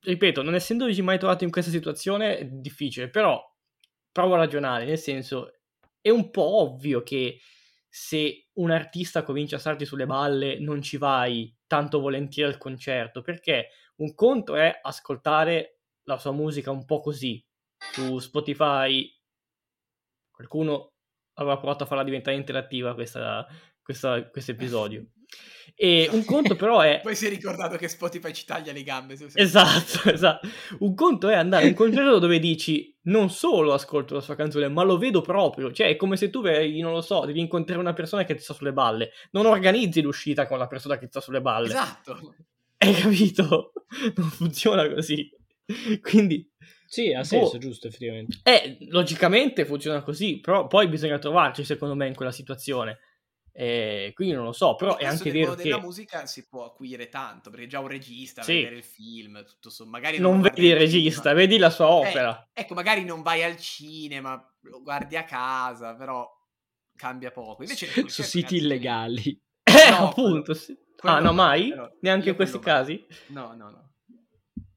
ripeto, 0.00 0.42
non 0.42 0.54
essendoci 0.54 1.02
mai 1.02 1.18
trovato 1.18 1.44
in 1.44 1.50
questa 1.50 1.70
situazione 1.70 2.38
è 2.38 2.44
difficile, 2.46 3.08
però 3.10 3.40
provo 4.10 4.34
a 4.34 4.38
ragionare, 4.38 4.84
nel 4.84 4.98
senso, 4.98 5.52
è 6.00 6.10
un 6.10 6.30
po' 6.30 6.62
ovvio 6.62 7.02
che 7.02 7.40
se 7.88 8.48
un 8.54 8.70
artista 8.70 9.22
comincia 9.22 9.56
a 9.56 9.60
starti 9.60 9.84
sulle 9.84 10.06
balle 10.06 10.58
non 10.58 10.82
ci 10.82 10.96
vai 10.96 11.54
tanto 11.66 12.00
volentieri 12.00 12.50
al 12.50 12.58
concerto, 12.58 13.22
perché 13.22 13.68
un 13.96 14.14
conto 14.14 14.56
è 14.56 14.78
ascoltare 14.82 15.80
la 16.04 16.18
sua 16.18 16.32
musica 16.32 16.70
un 16.70 16.84
po' 16.84 17.00
così, 17.00 17.44
su 17.92 18.18
Spotify, 18.18 19.08
qualcuno 20.30 20.94
avrà 21.34 21.56
provato 21.58 21.84
a 21.84 21.86
farla 21.86 22.04
diventare 22.04 22.36
interattiva 22.36 22.94
questo 22.94 24.30
episodio. 24.32 25.06
E 25.80 26.08
un 26.10 26.24
conto 26.24 26.56
però 26.56 26.80
è... 26.80 26.98
Poi 27.04 27.14
si 27.14 27.26
è 27.26 27.28
ricordato 27.28 27.76
che 27.76 27.86
Spotify 27.86 28.32
ci 28.32 28.44
taglia 28.44 28.72
le 28.72 28.82
gambe. 28.82 29.16
Esatto, 29.34 30.10
esatto. 30.10 30.48
Un 30.80 30.92
conto 30.94 31.28
è 31.28 31.36
andare 31.36 31.66
a 31.66 31.68
un 31.68 31.74
concerto 31.74 32.18
dove 32.18 32.40
dici 32.40 32.92
non 33.02 33.30
solo 33.30 33.72
ascolto 33.72 34.14
la 34.14 34.20
sua 34.20 34.34
canzone, 34.34 34.66
ma 34.68 34.82
lo 34.82 34.98
vedo 34.98 35.20
proprio. 35.20 35.70
Cioè 35.70 35.86
è 35.86 35.96
come 35.96 36.16
se 36.16 36.30
tu, 36.30 36.42
vedi, 36.42 36.80
non 36.80 36.92
lo 36.92 37.00
so, 37.00 37.24
devi 37.24 37.38
incontrare 37.38 37.80
una 37.80 37.92
persona 37.92 38.24
che 38.24 38.34
ti 38.34 38.42
sta 38.42 38.54
sulle 38.54 38.72
balle. 38.72 39.12
Non 39.30 39.46
organizzi 39.46 40.00
l'uscita 40.00 40.48
con 40.48 40.58
la 40.58 40.66
persona 40.66 40.94
che 40.94 41.04
ti 41.04 41.10
sta 41.10 41.20
sulle 41.20 41.40
balle. 41.40 41.68
Esatto. 41.68 42.34
Hai 42.78 42.94
capito? 42.94 43.72
Non 44.16 44.28
funziona 44.30 44.92
così. 44.92 45.30
Quindi... 46.00 46.50
Sì, 46.90 47.12
ha 47.12 47.22
senso, 47.22 47.56
oh, 47.56 47.58
giusto, 47.58 47.86
effettivamente. 47.86 48.38
Eh, 48.42 48.78
logicamente 48.88 49.66
funziona 49.66 50.00
così, 50.02 50.40
però 50.40 50.66
poi 50.66 50.88
bisogna 50.88 51.18
trovarci, 51.18 51.62
secondo 51.62 51.94
me, 51.94 52.06
in 52.06 52.14
quella 52.14 52.32
situazione. 52.32 52.98
Eh, 53.60 54.12
quindi 54.14 54.34
non 54.34 54.44
lo 54.44 54.52
so, 54.52 54.76
però 54.76 54.98
è 54.98 55.04
anche 55.04 55.32
vero 55.32 55.56
che... 55.56 55.64
della 55.64 55.80
musica 55.80 56.26
si 56.26 56.46
può 56.46 56.64
acuire 56.64 57.08
tanto, 57.08 57.50
perché 57.50 57.66
già 57.66 57.80
un 57.80 57.88
regista, 57.88 58.42
sì. 58.42 58.54
vedere 58.54 58.76
il 58.76 58.84
film, 58.84 59.44
tutto 59.44 59.68
so, 59.68 59.84
magari 59.84 60.18
non, 60.18 60.34
non 60.34 60.42
vedi 60.42 60.66
il 60.68 60.76
regista, 60.76 61.22
cinema. 61.22 61.40
vedi 61.40 61.58
la 61.58 61.70
sua 61.70 61.86
eh, 61.86 61.90
opera. 61.90 62.48
Eh, 62.52 62.60
ecco, 62.60 62.74
magari 62.74 63.04
non 63.04 63.20
vai 63.22 63.42
al 63.42 63.56
cinema, 63.56 64.40
lo 64.60 64.80
guardi 64.80 65.16
a 65.16 65.24
casa, 65.24 65.96
però 65.96 66.24
cambia 66.94 67.32
poco. 67.32 67.62
Invece 67.62 67.88
su 68.08 68.22
siti 68.22 68.58
illegali. 68.58 69.28
Eh, 69.64 69.90
no, 69.90 70.06
appunto, 70.10 70.54
sì. 70.54 70.78
Ah, 70.98 71.18
no, 71.18 71.32
mai? 71.32 71.74
Neanche 72.02 72.28
in 72.28 72.36
questi 72.36 72.60
casi? 72.60 73.04
No, 73.30 73.54
no, 73.56 73.70
no. 73.70 73.87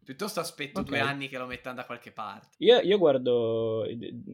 Piuttosto 0.03 0.39
aspetto 0.39 0.79
okay. 0.79 0.91
due 0.91 0.99
anni 0.99 1.29
che 1.29 1.37
lo 1.37 1.45
mettano 1.45 1.75
da 1.75 1.85
qualche 1.85 2.11
parte. 2.11 2.55
Io, 2.57 2.79
io 2.79 2.97
guardo, 2.97 3.85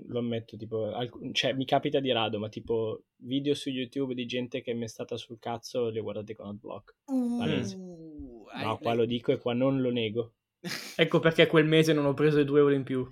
lo 0.08 0.20
ammetto, 0.20 0.56
tipo, 0.56 0.94
alc- 0.94 1.32
cioè 1.34 1.52
mi 1.54 1.66
capita 1.66 2.00
di 2.00 2.12
rado, 2.12 2.40
ma 2.40 2.48
tipo 2.48 3.04
video 3.18 3.54
su 3.54 3.70
YouTube 3.70 4.14
di 4.14 4.26
gente 4.26 4.62
che 4.62 4.74
mi 4.74 4.86
è 4.86 4.88
stata 4.88 5.18
sul 5.18 5.40
cazzo 5.40 5.90
li 5.90 6.00
ho 6.00 6.04
guardati 6.04 6.34
con 6.36 6.48
adblock. 6.48 6.96
Uh, 7.06 7.44
no, 8.62 8.78
qua 8.78 8.94
lo 8.94 9.06
dico 9.06 9.34
e 9.34 9.38
qua 9.38 9.54
non 9.54 9.82
lo 9.82 9.92
nego. 9.92 10.36
ecco 10.96 11.20
perché 11.20 11.48
quel 11.48 11.66
mese 11.66 11.94
non 11.94 12.06
ho 12.06 12.14
preso 12.14 12.40
i 12.40 12.46
due 12.46 12.60
euro 12.60 12.74
in 12.74 12.84
più. 12.84 13.08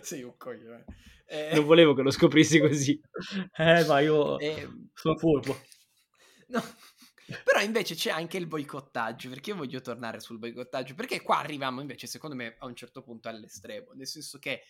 Sei 0.00 0.22
un 0.22 0.36
coglione. 0.36 0.84
Eh... 1.28 1.56
Non 1.56 1.64
volevo 1.64 1.92
che 1.92 2.02
lo 2.02 2.12
scoprissi 2.12 2.60
così. 2.60 3.00
Eh, 3.56 3.84
ma 3.86 3.98
io 3.98 4.38
eh... 4.38 4.68
sono 4.94 5.16
furbo. 5.16 5.56
No. 6.46 6.62
Invece 7.66 7.94
c'è 7.94 8.10
anche 8.10 8.36
il 8.36 8.46
boicottaggio, 8.46 9.28
perché 9.28 9.50
io 9.50 9.56
voglio 9.56 9.80
tornare 9.80 10.20
sul 10.20 10.38
boicottaggio, 10.38 10.94
perché 10.94 11.20
qua 11.22 11.38
arriviamo 11.38 11.80
invece, 11.80 12.06
secondo 12.06 12.36
me, 12.36 12.56
a 12.58 12.66
un 12.66 12.74
certo 12.74 13.02
punto 13.02 13.28
all'estremo, 13.28 13.92
nel 13.92 14.06
senso 14.06 14.38
che 14.38 14.62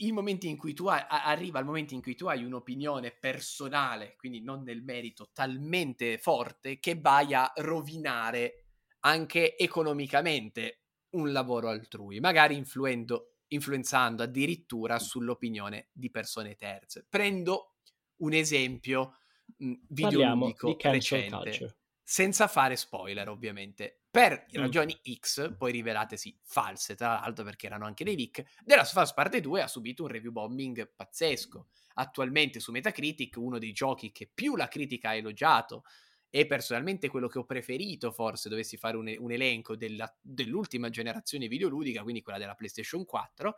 il 0.00 0.12
momento 0.12 0.46
in 0.46 0.56
cui 0.56 0.74
tu 0.74 0.86
hai, 0.88 1.02
arriva 1.08 1.58
il 1.58 1.64
momento 1.64 1.94
in 1.94 2.02
cui 2.02 2.14
tu 2.14 2.26
hai 2.26 2.44
un'opinione 2.44 3.12
personale, 3.12 4.14
quindi 4.16 4.42
non 4.42 4.62
nel 4.62 4.82
merito, 4.82 5.30
talmente 5.32 6.18
forte 6.18 6.78
che 6.78 6.98
vai 7.00 7.32
a 7.34 7.50
rovinare 7.56 8.66
anche 9.00 9.56
economicamente 9.56 10.82
un 11.10 11.32
lavoro 11.32 11.68
altrui, 11.68 12.20
magari 12.20 12.56
influendo, 12.56 13.36
influenzando 13.48 14.22
addirittura 14.22 14.98
sull'opinione 14.98 15.88
di 15.92 16.10
persone 16.10 16.56
terze. 16.56 17.06
Prendo 17.08 17.76
un 18.16 18.34
esempio 18.34 19.16
mh, 19.56 19.72
videoludico 19.88 20.82
recente. 20.84 21.70
Senza 22.08 22.46
fare 22.46 22.76
spoiler, 22.76 23.28
ovviamente. 23.28 24.02
Per 24.08 24.46
ragioni 24.52 24.96
X, 25.18 25.56
poi 25.56 25.72
rivelatesi 25.72 26.38
false, 26.40 26.94
tra 26.94 27.14
l'altro, 27.14 27.42
perché 27.42 27.66
erano 27.66 27.84
anche 27.84 28.04
dei 28.04 28.16
leak, 28.16 28.44
The 28.64 28.76
Last 28.76 28.96
of 28.96 29.02
Us 29.02 29.12
Parte 29.12 29.40
2 29.40 29.60
ha 29.60 29.66
subito 29.66 30.04
un 30.04 30.10
review 30.10 30.30
bombing 30.30 30.92
pazzesco. 30.94 31.66
Attualmente 31.94 32.60
su 32.60 32.70
Metacritic, 32.70 33.34
uno 33.38 33.58
dei 33.58 33.72
giochi 33.72 34.12
che 34.12 34.30
più 34.32 34.54
la 34.54 34.68
critica 34.68 35.08
ha 35.08 35.14
elogiato, 35.16 35.82
e 36.30 36.46
personalmente 36.46 37.08
quello 37.08 37.26
che 37.26 37.40
ho 37.40 37.44
preferito, 37.44 38.12
forse 38.12 38.48
dovessi 38.48 38.76
fare 38.76 38.96
un, 38.96 39.12
un 39.18 39.32
elenco 39.32 39.74
della, 39.74 40.08
dell'ultima 40.20 40.88
generazione 40.90 41.48
videoludica, 41.48 42.04
quindi 42.04 42.22
quella 42.22 42.38
della 42.38 42.54
PlayStation 42.54 43.04
4, 43.04 43.56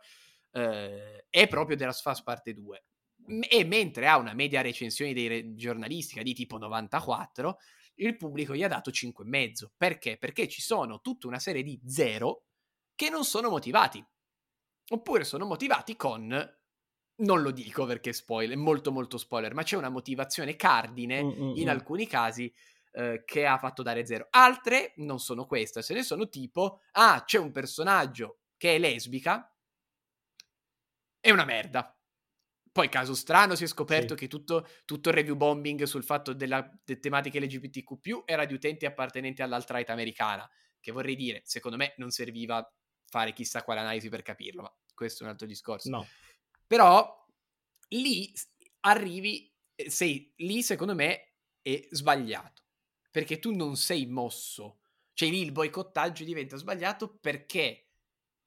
eh, 0.53 1.25
è 1.29 1.47
proprio 1.47 1.77
The 1.77 1.85
Last 1.85 2.07
of 2.07 2.13
Us 2.13 2.23
Parte 2.23 2.53
2 2.55 2.83
e 3.47 3.63
mentre 3.63 4.07
ha 4.07 4.17
una 4.17 4.33
media 4.33 4.61
recensione 4.61 5.13
re- 5.13 5.53
giornalistica 5.55 6.23
di 6.23 6.33
tipo 6.33 6.57
94, 6.57 7.59
il 7.99 8.17
pubblico 8.17 8.55
gli 8.55 8.63
ha 8.63 8.67
dato 8.67 8.91
5,5. 8.91 9.69
Perché? 9.75 10.17
Perché 10.17 10.47
ci 10.47 10.61
sono 10.61 11.01
tutta 11.01 11.27
una 11.27 11.39
serie 11.39 11.63
di 11.63 11.79
zero 11.85 12.45
che 12.95 13.09
non 13.09 13.23
sono 13.23 13.49
motivati. 13.49 14.03
Oppure 14.91 15.23
sono 15.23 15.45
motivati 15.45 15.95
con 15.95 16.57
non 17.19 17.41
lo 17.41 17.51
dico 17.51 17.85
perché 17.85 18.13
spoiler, 18.13 18.55
è 18.55 18.59
molto 18.59 18.91
molto 18.91 19.17
spoiler, 19.17 19.53
ma 19.53 19.63
c'è 19.63 19.75
una 19.75 19.89
motivazione 19.89 20.55
cardine 20.55 21.23
mm-hmm. 21.23 21.55
in 21.57 21.69
alcuni 21.69 22.07
casi 22.07 22.51
eh, 22.91 23.23
che 23.25 23.45
ha 23.45 23.57
fatto 23.57 23.83
dare 23.83 24.05
zero. 24.05 24.27
Altre 24.29 24.93
non 24.97 25.19
sono 25.19 25.45
queste, 25.45 25.81
se 25.81 25.93
ne 25.93 26.03
sono 26.03 26.29
tipo, 26.29 26.81
ah, 26.93 27.23
c'è 27.25 27.37
un 27.37 27.51
personaggio 27.51 28.39
che 28.57 28.75
è 28.75 28.79
lesbica, 28.79 29.53
è 31.19 31.31
una 31.31 31.45
merda. 31.45 31.93
Poi, 32.71 32.89
caso 32.89 33.15
strano, 33.15 33.55
si 33.55 33.63
è 33.63 33.67
scoperto 33.67 34.13
sì. 34.13 34.21
che 34.21 34.27
tutto, 34.27 34.67
tutto, 34.85 35.09
il 35.09 35.15
review 35.15 35.35
bombing 35.35 35.83
sul 35.83 36.03
fatto 36.03 36.33
della, 36.33 36.69
delle 36.83 36.99
tematiche 36.99 37.39
LGBTQ 37.39 38.23
era 38.25 38.45
di 38.45 38.53
utenti 38.53 38.85
appartenenti 38.85 39.41
all'alt-right 39.41 39.89
americana, 39.89 40.49
che 40.79 40.91
vorrei 40.91 41.15
dire, 41.15 41.41
secondo 41.45 41.77
me 41.77 41.93
non 41.97 42.11
serviva 42.11 42.65
fare 43.07 43.33
chissà 43.33 43.63
quale 43.63 43.79
analisi 43.79 44.09
per 44.09 44.21
capirlo, 44.21 44.61
ma 44.61 44.73
questo 44.93 45.23
è 45.23 45.25
un 45.25 45.31
altro 45.31 45.47
discorso. 45.47 45.89
No. 45.89 46.07
Però 46.67 47.25
lì 47.89 48.31
arrivi, 48.81 49.51
eh, 49.75 49.89
sei, 49.89 50.31
lì 50.37 50.61
secondo 50.61 50.93
me 50.93 51.33
è 51.61 51.87
sbagliato, 51.89 52.63
perché 53.11 53.39
tu 53.39 53.55
non 53.55 53.75
sei 53.75 54.05
mosso. 54.05 54.81
Cioè 55.13 55.29
lì 55.29 55.41
il 55.41 55.51
boicottaggio 55.51 56.23
diventa 56.23 56.55
sbagliato 56.55 57.17
perché 57.17 57.89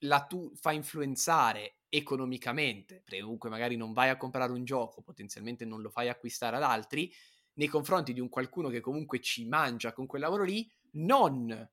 la 0.05 0.25
tu 0.25 0.53
fa 0.55 0.73
influenzare 0.73 1.82
economicamente, 1.95 3.03
perché 3.05 3.21
comunque 3.21 3.51
magari 3.51 3.77
non 3.77 3.93
vai 3.93 4.09
a 4.09 4.17
comprare 4.17 4.51
un 4.51 4.65
gioco, 4.65 5.03
potenzialmente 5.03 5.67
non 5.67 5.83
lo 5.83 5.91
fai 5.91 6.09
acquistare 6.09 6.57
ad 6.57 6.63
altri, 6.63 7.13
nei 7.55 7.69
confronti 7.69 8.15
di 8.15 8.21
un 8.21 8.31
qualcuno 8.31 8.71
che 8.71 8.81
comunque 8.81 9.21
ci 9.21 9.47
mangia 9.47 9.93
con 9.93 10.07
quel 10.07 10.23
lavoro 10.23 10.43
lì, 10.43 10.67
non 10.93 11.71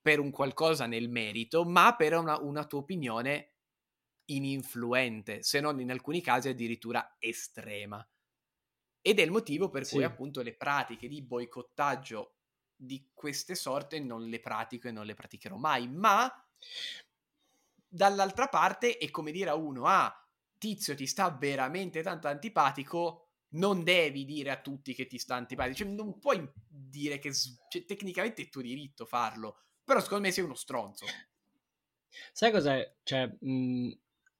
per 0.00 0.18
un 0.18 0.32
qualcosa 0.32 0.86
nel 0.86 1.08
merito, 1.08 1.64
ma 1.64 1.94
per 1.94 2.14
una, 2.14 2.36
una 2.40 2.66
tua 2.66 2.80
opinione 2.80 3.52
ininfluente, 4.24 5.44
se 5.44 5.60
non 5.60 5.78
in 5.80 5.92
alcuni 5.92 6.20
casi 6.20 6.48
addirittura 6.48 7.14
estrema. 7.20 8.04
Ed 9.00 9.20
è 9.20 9.22
il 9.22 9.30
motivo 9.30 9.70
per 9.70 9.84
sì. 9.84 9.94
cui 9.94 10.04
appunto 10.04 10.42
le 10.42 10.56
pratiche 10.56 11.06
di 11.06 11.22
boicottaggio 11.22 12.38
di 12.74 13.08
queste 13.14 13.54
sorte 13.54 14.00
non 14.00 14.26
le 14.26 14.40
pratico 14.40 14.88
e 14.88 14.90
non 14.90 15.06
le 15.06 15.14
praticherò 15.14 15.56
mai, 15.56 15.88
ma 15.88 16.28
dall'altra 17.94 18.48
parte 18.48 18.98
è 18.98 19.08
come 19.10 19.30
dire 19.30 19.50
a 19.50 19.54
uno, 19.54 19.84
ah, 19.84 20.12
tizio 20.58 20.96
ti 20.96 21.06
sta 21.06 21.30
veramente 21.30 22.02
tanto 22.02 22.26
antipatico, 22.26 23.28
non 23.50 23.84
devi 23.84 24.24
dire 24.24 24.50
a 24.50 24.60
tutti 24.60 24.94
che 24.94 25.06
ti 25.06 25.16
sta 25.16 25.36
antipatico, 25.36 25.76
cioè 25.76 25.88
non 25.88 26.18
puoi 26.18 26.44
dire 26.66 27.20
che 27.20 27.32
cioè, 27.32 27.84
tecnicamente 27.84 28.42
è 28.42 28.48
tuo 28.48 28.62
diritto 28.62 29.06
farlo, 29.06 29.58
però 29.84 30.00
secondo 30.00 30.24
me 30.24 30.32
sei 30.32 30.42
uno 30.42 30.54
stronzo. 30.54 31.06
Sai 32.32 32.50
cos'è? 32.50 32.96
Cioè, 33.04 33.32
mh, 33.40 33.90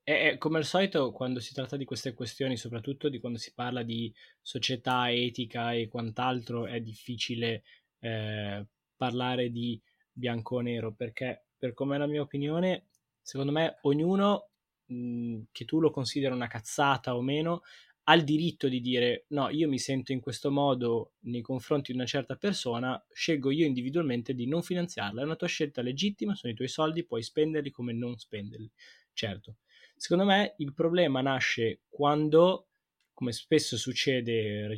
è, 0.03 0.31
è, 0.31 0.39
come 0.39 0.59
al 0.59 0.65
solito 0.65 1.13
quando 1.13 1.39
si 1.39 1.55
tratta 1.55 1.77
di 1.77 1.85
queste 1.85 2.13
questioni, 2.13 2.57
soprattutto 2.57 3.09
di 3.09 3.21
quando 3.21 3.39
si 3.39 3.53
parla 3.55 3.85
di 3.85 4.13
società, 4.43 5.13
etica 5.13 5.73
e 5.73 5.87
quant'altro, 5.87 6.67
è 6.67 6.81
difficile 6.81 7.63
eh, 8.01 8.67
parlare 8.97 9.51
di 9.51 9.81
bianco 10.11 10.57
o 10.57 10.61
nero, 10.61 10.93
perché 10.93 11.47
per 11.57 11.73
come 11.73 11.95
è 11.95 11.99
la 11.99 12.07
mia 12.07 12.21
opinione 12.21 12.89
secondo 13.25 13.53
me 13.53 13.79
ognuno, 13.83 14.51
mh, 14.87 14.95
mhmm, 14.95 15.45
che 15.51 15.65
tu 15.65 15.81
lo 15.81 15.91
consideri 15.91 16.35
una 16.35 16.47
cazzata 16.47 17.17
o 17.17 17.23
meno, 17.23 17.63
ha 18.07 18.15
il 18.15 18.25
diritto 18.25 18.69
di 18.69 18.81
dire 18.81 19.25
no, 19.29 19.49
io 19.49 19.67
mi 19.67 19.79
sento 19.79 20.13
in 20.13 20.21
questo 20.21 20.51
modo 20.51 21.13
nei 21.21 21.41
confronti 21.41 21.91
di 21.93 21.97
una 21.99 22.07
certa 22.07 22.37
persona, 22.37 23.03
scelgo 23.11 23.51
io 23.51 23.65
individualmente 23.67 24.35
di 24.35 24.47
non 24.47 24.63
finanziarla, 24.63 25.23
è 25.23 25.25
una 25.25 25.37
tua 25.37 25.47
scelta 25.47 25.81
legittima, 25.81 26.35
sono 26.35 26.53
i 26.53 26.57
tuoi 26.57 26.69
soldi, 26.69 27.07
puoi 27.07 27.23
spenderli 27.23 27.71
come 27.71 27.95
non 27.95 28.17
spenderli. 28.19 28.71
Certo, 29.15 29.57
secondo 29.97 30.25
me 30.27 30.55
il 30.59 30.75
problema 30.75 31.23
nasce 31.23 31.81
quando, 31.89 32.69
come 33.15 33.33
spesso 33.33 33.79
succede, 33.79 34.75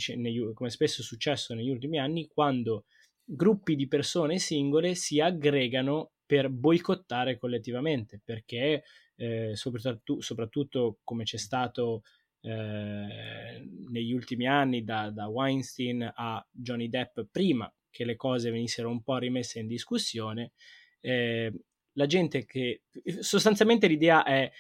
come 0.55 0.71
spesso 0.71 1.01
è 1.01 1.05
successo 1.05 1.53
negli 1.55 1.71
ultimi 1.71 1.99
anni, 1.99 2.29
quando 2.29 2.85
gruppi 3.25 3.75
di 3.75 3.89
persone 3.89 4.39
singole 4.39 4.95
si 4.95 5.19
aggregano 5.21 6.13
per 6.27 6.49
boicottare 6.49 7.39
collettivamente, 7.39 8.21
perché 8.23 8.83
eh, 9.15 9.53
soprattutto, 9.55 10.21
soprattutto, 10.21 10.99
come 11.05 11.23
c'è 11.25 11.39
stato 11.39 12.03
eh, 12.41 13.69
negli 13.89 14.13
ultimi 14.13 14.47
anni 14.47 14.85
da, 14.85 15.11
da, 15.11 15.27
Weinstein 15.29 16.13
a 16.15 16.47
Johnny 16.51 16.89
Depp 16.89 17.21
prima 17.31 17.73
che 17.91 18.05
le 18.05 18.17
cose 18.17 18.51
venissero 18.51 18.91
un 18.91 19.03
po' 19.03 19.19
rimesse 19.19 19.59
in 19.59 19.67
discussione, 19.67 20.53
eh, 21.01 21.53
la 21.93 22.07
gente 22.07 22.45
che 22.45 22.83
sostanzialmente 23.21 23.87
l'idea 23.87 24.23
è 24.23 24.51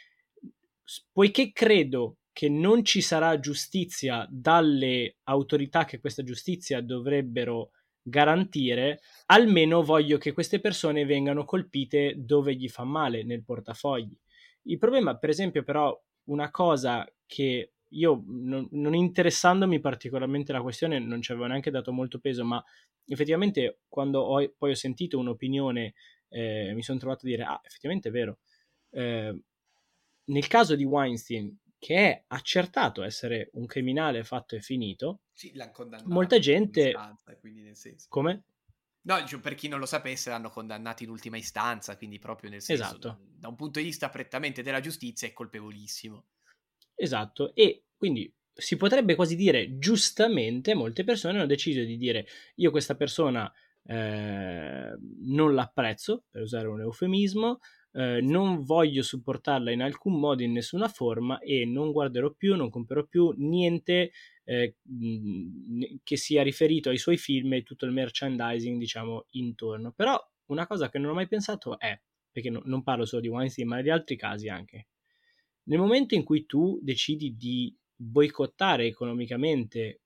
poiché 1.12 1.52
credo 1.52 2.18
che 2.32 2.48
non 2.48 2.84
ci 2.84 3.00
sarà 3.00 3.38
giustizia 3.40 4.26
dalle 4.30 5.16
autorità 5.24 5.84
che 5.84 6.00
questa 6.00 6.22
giustizia 6.22 6.80
dovrebbero 6.80 7.70
garantire, 8.08 9.00
almeno 9.26 9.82
voglio 9.82 10.16
che 10.16 10.32
queste 10.32 10.60
persone 10.60 11.04
vengano 11.04 11.44
colpite 11.44 12.14
dove 12.16 12.54
gli 12.54 12.68
fa 12.68 12.84
male, 12.84 13.24
nel 13.24 13.42
portafogli. 13.42 14.16
Il 14.62 14.78
problema, 14.78 15.16
per 15.16 15.30
esempio, 15.30 15.64
però, 15.64 16.00
una 16.24 16.50
cosa 16.50 17.04
che 17.26 17.72
io, 17.90 18.22
non, 18.26 18.68
non 18.72 18.94
interessandomi 18.94 19.80
particolarmente 19.80 20.52
la 20.52 20.62
questione, 20.62 21.00
non 21.00 21.20
ci 21.20 21.32
avevo 21.32 21.46
neanche 21.48 21.70
dato 21.70 21.92
molto 21.92 22.20
peso, 22.20 22.44
ma 22.44 22.62
effettivamente 23.06 23.80
quando 23.88 24.20
ho, 24.20 24.54
poi 24.56 24.70
ho 24.70 24.74
sentito 24.74 25.18
un'opinione, 25.18 25.94
eh, 26.28 26.72
mi 26.74 26.82
sono 26.82 26.98
trovato 26.98 27.26
a 27.26 27.28
dire, 27.28 27.42
ah, 27.42 27.60
effettivamente 27.64 28.08
è 28.08 28.12
vero. 28.12 28.38
Eh, 28.90 29.36
nel 30.26 30.46
caso 30.46 30.76
di 30.76 30.84
Weinstein, 30.84 31.56
che 31.78 31.96
è 31.96 32.24
accertato 32.28 33.02
essere 33.02 33.50
un 33.54 33.66
criminale 33.66 34.24
fatto 34.24 34.56
e 34.56 34.60
finito, 34.60 35.20
sì, 35.32 35.54
l'hanno 35.54 35.72
condannato 35.72 36.08
molta 36.10 36.38
gente... 36.38 36.88
Istanza, 36.88 37.36
quindi 37.36 37.62
nel 37.62 37.76
senso... 37.76 38.06
Come? 38.08 38.44
No, 39.02 39.16
per 39.40 39.54
chi 39.54 39.68
non 39.68 39.78
lo 39.78 39.86
sapesse, 39.86 40.30
l'hanno 40.30 40.50
condannato 40.50 41.04
in 41.04 41.10
ultima 41.10 41.36
istanza, 41.36 41.96
quindi 41.96 42.18
proprio 42.18 42.50
nel 42.50 42.60
senso, 42.60 42.82
esatto. 42.82 43.18
da 43.36 43.48
un 43.48 43.54
punto 43.54 43.78
di 43.78 43.84
vista 43.84 44.08
prettamente 44.08 44.62
della 44.62 44.80
giustizia, 44.80 45.28
è 45.28 45.32
colpevolissimo. 45.32 46.26
Esatto, 46.94 47.54
e 47.54 47.84
quindi 47.96 48.32
si 48.52 48.76
potrebbe 48.76 49.14
quasi 49.14 49.36
dire 49.36 49.78
giustamente, 49.78 50.74
molte 50.74 51.04
persone 51.04 51.36
hanno 51.36 51.46
deciso 51.46 51.82
di 51.84 51.96
dire 51.96 52.26
io 52.56 52.70
questa 52.70 52.96
persona 52.96 53.52
eh, 53.84 54.96
non 55.20 55.54
l'apprezzo, 55.54 56.24
per 56.28 56.42
usare 56.42 56.66
un 56.66 56.80
eufemismo, 56.80 57.60
eh, 57.96 58.20
non 58.20 58.62
voglio 58.62 59.02
supportarla 59.02 59.70
in 59.70 59.80
alcun 59.80 60.20
modo, 60.20 60.42
in 60.42 60.52
nessuna 60.52 60.86
forma 60.86 61.38
e 61.38 61.64
non 61.64 61.92
guarderò 61.92 62.30
più, 62.30 62.54
non 62.54 62.68
comprerò 62.68 63.06
più 63.06 63.32
niente 63.38 64.12
eh, 64.44 64.76
che 66.02 66.16
sia 66.16 66.42
riferito 66.42 66.90
ai 66.90 66.98
suoi 66.98 67.16
film 67.16 67.54
e 67.54 67.62
tutto 67.62 67.86
il 67.86 67.92
merchandising, 67.92 68.78
diciamo, 68.78 69.26
intorno. 69.30 69.92
Però 69.92 70.18
una 70.46 70.66
cosa 70.66 70.90
che 70.90 70.98
non 70.98 71.12
ho 71.12 71.14
mai 71.14 71.26
pensato 71.26 71.78
è, 71.78 71.98
perché 72.30 72.50
no, 72.50 72.60
non 72.66 72.82
parlo 72.82 73.06
solo 73.06 73.22
di 73.22 73.28
Weinstein, 73.28 73.66
ma 73.66 73.80
di 73.80 73.88
altri 73.88 74.16
casi 74.16 74.48
anche, 74.48 74.88
nel 75.64 75.78
momento 75.78 76.14
in 76.14 76.22
cui 76.22 76.44
tu 76.44 76.78
decidi 76.82 77.34
di 77.34 77.74
boicottare 77.96 78.84
economicamente 78.84 80.02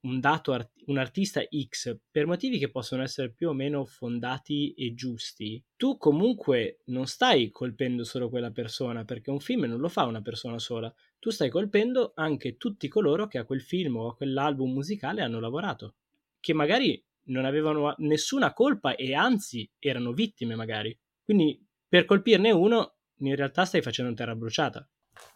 un 0.00 0.20
dato, 0.20 0.52
art- 0.52 0.82
un 0.86 0.98
artista 0.98 1.42
X 1.42 1.98
per 2.10 2.26
motivi 2.26 2.58
che 2.58 2.70
possono 2.70 3.02
essere 3.02 3.30
più 3.30 3.48
o 3.48 3.52
meno 3.52 3.84
fondati 3.84 4.72
e 4.74 4.94
giusti, 4.94 5.62
tu 5.76 5.96
comunque 5.96 6.80
non 6.86 7.06
stai 7.06 7.50
colpendo 7.50 8.04
solo 8.04 8.28
quella 8.28 8.50
persona, 8.50 9.04
perché 9.04 9.30
un 9.30 9.40
film 9.40 9.64
non 9.64 9.80
lo 9.80 9.88
fa 9.88 10.04
una 10.04 10.22
persona 10.22 10.58
sola, 10.58 10.92
tu 11.18 11.30
stai 11.30 11.50
colpendo 11.50 12.12
anche 12.14 12.56
tutti 12.56 12.88
coloro 12.88 13.26
che 13.26 13.38
a 13.38 13.44
quel 13.44 13.62
film 13.62 13.96
o 13.96 14.08
a 14.08 14.16
quell'album 14.16 14.72
musicale 14.72 15.22
hanno 15.22 15.40
lavorato, 15.40 15.96
che 16.40 16.52
magari 16.52 17.02
non 17.28 17.44
avevano 17.44 17.94
nessuna 17.98 18.52
colpa 18.52 18.94
e 18.94 19.14
anzi 19.14 19.68
erano 19.78 20.12
vittime 20.12 20.54
magari. 20.54 20.96
Quindi 21.24 21.60
per 21.88 22.04
colpirne 22.04 22.52
uno, 22.52 22.98
in 23.18 23.34
realtà 23.34 23.64
stai 23.64 23.82
facendo 23.82 24.14
terra 24.14 24.36
bruciata. 24.36 24.88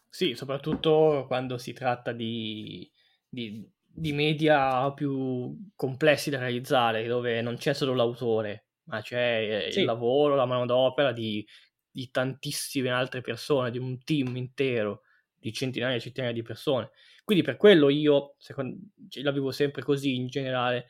Sì, 0.08 0.34
soprattutto 0.34 1.24
quando 1.26 1.56
si 1.58 1.72
tratta 1.72 2.12
di, 2.12 2.90
di 3.28 3.68
di 3.92 4.12
media 4.12 4.92
più 4.92 5.70
complessi 5.74 6.30
da 6.30 6.38
realizzare, 6.38 7.06
dove 7.06 7.40
non 7.42 7.56
c'è 7.56 7.74
solo 7.74 7.94
l'autore, 7.94 8.66
ma 8.84 9.00
c'è 9.02 9.68
sì. 9.70 9.80
il 9.80 9.84
lavoro, 9.84 10.34
la 10.34 10.46
manodopera 10.46 11.12
di, 11.12 11.46
di 11.90 12.10
tantissime 12.10 12.90
altre 12.90 13.20
persone, 13.20 13.70
di 13.70 13.78
un 13.78 14.02
team 14.02 14.36
intero, 14.36 15.02
di 15.34 15.52
centinaia 15.52 15.96
e 15.96 16.00
centinaia 16.00 16.32
di 16.32 16.42
persone. 16.42 16.90
Quindi 17.24 17.44
per 17.44 17.56
quello 17.56 17.88
io 17.88 18.34
secondo, 18.38 18.76
la 19.22 19.30
vivo 19.32 19.50
sempre 19.50 19.82
così 19.82 20.14
in 20.14 20.26
generale. 20.28 20.88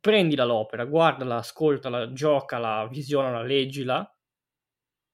Prendila 0.00 0.44
l'opera, 0.44 0.86
guardala, 0.86 1.36
ascoltala, 1.36 2.12
giocala, 2.12 2.88
visionala, 2.88 3.42
leggila 3.42 4.10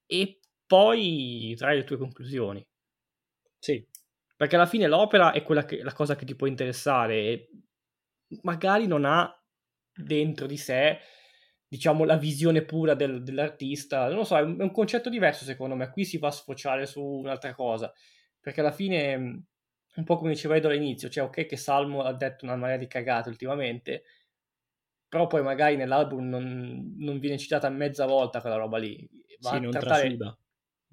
e 0.08 0.40
poi 0.66 1.54
trai 1.56 1.76
le 1.76 1.84
tue 1.84 1.96
conclusioni. 1.96 2.66
Sì, 3.58 3.86
perché 4.36 4.56
alla 4.56 4.66
fine 4.66 4.86
l'opera 4.86 5.32
è 5.32 5.42
quella 5.42 5.64
che, 5.64 5.82
la 5.82 5.94
cosa 5.94 6.14
che 6.14 6.26
ti 6.26 6.36
può 6.36 6.46
interessare 6.46 7.14
e 7.16 7.50
magari 8.42 8.86
non 8.86 9.06
ha 9.06 9.32
dentro 9.94 10.46
di 10.46 10.58
sé, 10.58 10.98
diciamo, 11.66 12.04
la 12.04 12.18
visione 12.18 12.62
pura 12.62 12.94
del, 12.94 13.22
dell'artista. 13.22 14.08
Non 14.08 14.18
lo 14.18 14.24
so, 14.24 14.36
è 14.36 14.42
un, 14.42 14.58
è 14.58 14.62
un, 14.62 14.72
concetto 14.72 15.08
diverso 15.08 15.44
secondo 15.44 15.74
me. 15.74 15.90
Qui 15.90 16.04
si 16.04 16.18
va 16.18 16.28
a 16.28 16.32
sfociare 16.32 16.84
su 16.84 17.02
un'altra 17.02 17.54
cosa. 17.54 17.90
Perché 18.38 18.60
alla 18.60 18.72
fine, 18.72 19.14
un 19.94 20.04
po' 20.04 20.16
come 20.16 20.32
diceva 20.32 20.54
Edo 20.56 20.68
all'inizio, 20.68 21.08
cioè 21.08 21.24
ok 21.24 21.46
che 21.46 21.56
Salmo 21.56 22.02
ha 22.02 22.12
detto 22.12 22.44
una 22.44 22.56
marea 22.56 22.76
di 22.76 22.86
cagate 22.86 23.30
ultimamente, 23.30 24.04
però 25.08 25.26
poi 25.28 25.42
magari 25.42 25.76
nell'album 25.76 26.28
non, 26.28 26.94
non 26.98 27.18
viene 27.18 27.38
citata 27.38 27.70
mezza 27.70 28.04
volta 28.04 28.42
quella 28.42 28.56
roba 28.56 28.76
lì. 28.76 29.08
Va 29.40 29.50
sì, 29.50 29.60
non 29.60 29.70
trasuda 29.70 30.38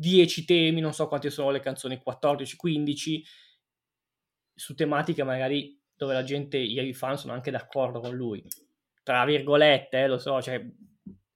10 0.04 0.44
temi, 0.44 0.82
non 0.82 0.94
so 0.94 1.08
quante 1.08 1.30
sono 1.30 1.50
le 1.50 1.62
canzoni, 1.62 1.98
14, 1.98 2.58
15, 2.58 3.26
su 4.54 4.76
tematiche 4.76 5.24
magari 5.24 5.82
dove 5.96 6.14
la 6.14 6.24
gente, 6.24 6.58
i 6.58 6.94
fan 6.94 7.18
sono 7.18 7.32
anche 7.32 7.52
d'accordo 7.52 8.02
con 8.02 8.14
lui. 8.14 8.46
Tra 9.02 9.24
virgolette, 9.24 10.02
eh, 10.02 10.08
lo 10.08 10.18
so, 10.18 10.42
cioè, 10.42 10.62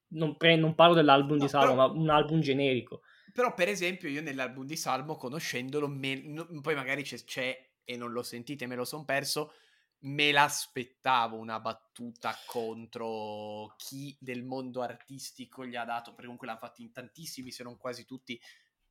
non, 0.08 0.36
pre- 0.36 0.56
non 0.56 0.74
parlo 0.74 0.94
dell'album 0.94 1.38
no, 1.38 1.44
di 1.44 1.48
Salmo, 1.48 1.74
però, 1.74 1.94
ma 1.94 1.98
un 1.98 2.10
album 2.10 2.40
generico. 2.40 3.00
Però, 3.32 3.54
per 3.54 3.68
esempio, 3.68 4.10
io 4.10 4.20
nell'album 4.20 4.66
di 4.66 4.76
Salmo, 4.76 5.16
conoscendolo, 5.16 5.88
me, 5.88 6.44
poi 6.60 6.74
magari 6.74 7.02
c'è, 7.02 7.24
c'è, 7.24 7.70
e 7.84 7.96
non 7.96 8.12
lo 8.12 8.22
sentite, 8.22 8.66
me 8.66 8.74
lo 8.74 8.84
son 8.84 9.06
perso, 9.06 9.52
me 10.00 10.30
l'aspettavo 10.30 11.36
una 11.36 11.58
battuta 11.58 12.36
contro 12.46 13.74
chi 13.76 14.16
del 14.20 14.44
mondo 14.44 14.82
artistico 14.82 15.66
gli 15.66 15.76
ha 15.76 15.84
dato, 15.84 16.10
perché 16.10 16.24
comunque 16.24 16.46
l'hanno 16.46 16.60
fatto 16.60 16.82
in 16.82 16.92
tantissimi, 16.92 17.50
se 17.50 17.62
non 17.64 17.76
quasi 17.76 18.04
tutti, 18.04 18.40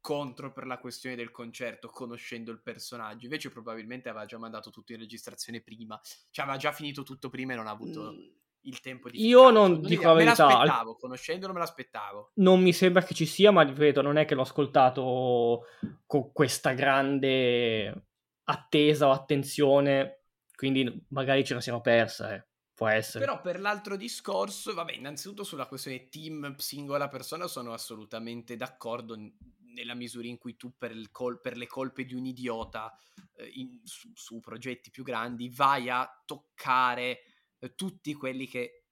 contro 0.01 0.51
per 0.51 0.65
la 0.65 0.79
questione 0.79 1.15
del 1.15 1.31
concerto, 1.31 1.89
conoscendo 1.89 2.51
il 2.51 2.61
personaggio. 2.61 3.25
Invece 3.25 3.49
probabilmente 3.49 4.09
aveva 4.09 4.25
già 4.25 4.37
mandato 4.37 4.69
tutto 4.69 4.91
in 4.93 4.99
registrazione 4.99 5.61
prima, 5.61 5.99
cioè 6.29 6.45
aveva 6.45 6.59
già 6.59 6.71
finito 6.71 7.03
tutto 7.03 7.29
prima 7.29 7.53
e 7.53 7.55
non 7.55 7.67
ha 7.67 7.71
avuto... 7.71 8.13
Mm. 8.13 8.35
Il 8.61 8.81
tempo 8.81 9.09
di 9.09 9.25
Io 9.25 9.49
non 9.49 9.79
dico 9.79 10.07
la 10.07 10.13
verità. 10.13 10.45
Me 10.45 10.53
l'aspettavo, 10.53 10.95
conoscendolo 10.97 11.53
me 11.53 11.59
l'aspettavo. 11.59 12.31
Non 12.33 12.61
mi 12.61 12.73
sembra 12.73 13.01
che 13.01 13.13
ci 13.13 13.25
sia, 13.25 13.49
ma 13.49 13.61
ripeto, 13.61 14.01
non 14.01 14.17
è 14.17 14.25
che 14.25 14.35
l'ho 14.35 14.41
ascoltato 14.41 15.61
con 16.05 16.33
questa 16.33 16.73
grande 16.73 18.07
attesa 18.43 19.07
o 19.07 19.11
attenzione 19.11 20.16
quindi 20.57 21.05
magari 21.09 21.45
ce 21.45 21.53
la 21.53 21.61
siamo 21.61 21.81
persa, 21.81 22.33
eh. 22.33 22.47
può 22.73 22.87
essere. 22.87 23.23
Però 23.23 23.39
per 23.41 23.59
l'altro 23.59 23.95
discorso, 23.95 24.73
vabbè, 24.73 24.93
innanzitutto 24.93 25.43
sulla 25.43 25.67
questione 25.67 26.09
team 26.09 26.55
singola 26.55 27.07
persona 27.07 27.45
sono 27.45 27.73
assolutamente 27.73 28.55
d'accordo 28.55 29.15
nella 29.75 29.93
misura 29.93 30.25
in 30.25 30.39
cui 30.39 30.55
tu 30.55 30.73
per, 30.75 30.95
col- 31.11 31.39
per 31.39 31.57
le 31.57 31.67
colpe 31.67 32.05
di 32.05 32.15
un 32.15 32.25
idiota 32.25 32.91
eh, 33.35 33.51
in, 33.53 33.81
su-, 33.83 34.09
su, 34.15 34.39
progetti 34.39 34.89
più 34.89 35.03
grandi 35.03 35.47
vai 35.49 35.91
a 35.91 36.09
toccare 36.25 37.19
eh, 37.59 37.75
tutti 37.75 38.15
quelli 38.15 38.47
che 38.47 38.86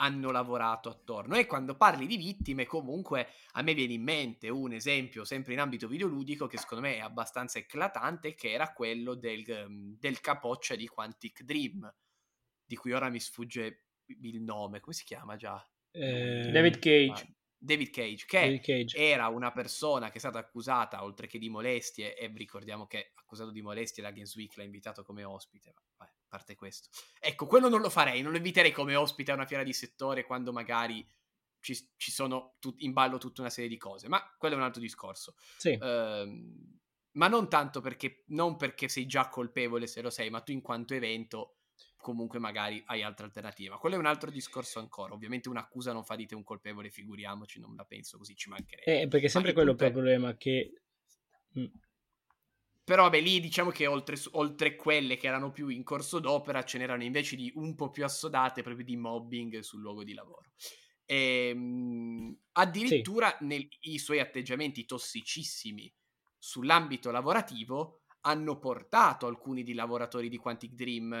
hanno 0.00 0.30
lavorato 0.30 0.88
attorno. 0.88 1.36
E 1.36 1.46
quando 1.46 1.76
parli 1.76 2.06
di 2.06 2.16
vittime, 2.16 2.66
comunque 2.66 3.28
a 3.52 3.62
me 3.62 3.74
viene 3.74 3.94
in 3.94 4.02
mente 4.02 4.48
un 4.48 4.72
esempio 4.72 5.24
sempre 5.24 5.52
in 5.52 5.60
ambito 5.60 5.88
videoludico 5.88 6.46
che 6.46 6.58
secondo 6.58 6.84
me 6.84 6.96
è 6.96 7.00
abbastanza 7.00 7.58
eclatante, 7.58 8.34
che 8.34 8.50
era 8.50 8.72
quello 8.72 9.14
del, 9.14 9.44
ehm, 9.48 9.96
del 9.98 10.20
capoccia 10.20 10.74
di 10.74 10.86
Quantic 10.86 11.42
Dream, 11.42 11.92
di 12.64 12.76
cui 12.76 12.92
ora 12.92 13.08
mi 13.10 13.20
sfugge 13.20 13.86
il 14.06 14.42
nome, 14.42 14.80
come 14.80 14.94
si 14.94 15.04
chiama 15.04 15.36
già? 15.36 15.62
Eh, 15.92 16.50
David 16.52 16.78
Cage. 16.78 17.22
Ah, 17.22 17.34
David 17.62 17.90
Cage, 17.90 18.24
che 18.26 18.40
David 18.40 18.62
Cage. 18.62 18.96
era 18.96 19.28
una 19.28 19.52
persona 19.52 20.08
che 20.08 20.16
è 20.16 20.18
stata 20.18 20.38
accusata, 20.38 21.04
oltre 21.04 21.26
che 21.26 21.38
di 21.38 21.50
molestie, 21.50 22.16
e 22.16 22.32
ricordiamo 22.34 22.86
che 22.86 23.12
accusato 23.14 23.50
di 23.50 23.60
molestie 23.60 24.02
la 24.02 24.12
Games 24.12 24.34
Week 24.34 24.56
l'ha 24.56 24.62
invitato 24.62 25.02
come 25.02 25.24
ospite, 25.24 25.74
vabbè, 25.98 26.10
a 26.10 26.19
parte 26.30 26.54
questo. 26.54 26.88
Ecco, 27.18 27.46
quello 27.46 27.68
non 27.68 27.82
lo 27.82 27.90
farei, 27.90 28.22
non 28.22 28.30
lo 28.30 28.38
inviterei 28.38 28.72
come 28.72 28.94
ospite 28.94 29.32
a 29.32 29.34
una 29.34 29.46
fiera 29.46 29.62
di 29.62 29.74
settore 29.74 30.24
quando 30.24 30.52
magari 30.52 31.06
ci, 31.60 31.74
ci 31.96 32.10
sono 32.10 32.56
tut- 32.58 32.80
in 32.80 32.92
ballo 32.92 33.18
tutta 33.18 33.42
una 33.42 33.50
serie 33.50 33.68
di 33.68 33.76
cose, 33.76 34.08
ma 34.08 34.34
quello 34.38 34.54
è 34.54 34.58
un 34.58 34.64
altro 34.64 34.80
discorso. 34.80 35.34
Sì. 35.58 35.78
Uh, 35.78 36.78
ma 37.12 37.28
non 37.28 37.48
tanto 37.48 37.80
perché, 37.80 38.22
non 38.28 38.56
perché 38.56 38.88
sei 38.88 39.06
già 39.06 39.28
colpevole 39.28 39.86
se 39.86 40.00
lo 40.00 40.10
sei, 40.10 40.30
ma 40.30 40.40
tu 40.40 40.52
in 40.52 40.62
quanto 40.62 40.94
evento 40.94 41.56
comunque 41.96 42.38
magari 42.38 42.82
hai 42.86 43.02
altre 43.02 43.26
alternative. 43.26 43.70
Ma 43.70 43.78
quello 43.78 43.96
è 43.96 43.98
un 43.98 44.06
altro 44.06 44.30
discorso 44.30 44.78
ancora. 44.78 45.12
Ovviamente 45.12 45.48
un'accusa 45.48 45.92
non 45.92 46.04
fa 46.04 46.16
di 46.16 46.26
te 46.26 46.34
un 46.34 46.44
colpevole, 46.44 46.88
figuriamoci, 46.90 47.60
non 47.60 47.74
la 47.74 47.84
penso 47.84 48.16
così, 48.16 48.34
ci 48.36 48.48
mancherebbe. 48.48 49.02
Eh, 49.02 49.08
perché 49.08 49.26
è 49.26 49.28
sempre 49.28 49.52
quello 49.52 49.72
il 49.72 49.76
problema 49.76 50.36
che... 50.36 50.82
Però 52.90 53.04
vabbè, 53.04 53.20
lì 53.20 53.38
diciamo 53.38 53.70
che 53.70 53.86
oltre, 53.86 54.16
oltre, 54.32 54.74
quelle 54.74 55.16
che 55.16 55.28
erano 55.28 55.52
più 55.52 55.68
in 55.68 55.84
corso 55.84 56.18
d'opera, 56.18 56.64
ce 56.64 56.76
n'erano 56.76 57.04
invece 57.04 57.36
di 57.36 57.52
un 57.54 57.76
po' 57.76 57.88
più 57.90 58.02
assodate 58.04 58.62
proprio 58.62 58.84
di 58.84 58.96
mobbing 58.96 59.60
sul 59.60 59.80
luogo 59.80 60.02
di 60.02 60.12
lavoro. 60.12 60.50
E, 61.04 61.50
ehm, 61.50 62.36
addirittura 62.50 63.36
sì. 63.38 63.44
nei 63.44 63.68
suoi 63.98 64.18
atteggiamenti 64.18 64.86
tossicissimi 64.86 65.94
sull'ambito 66.36 67.12
lavorativo 67.12 68.00
hanno 68.22 68.58
portato 68.58 69.28
alcuni 69.28 69.62
di 69.62 69.72
lavoratori 69.74 70.28
di 70.28 70.36
Quantic 70.36 70.72
Dream 70.72 71.12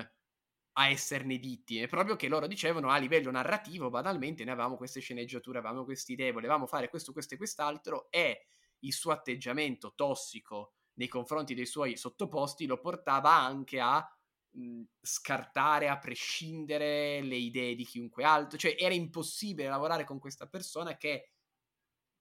a 0.72 0.88
esserne 0.88 1.38
vittime, 1.38 1.86
proprio 1.86 2.16
che 2.16 2.26
loro 2.26 2.48
dicevano 2.48 2.90
a 2.90 2.96
livello 2.96 3.30
narrativo, 3.30 3.90
banalmente, 3.90 4.42
ne 4.42 4.50
avevamo 4.50 4.76
queste 4.76 4.98
sceneggiature, 4.98 5.58
avevamo 5.58 5.84
queste 5.84 6.12
idee, 6.14 6.32
volevamo 6.32 6.66
fare 6.66 6.88
questo, 6.88 7.12
questo 7.12 7.34
e 7.34 7.36
quest'altro, 7.36 8.10
e 8.10 8.46
il 8.80 8.92
suo 8.92 9.12
atteggiamento 9.12 9.92
tossico 9.94 10.74
nei 11.00 11.08
confronti 11.08 11.54
dei 11.54 11.64
suoi 11.64 11.96
sottoposti 11.96 12.66
lo 12.66 12.78
portava 12.78 13.34
anche 13.34 13.80
a 13.80 14.06
mh, 14.50 14.82
scartare 15.00 15.88
a 15.88 15.98
prescindere 15.98 17.22
le 17.22 17.36
idee 17.36 17.74
di 17.74 17.84
chiunque 17.84 18.22
altro, 18.22 18.58
cioè 18.58 18.76
era 18.78 18.92
impossibile 18.94 19.68
lavorare 19.68 20.04
con 20.04 20.18
questa 20.18 20.46
persona 20.46 20.98
che 20.98 21.30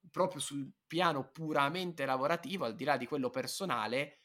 proprio 0.10 0.40
sul 0.42 0.72
piano 0.88 1.30
puramente 1.30 2.06
lavorativo, 2.06 2.66
al 2.66 2.76
di 2.76 2.84
là 2.86 2.98
di 2.98 3.06
quello 3.06 3.30
personale, 3.30 4.22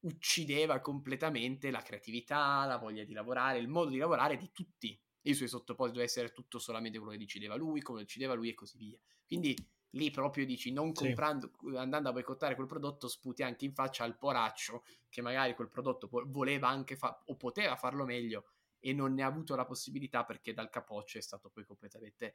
uccideva 0.00 0.80
completamente 0.80 1.70
la 1.70 1.82
creatività, 1.82 2.64
la 2.66 2.76
voglia 2.76 3.04
di 3.04 3.12
lavorare, 3.14 3.58
il 3.58 3.68
modo 3.68 3.90
di 3.90 3.96
lavorare 3.98 4.36
di 4.36 4.52
tutti 4.52 5.00
i 5.22 5.34
suoi 5.34 5.48
sottoposti, 5.48 5.92
doveva 5.92 6.08
essere 6.08 6.32
tutto 6.32 6.58
solamente 6.58 6.98
quello 6.98 7.12
che 7.12 7.18
decideva 7.18 7.56
lui, 7.56 7.80
come 7.82 8.00
decideva 8.02 8.34
lui 8.34 8.50
e 8.50 8.54
così 8.54 8.76
via. 8.76 8.98
Quindi 9.26 9.56
lì 9.90 10.10
proprio 10.10 10.44
dici 10.44 10.72
non 10.72 10.92
comprando, 10.92 11.50
andando 11.76 12.08
a 12.10 12.12
boicottare 12.12 12.54
quel 12.54 12.66
prodotto 12.66 13.08
sputi 13.08 13.42
anche 13.42 13.64
in 13.64 13.72
faccia 13.72 14.04
al 14.04 14.18
poraccio 14.18 14.84
che 15.08 15.22
magari 15.22 15.54
quel 15.54 15.68
prodotto 15.68 16.08
voleva 16.26 16.68
anche 16.68 16.96
fa- 16.96 17.22
o 17.26 17.36
poteva 17.36 17.76
farlo 17.76 18.04
meglio 18.04 18.46
e 18.78 18.92
non 18.92 19.14
ne 19.14 19.22
ha 19.22 19.26
avuto 19.26 19.56
la 19.56 19.64
possibilità 19.64 20.24
perché 20.24 20.52
dal 20.52 20.70
capoccio 20.70 21.18
è 21.18 21.22
stato 21.22 21.48
poi 21.48 21.64
completamente 21.64 22.34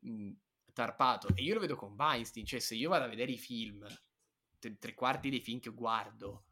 mh, 0.00 0.32
tarpato 0.72 1.28
e 1.34 1.42
io 1.42 1.54
lo 1.54 1.60
vedo 1.60 1.76
con 1.76 1.94
Weinstein 1.96 2.44
cioè 2.44 2.60
se 2.60 2.74
io 2.74 2.88
vado 2.88 3.04
a 3.04 3.08
vedere 3.08 3.32
i 3.32 3.38
film 3.38 3.86
tre, 4.58 4.76
tre 4.78 4.94
quarti 4.94 5.30
dei 5.30 5.40
film 5.40 5.60
che 5.60 5.70
guardo 5.70 6.44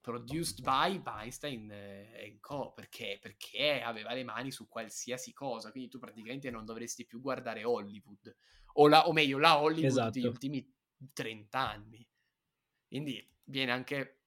produced 0.00 0.62
by 0.62 1.00
Weinstein 1.04 1.70
e 1.70 2.38
Co. 2.40 2.72
Perché? 2.72 3.18
Perché 3.20 3.82
aveva 3.82 4.12
le 4.14 4.24
mani 4.24 4.50
su 4.50 4.66
qualsiasi 4.66 5.32
cosa. 5.32 5.70
Quindi 5.70 5.90
tu 5.90 5.98
praticamente 5.98 6.50
non 6.50 6.64
dovresti 6.64 7.04
più 7.04 7.20
guardare 7.20 7.64
Hollywood. 7.64 8.34
O, 8.74 8.88
la, 8.88 9.06
o 9.08 9.12
meglio, 9.12 9.38
la 9.38 9.60
Hollywood 9.60 9.90
esatto. 9.90 10.10
degli 10.10 10.26
ultimi 10.26 10.74
30 11.12 11.58
anni. 11.58 12.06
Quindi 12.86 13.26
viene 13.44 13.72
anche 13.72 14.22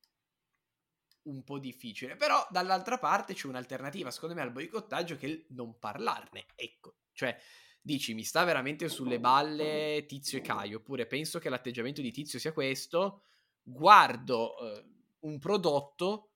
un 1.24 1.44
po' 1.44 1.60
difficile. 1.60 2.16
Però 2.16 2.46
dall'altra 2.50 2.98
parte 2.98 3.34
c'è 3.34 3.48
un'alternativa, 3.48 4.12
secondo 4.12 4.36
me, 4.36 4.42
al 4.42 4.52
boicottaggio 4.52 5.16
che 5.16 5.26
è 5.26 5.30
il 5.30 5.46
non 5.50 5.78
parlarne. 5.80 6.46
Ecco, 6.56 6.96
cioè 7.14 7.38
dici 7.86 8.14
mi 8.14 8.24
sta 8.24 8.46
veramente 8.46 8.88
sulle 8.88 9.20
balle 9.20 10.06
Tizio 10.08 10.38
e 10.38 10.42
Caio, 10.42 10.78
oppure 10.78 11.06
penso 11.06 11.40
che 11.40 11.50
l'atteggiamento 11.50 12.02
di 12.02 12.12
Tizio 12.12 12.40
sia 12.40 12.54
questo, 12.54 13.24
guardo 13.62 14.58
eh, 14.58 14.86
un 15.20 15.38
prodotto, 15.38 16.30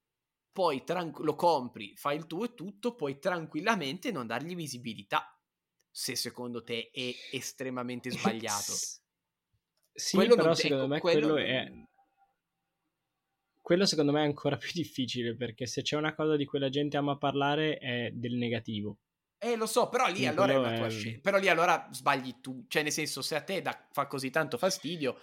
poi 0.51 0.83
tranqu- 0.83 1.23
lo 1.23 1.35
compri, 1.35 1.95
fai 1.95 2.17
il 2.17 2.27
tuo 2.27 2.43
e 2.43 2.53
tutto, 2.53 2.95
puoi 2.95 3.19
tranquillamente 3.19 4.11
non 4.11 4.27
dargli 4.27 4.55
visibilità, 4.55 5.36
se 5.97 6.15
secondo 6.15 6.61
te 6.61 6.91
è 6.93 7.11
estremamente 7.31 8.11
sbagliato. 8.11 8.71
sì, 9.91 10.15
quello 10.15 10.35
però 10.35 10.53
secondo 10.53 10.83
ecco, 10.83 10.93
me 10.93 10.99
quello, 10.99 11.33
quello 11.33 11.37
è... 11.37 11.71
Quello 13.59 13.85
secondo 13.87 14.11
me 14.11 14.21
è 14.21 14.25
ancora 14.25 14.57
più 14.57 14.69
difficile 14.77 15.35
perché 15.35 15.65
se 15.65 15.81
c'è 15.81 15.97
una 15.97 16.13
cosa 16.13 16.35
di 16.35 16.45
cui 16.45 16.59
la 16.59 16.69
gente 16.69 16.97
ama 16.97 17.17
parlare 17.17 17.79
è 17.79 18.11
del 18.13 18.35
negativo. 18.35 18.99
Eh, 19.39 19.55
lo 19.55 19.65
so, 19.65 19.89
però 19.89 20.07
lì 20.07 20.27
allora 20.27 20.53
è 20.53 20.57
una 20.57 20.77
tua 20.77 20.89
scelta. 20.89 21.19
Però 21.19 21.39
lì 21.39 21.49
allora 21.49 21.89
sbagli 21.91 22.41
tu. 22.41 22.65
Cioè, 22.67 22.83
nel 22.83 22.91
senso, 22.91 23.23
se 23.23 23.35
a 23.35 23.41
te 23.41 23.63
da, 23.63 23.87
fa 23.91 24.05
così 24.05 24.29
tanto 24.29 24.59
fastidio, 24.59 25.19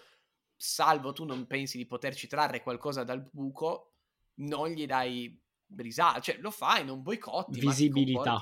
salvo 0.57 1.13
tu 1.13 1.25
non 1.25 1.47
pensi 1.47 1.77
di 1.77 1.87
poterci 1.87 2.27
trarre 2.27 2.65
qualcosa 2.65 3.05
dal 3.05 3.25
buco, 3.33 3.93
non 4.41 4.71
gli 4.71 4.87
dai 4.87 5.41
risata, 5.77 6.19
cioè 6.19 6.39
lo 6.39 6.51
fai, 6.51 6.85
non 6.85 7.01
boicotti. 7.01 7.61
Visibilità. 7.61 8.39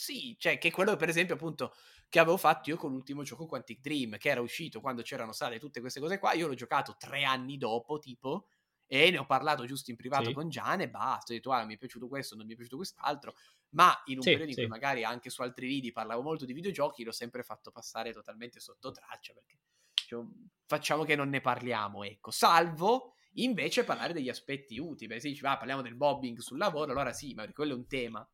Sì, 0.00 0.34
cioè 0.38 0.56
che 0.56 0.70
quello 0.70 0.96
per 0.96 1.10
esempio 1.10 1.34
appunto 1.34 1.74
che 2.08 2.20
avevo 2.20 2.38
fatto 2.38 2.70
io 2.70 2.78
con 2.78 2.90
l'ultimo 2.90 3.22
gioco 3.22 3.44
Quantic 3.44 3.80
Dream, 3.80 4.16
che 4.16 4.30
era 4.30 4.40
uscito 4.40 4.80
quando 4.80 5.02
c'erano 5.02 5.32
state 5.32 5.58
tutte 5.58 5.80
queste 5.80 6.00
cose 6.00 6.18
qua, 6.18 6.32
io 6.32 6.46
l'ho 6.46 6.54
giocato 6.54 6.96
tre 6.98 7.24
anni 7.24 7.58
dopo 7.58 7.98
tipo 7.98 8.46
e 8.86 9.10
ne 9.10 9.18
ho 9.18 9.26
parlato 9.26 9.66
giusto 9.66 9.90
in 9.90 9.98
privato 9.98 10.28
sì. 10.28 10.32
con 10.32 10.48
Gian 10.48 10.80
e 10.80 10.88
basta, 10.88 11.32
ho 11.32 11.36
detto 11.36 11.50
ah 11.50 11.66
mi 11.66 11.74
è 11.74 11.76
piaciuto 11.76 12.08
questo, 12.08 12.34
non 12.34 12.46
mi 12.46 12.52
è 12.52 12.54
piaciuto 12.54 12.76
quest'altro, 12.76 13.34
ma 13.74 13.92
in 14.06 14.16
un 14.16 14.22
sì, 14.22 14.30
periodo 14.30 14.50
in 14.52 14.56
cui 14.56 14.66
magari 14.68 15.04
anche 15.04 15.28
su 15.28 15.42
altri 15.42 15.66
video 15.66 15.92
parlavo 15.92 16.22
molto 16.22 16.46
di 16.46 16.54
videogiochi 16.54 17.04
l'ho 17.04 17.12
sempre 17.12 17.42
fatto 17.42 17.70
passare 17.70 18.14
totalmente 18.14 18.58
sotto 18.58 18.92
traccia 18.92 19.34
perché 19.34 19.58
cioè, 19.92 20.24
facciamo 20.64 21.04
che 21.04 21.14
non 21.14 21.28
ne 21.28 21.42
parliamo, 21.42 22.04
ecco, 22.04 22.30
salvo 22.30 23.16
invece 23.34 23.84
parlare 23.84 24.14
degli 24.14 24.30
aspetti 24.30 24.78
utili, 24.78 25.20
se 25.20 25.28
dici, 25.28 25.44
ah, 25.44 25.58
parliamo 25.58 25.82
del 25.82 25.94
mobbing 25.94 26.38
sul 26.38 26.56
lavoro, 26.56 26.90
allora 26.90 27.12
sì, 27.12 27.34
ma 27.34 27.46
quello 27.52 27.74
è 27.74 27.76
un 27.76 27.86
tema. 27.86 28.26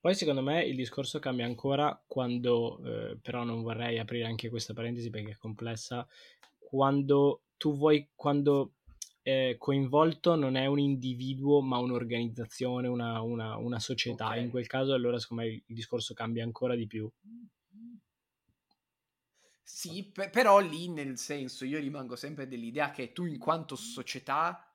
Poi 0.00 0.14
secondo 0.14 0.42
me 0.42 0.64
il 0.64 0.76
discorso 0.76 1.18
cambia 1.18 1.46
ancora 1.46 2.00
quando, 2.06 2.80
eh, 2.84 3.18
però 3.20 3.44
non 3.44 3.62
vorrei 3.62 3.98
aprire 3.98 4.26
anche 4.26 4.48
questa 4.48 4.72
parentesi 4.72 5.10
perché 5.10 5.32
è 5.32 5.36
complessa, 5.36 6.06
quando 6.58 7.42
tu 7.56 7.76
vuoi, 7.76 8.10
quando 8.14 8.74
eh, 9.22 9.56
coinvolto 9.58 10.34
non 10.34 10.56
è 10.56 10.66
un 10.66 10.78
individuo 10.78 11.62
ma 11.62 11.78
un'organizzazione, 11.78 12.86
una, 12.88 13.22
una, 13.22 13.56
una 13.56 13.78
società, 13.78 14.26
okay. 14.26 14.42
in 14.44 14.50
quel 14.50 14.66
caso 14.66 14.92
allora 14.92 15.18
secondo 15.18 15.44
me 15.44 15.48
il 15.48 15.74
discorso 15.74 16.14
cambia 16.14 16.44
ancora 16.44 16.74
di 16.74 16.86
più. 16.86 17.10
Sì, 19.62 20.04
pe- 20.12 20.28
però 20.28 20.58
lì 20.60 20.88
nel 20.88 21.18
senso 21.18 21.64
io 21.64 21.78
rimango 21.78 22.16
sempre 22.16 22.46
dell'idea 22.46 22.90
che 22.90 23.12
tu 23.12 23.24
in 23.24 23.38
quanto 23.38 23.76
società 23.76 24.70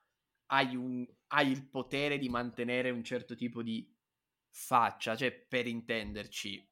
hai, 0.46 0.74
un, 0.74 1.06
hai 1.28 1.50
il 1.50 1.64
potere 1.64 2.18
di 2.18 2.28
mantenere 2.28 2.90
un 2.90 3.04
certo 3.04 3.36
tipo 3.36 3.62
di 3.62 3.88
faccia, 4.50 5.16
cioè 5.16 5.32
per 5.32 5.66
intenderci 5.66 6.68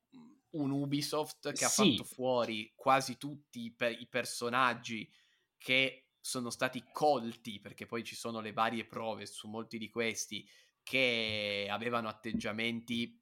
un 0.51 0.71
Ubisoft 0.71 1.53
che 1.53 1.65
ha 1.65 1.69
fatto 1.69 2.05
fuori 2.05 2.73
quasi 2.75 3.19
tutti 3.19 3.65
i, 3.65 3.73
per- 3.73 3.99
i 3.99 4.07
personaggi 4.07 5.11
che 5.57 6.09
sono 6.21 6.51
stati 6.51 6.85
colti, 6.93 7.61
perché 7.61 7.87
poi 7.87 8.05
ci 8.05 8.15
sono 8.15 8.41
le 8.41 8.53
varie 8.53 8.87
prove 8.87 9.27
su 9.27 9.49
molti 9.49 9.79
di 9.79 9.89
questi 9.89 10.49
che 10.83 11.69
avevano 11.71 12.09
atteggiamenti 12.09 13.21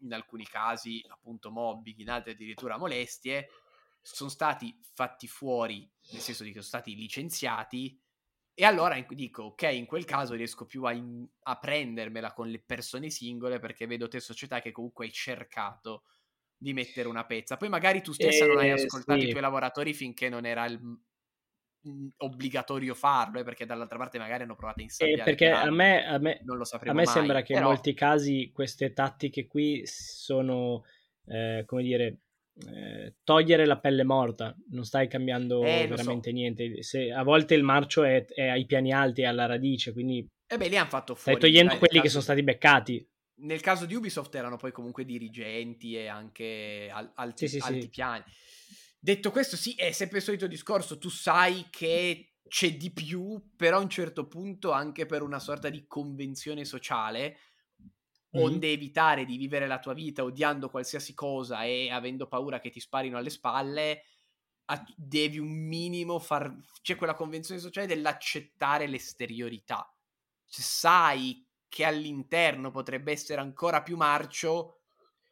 in 0.00 0.12
alcuni 0.12 0.46
casi 0.46 1.04
appunto 1.08 1.50
mobbing, 1.50 1.98
in 1.98 2.10
altri 2.10 2.32
addirittura 2.32 2.76
molestie 2.76 3.48
sono 4.00 4.30
stati 4.30 4.76
fatti 4.94 5.26
fuori, 5.26 5.88
nel 6.12 6.20
senso 6.20 6.42
di 6.42 6.50
che 6.50 6.62
sono 6.62 6.82
stati 6.82 6.94
licenziati, 6.94 8.00
e 8.60 8.64
allora 8.64 9.00
dico, 9.10 9.44
ok, 9.44 9.62
in 9.70 9.86
quel 9.86 10.04
caso 10.04 10.34
riesco 10.34 10.66
più 10.66 10.82
a, 10.82 10.90
in, 10.90 11.24
a 11.44 11.58
prendermela 11.60 12.32
con 12.32 12.48
le 12.48 12.58
persone 12.58 13.08
singole 13.08 13.60
perché 13.60 13.86
vedo 13.86 14.08
te 14.08 14.18
società 14.18 14.60
che 14.60 14.72
comunque 14.72 15.04
hai 15.04 15.12
cercato 15.12 16.02
di 16.56 16.72
mettere 16.72 17.06
una 17.06 17.24
pezza. 17.24 17.56
Poi 17.56 17.68
magari 17.68 18.02
tu 18.02 18.12
stessa 18.12 18.44
eh, 18.44 18.48
non 18.48 18.58
hai 18.58 18.70
eh, 18.70 18.72
ascoltato 18.72 19.20
sì. 19.20 19.26
i 19.26 19.30
tuoi 19.30 19.42
lavoratori 19.42 19.94
finché 19.94 20.28
non 20.28 20.44
era 20.44 20.64
il, 20.64 20.76
mh, 20.80 22.08
obbligatorio 22.16 22.94
farlo, 22.94 23.38
eh, 23.38 23.44
perché 23.44 23.64
dall'altra 23.64 23.96
parte 23.96 24.18
magari 24.18 24.42
hanno 24.42 24.56
provato 24.56 24.80
a 24.80 24.82
insabbiare. 24.82 25.20
Eh, 25.20 25.24
perché 25.24 25.50
a 25.52 25.70
me, 25.70 26.04
a 26.04 26.18
me, 26.18 26.40
non 26.42 26.56
lo 26.56 26.64
a 26.68 26.78
me 26.82 26.92
mai, 26.92 27.06
sembra 27.06 27.42
che 27.42 27.54
però... 27.54 27.66
in 27.66 27.72
molti 27.72 27.94
casi 27.94 28.50
queste 28.52 28.92
tattiche 28.92 29.46
qui 29.46 29.82
sono, 29.84 30.84
eh, 31.26 31.62
come 31.64 31.82
dire, 31.84 32.22
eh, 32.66 33.16
togliere 33.22 33.66
la 33.66 33.78
pelle 33.78 34.04
morta, 34.04 34.56
non 34.70 34.84
stai 34.84 35.08
cambiando 35.08 35.62
eh, 35.62 35.86
veramente 35.86 36.30
so. 36.30 36.34
niente. 36.34 36.82
Se, 36.82 37.12
a 37.12 37.22
volte 37.22 37.54
il 37.54 37.62
marcio 37.62 38.02
è, 38.04 38.24
è, 38.24 38.48
ai 38.48 38.66
piani 38.66 38.92
alti, 38.92 39.22
è 39.22 39.26
alla 39.26 39.46
radice, 39.46 39.92
quindi... 39.92 40.26
E 40.46 40.54
eh 40.54 40.56
beh, 40.56 40.68
lì 40.68 40.76
hanno 40.76 40.88
fatto 40.88 41.14
fuori... 41.14 41.38
Stai 41.38 41.50
togliendo 41.50 41.76
quelli 41.78 41.94
caso... 41.94 42.02
che 42.02 42.08
sono 42.08 42.22
stati 42.22 42.42
beccati. 42.42 43.08
Nel 43.40 43.60
caso 43.60 43.86
di 43.86 43.94
Ubisoft 43.94 44.34
erano 44.34 44.56
poi 44.56 44.72
comunque 44.72 45.04
dirigenti 45.04 45.96
e 45.96 46.08
anche 46.08 46.90
al, 46.92 47.12
alti, 47.14 47.46
sì, 47.46 47.60
sì, 47.60 47.66
alti 47.66 47.82
sì. 47.82 47.88
piani. 47.88 48.24
Detto 48.98 49.30
questo, 49.30 49.56
sì, 49.56 49.74
è 49.74 49.92
sempre 49.92 50.18
il 50.18 50.24
solito 50.24 50.48
discorso, 50.48 50.98
tu 50.98 51.08
sai 51.08 51.66
che 51.70 52.38
c'è 52.48 52.76
di 52.76 52.90
più, 52.90 53.52
però 53.56 53.76
a 53.76 53.82
un 53.82 53.88
certo 53.88 54.26
punto 54.26 54.72
anche 54.72 55.06
per 55.06 55.22
una 55.22 55.38
sorta 55.38 55.68
di 55.68 55.86
convenzione 55.86 56.64
sociale 56.64 57.38
mm-hmm. 58.38 58.46
onde 58.46 58.72
evitare 58.72 59.24
di 59.24 59.36
vivere 59.36 59.66
la 59.66 59.78
tua 59.78 59.94
vita 59.94 60.22
odiando 60.22 60.70
qualsiasi 60.70 61.14
cosa 61.14 61.64
e 61.64 61.90
avendo 61.90 62.26
paura 62.26 62.60
che 62.60 62.70
ti 62.70 62.80
sparino 62.80 63.16
alle 63.18 63.30
spalle, 63.30 64.02
devi 64.96 65.38
un 65.38 65.50
minimo 65.50 66.18
far... 66.18 66.54
c'è 66.82 66.96
quella 66.96 67.14
convenzione 67.14 67.60
sociale 67.60 67.86
dell'accettare 67.86 68.86
l'esteriorità. 68.86 69.92
Cioè, 70.46 70.64
sai 70.64 71.46
che 71.68 71.84
all'interno 71.84 72.70
potrebbe 72.70 73.12
essere 73.12 73.40
ancora 73.40 73.82
più 73.82 73.96
marcio, 73.96 74.77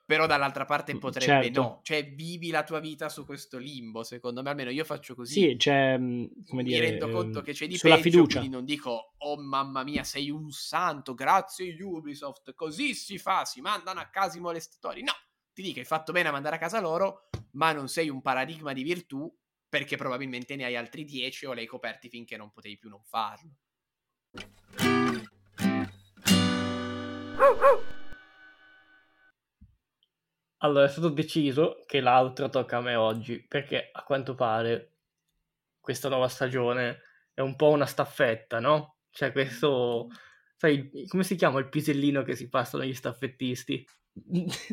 però 0.06 0.26
dall'altra 0.26 0.64
parte 0.64 0.96
potrebbe 0.96 1.42
certo. 1.42 1.60
no. 1.60 1.80
Cioè, 1.82 2.14
vivi 2.14 2.50
la 2.50 2.62
tua 2.62 2.78
vita 2.78 3.08
su 3.08 3.26
questo 3.26 3.58
limbo, 3.58 4.04
secondo 4.04 4.40
me, 4.40 4.50
almeno 4.50 4.70
io 4.70 4.84
faccio 4.84 5.16
così. 5.16 5.58
Sì, 5.58 5.70
mm, 5.70 6.24
come 6.46 6.62
Mi 6.62 6.68
dire... 6.68 6.90
rendo 6.90 7.10
conto 7.10 7.42
che 7.42 7.52
c'è 7.52 7.66
di 7.66 7.76
sulla 7.76 7.96
peggio, 7.96 8.10
fiducia. 8.10 8.38
quindi 8.38 8.56
non 8.56 8.64
dico, 8.64 9.14
oh 9.18 9.36
mamma 9.36 9.82
mia, 9.82 10.04
sei 10.04 10.30
un 10.30 10.50
santo, 10.52 11.12
grazie 11.14 11.76
Ubisoft, 11.82 12.54
così 12.54 12.94
si 12.94 13.18
fa, 13.18 13.44
si 13.44 13.60
mandano 13.60 13.98
a 13.98 14.06
casa 14.06 14.38
i 14.38 14.40
molestatori. 14.40 15.02
No, 15.02 15.12
ti 15.52 15.60
dico, 15.60 15.80
hai 15.80 15.84
fatto 15.84 16.12
bene 16.12 16.28
a 16.28 16.32
mandare 16.32 16.54
a 16.54 16.60
casa 16.60 16.78
loro, 16.78 17.28
ma 17.52 17.72
non 17.72 17.88
sei 17.88 18.08
un 18.08 18.22
paradigma 18.22 18.72
di 18.72 18.84
virtù, 18.84 19.28
perché 19.68 19.96
probabilmente 19.96 20.54
ne 20.54 20.66
hai 20.66 20.76
altri 20.76 21.04
dieci 21.04 21.46
o 21.46 21.52
li 21.52 21.60
hai 21.60 21.66
coperti 21.66 22.08
finché 22.08 22.36
non 22.36 22.52
potevi 22.52 22.78
più 22.78 22.88
non 22.88 23.02
farlo. 23.02 23.56
Allora, 30.58 30.86
è 30.86 30.88
stato 30.88 31.10
deciso 31.10 31.82
che 31.86 32.00
l'altro 32.00 32.48
tocca 32.48 32.78
a 32.78 32.80
me 32.80 32.94
oggi, 32.94 33.44
perché 33.46 33.90
a 33.92 34.02
quanto 34.02 34.34
pare 34.34 34.92
questa 35.80 36.08
nuova 36.08 36.28
stagione 36.28 37.02
è 37.34 37.40
un 37.40 37.56
po' 37.56 37.68
una 37.68 37.84
staffetta, 37.84 38.58
no? 38.58 38.96
Cioè 39.10 39.32
questo, 39.32 40.08
sai, 40.56 40.90
come 41.08 41.24
si 41.24 41.36
chiama 41.36 41.58
il 41.58 41.68
pisellino 41.68 42.22
che 42.22 42.34
si 42.34 42.48
passano 42.48 42.84
gli 42.84 42.94
staffettisti? 42.94 43.86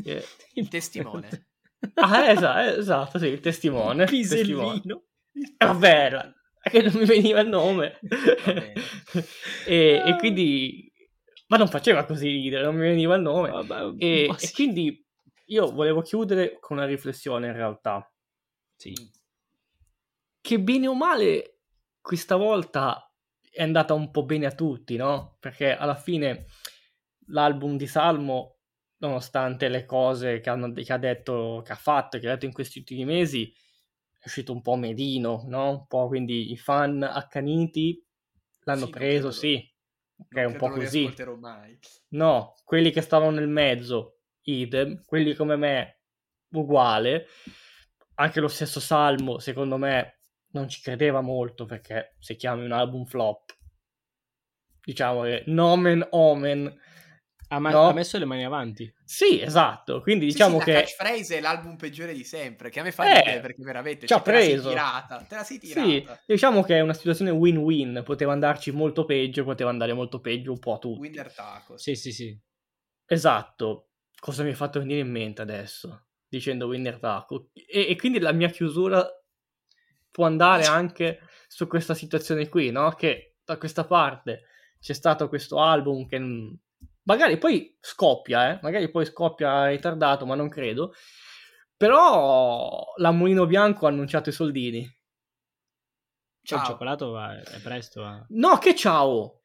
Eh, 0.04 0.26
il 0.56 0.68
testimone. 0.70 1.48
ah, 1.96 2.30
esatto, 2.30 2.80
esatto, 2.80 3.20
sì, 3.20 3.28
il 3.28 3.42
testimone. 3.42 4.06
Pisellino. 4.06 5.04
Eh, 5.34 5.66
vabbè, 5.66 6.34
è 6.62 6.70
che 6.70 6.82
non 6.82 6.94
mi 6.94 7.06
veniva 7.06 7.42
il 7.42 7.50
nome. 7.50 8.00
e, 9.68 10.02
e, 10.06 10.16
quindi... 10.18 10.90
Ma 11.48 11.58
non 11.58 11.68
faceva 11.68 12.06
così 12.06 12.30
ridere, 12.30 12.64
non 12.64 12.76
mi 12.76 12.88
veniva 12.88 13.16
il 13.16 13.22
nome. 13.22 13.50
Vabbè, 13.50 13.96
e, 13.98 14.24
e 14.26 14.52
quindi 14.54 15.03
io 15.46 15.72
volevo 15.72 16.02
chiudere 16.02 16.58
con 16.60 16.78
una 16.78 16.86
riflessione 16.86 17.48
in 17.48 17.54
realtà. 17.54 18.10
Sì. 18.76 18.94
Che 20.40 20.60
bene 20.60 20.88
o 20.88 20.96
male 20.96 21.60
questa 22.02 22.36
volta 22.36 23.10
è 23.50 23.62
andata 23.62 23.94
un 23.94 24.12
po' 24.12 24.24
bene 24.24 24.46
a 24.46 24.52
tutti, 24.52 24.96
no? 24.96 25.38
Perché 25.40 25.76
alla 25.76 25.96
fine 25.96 26.48
l'album 27.28 27.78
di 27.78 27.88
Salmo, 27.88 28.58
nonostante 28.98 29.70
le 29.70 29.86
cose 29.86 30.40
che, 30.40 30.50
hanno, 30.50 30.72
che 30.72 30.92
ha 30.92 30.98
detto, 30.98 31.62
che 31.64 31.72
ha 31.72 31.78
fatto, 31.78 32.20
che 32.20 32.28
ha 32.28 32.32
detto 32.32 32.46
in 32.46 32.54
questi 32.54 32.80
ultimi 32.80 33.06
mesi, 33.06 33.54
è 34.18 34.26
uscito 34.26 34.52
un 34.54 34.62
po' 34.62 34.76
medino, 34.76 35.44
no? 35.48 35.70
Un 35.70 35.88
po' 35.88 36.08
quindi 36.08 36.52
i 36.52 36.58
fan 36.58 37.04
accaniti 37.04 38.04
l'hanno 38.64 38.86
sì, 38.86 38.92
preso, 38.92 39.32
sì. 39.32 39.72
Che 40.30 40.42
è 40.42 40.46
un 40.46 40.56
po' 40.56 40.70
così. 40.70 41.14
No, 42.10 42.56
quelli 42.64 42.92
che 42.92 43.02
stavano 43.02 43.32
nel 43.32 43.48
mezzo 43.48 44.23
idem, 44.44 45.04
quelli 45.06 45.34
come 45.36 45.56
me 45.56 46.00
uguale, 46.52 47.28
anche 48.16 48.40
lo 48.40 48.48
stesso 48.48 48.80
Salmo 48.80 49.40
secondo 49.40 49.78
me 49.78 50.20
non 50.54 50.70
ci 50.70 50.82
credeva 50.82 51.22
molto 51.22 51.66
perché 51.66 52.16
se 52.20 52.36
chiami 52.36 52.64
un 52.64 52.72
album 52.72 53.06
flop, 53.06 53.56
diciamo 54.84 55.24
che 55.24 55.44
nomen 55.48 56.06
omen 56.12 56.82
ha, 57.48 57.60
ma- 57.60 57.72
no? 57.72 57.88
ha 57.90 57.94
messo 57.94 58.18
le 58.18 58.26
mani 58.26 58.46
avanti. 58.46 58.92
Sì, 59.06 59.40
esatto. 59.40 60.02
Quindi 60.02 60.26
diciamo 60.26 60.58
sì, 60.58 60.64
sì, 60.64 60.66
che. 60.66 60.74
La 60.74 60.80
catchphrase 60.80 61.38
è 61.38 61.42
l'album 61.42 61.76
peggiore 61.76 62.14
di 62.14 62.24
sempre. 62.24 62.72
Che 62.72 62.80
a 62.80 62.84
me 62.84 62.92
fa 62.92 63.04
eh, 63.08 63.20
ridere 63.20 63.42
perché 63.42 63.64
veramente 63.64 64.08
ci 64.08 64.14
ha 64.14 64.16
cioè, 64.16 64.26
preso. 64.26 64.48
Te 64.48 64.56
la 64.56 64.62
sei 64.64 64.70
tirata. 64.72 65.26
Te 65.28 65.36
la 65.36 65.44
sei 65.44 65.60
tirata. 65.60 65.88
Sì, 65.88 66.06
diciamo 66.26 66.64
che 66.64 66.78
è 66.78 66.80
una 66.80 66.96
situazione 66.96 67.30
win-win. 67.30 68.02
Poteva 68.04 68.34
andarci 68.34 68.72
molto 68.72 69.06
peggio, 69.06 69.44
poteva 69.44 69.70
andare 69.70 69.94
molto 69.94 70.20
peggio 70.20 70.52
un 70.52 70.60
po' 70.60 70.74
a 70.74 70.78
tutti. 70.80 71.00
Winner 71.00 71.32
taco. 71.32 71.78
Sì, 71.78 71.96
sì, 71.96 72.12
sì. 72.12 72.36
Esatto 73.06 73.90
cosa 74.24 74.44
mi 74.44 74.52
ha 74.52 74.56
fatto 74.56 74.80
venire 74.80 75.02
in 75.02 75.12
mente 75.12 75.42
adesso 75.42 76.06
dicendo 76.26 76.68
Winner 76.68 76.98
Taco 76.98 77.50
e, 77.54 77.90
e, 77.90 77.98
quindi 77.98 78.20
la 78.20 78.32
mia 78.32 78.48
chiusura 78.48 79.06
può 80.10 80.26
andare 80.26 80.64
anche 80.64 81.20
su 81.50 81.68
questa 81.68 81.94
situazione 81.94 82.48
qui 82.48 82.72
no? 82.72 82.90
che 82.94 83.36
da 83.44 83.58
questa 83.58 83.86
parte 83.86 84.44
c'è 84.80 84.94
stato 84.94 85.28
questo 85.28 85.60
album 85.60 86.08
che 86.08 86.22
magari 87.02 87.38
poi 87.38 87.78
scoppia 87.82 88.54
eh? 88.54 88.60
magari 88.62 88.90
poi 88.90 89.06
scoppia 89.06 89.68
ritardato 89.68 90.26
ma 90.26 90.36
non 90.36 90.48
credo 90.48 90.94
però 91.76 92.94
la 92.96 93.12
Mulino 93.12 93.46
Bianco 93.46 93.88
ha 93.88 93.90
annunciato 93.90 94.30
i 94.30 94.34
soldini 94.34 94.90
Ciao. 96.44 96.60
il 96.60 96.66
cioccolato 96.66 97.12
va, 97.12 97.42
è 97.42 97.60
presto 97.60 98.04
va. 98.04 98.26
no 98.30 98.58
che 98.58 98.74
ciao 98.74 99.42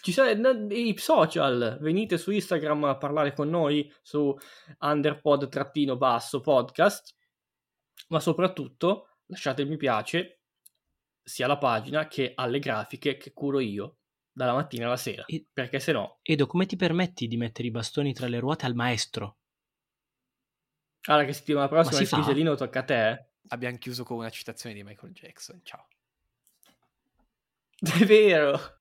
ci 0.00 0.12
sono 0.12 0.28
i 0.70 0.94
social, 0.98 1.78
venite 1.80 2.18
su 2.18 2.30
Instagram 2.30 2.84
a 2.84 2.96
parlare 2.96 3.32
con 3.32 3.48
noi 3.48 3.90
su 4.02 4.36
underpod-basso 4.78 6.40
podcast, 6.40 7.16
ma 8.08 8.20
soprattutto 8.20 9.18
lasciate 9.26 9.62
il 9.62 9.68
mi 9.68 9.76
piace 9.76 10.40
sia 11.22 11.46
alla 11.46 11.58
pagina 11.58 12.06
che 12.06 12.32
alle 12.34 12.58
grafiche 12.58 13.16
che 13.16 13.32
curo 13.32 13.60
io 13.60 13.96
dalla 14.30 14.52
mattina 14.52 14.86
alla 14.86 14.96
sera, 14.96 15.24
e, 15.24 15.46
perché 15.50 15.78
se 15.78 15.92
no... 15.92 16.18
Edo, 16.22 16.46
come 16.46 16.66
ti 16.66 16.76
permetti 16.76 17.26
di 17.26 17.36
mettere 17.36 17.68
i 17.68 17.70
bastoni 17.70 18.12
tra 18.12 18.26
le 18.26 18.40
ruote 18.40 18.66
al 18.66 18.74
maestro? 18.74 19.36
Allora 21.06 21.24
che 21.24 21.32
settimana 21.32 21.68
prossima 21.68 22.00
il 22.00 22.08
pisellino 22.08 22.54
tocca 22.54 22.80
a 22.80 22.84
te. 22.84 23.10
Eh? 23.10 23.26
Abbiamo 23.48 23.76
chiuso 23.78 24.04
con 24.04 24.18
una 24.18 24.30
citazione 24.30 24.74
di 24.74 24.82
Michael 24.82 25.12
Jackson, 25.12 25.60
ciao. 25.62 25.86
È 27.78 28.04
vero. 28.04 28.72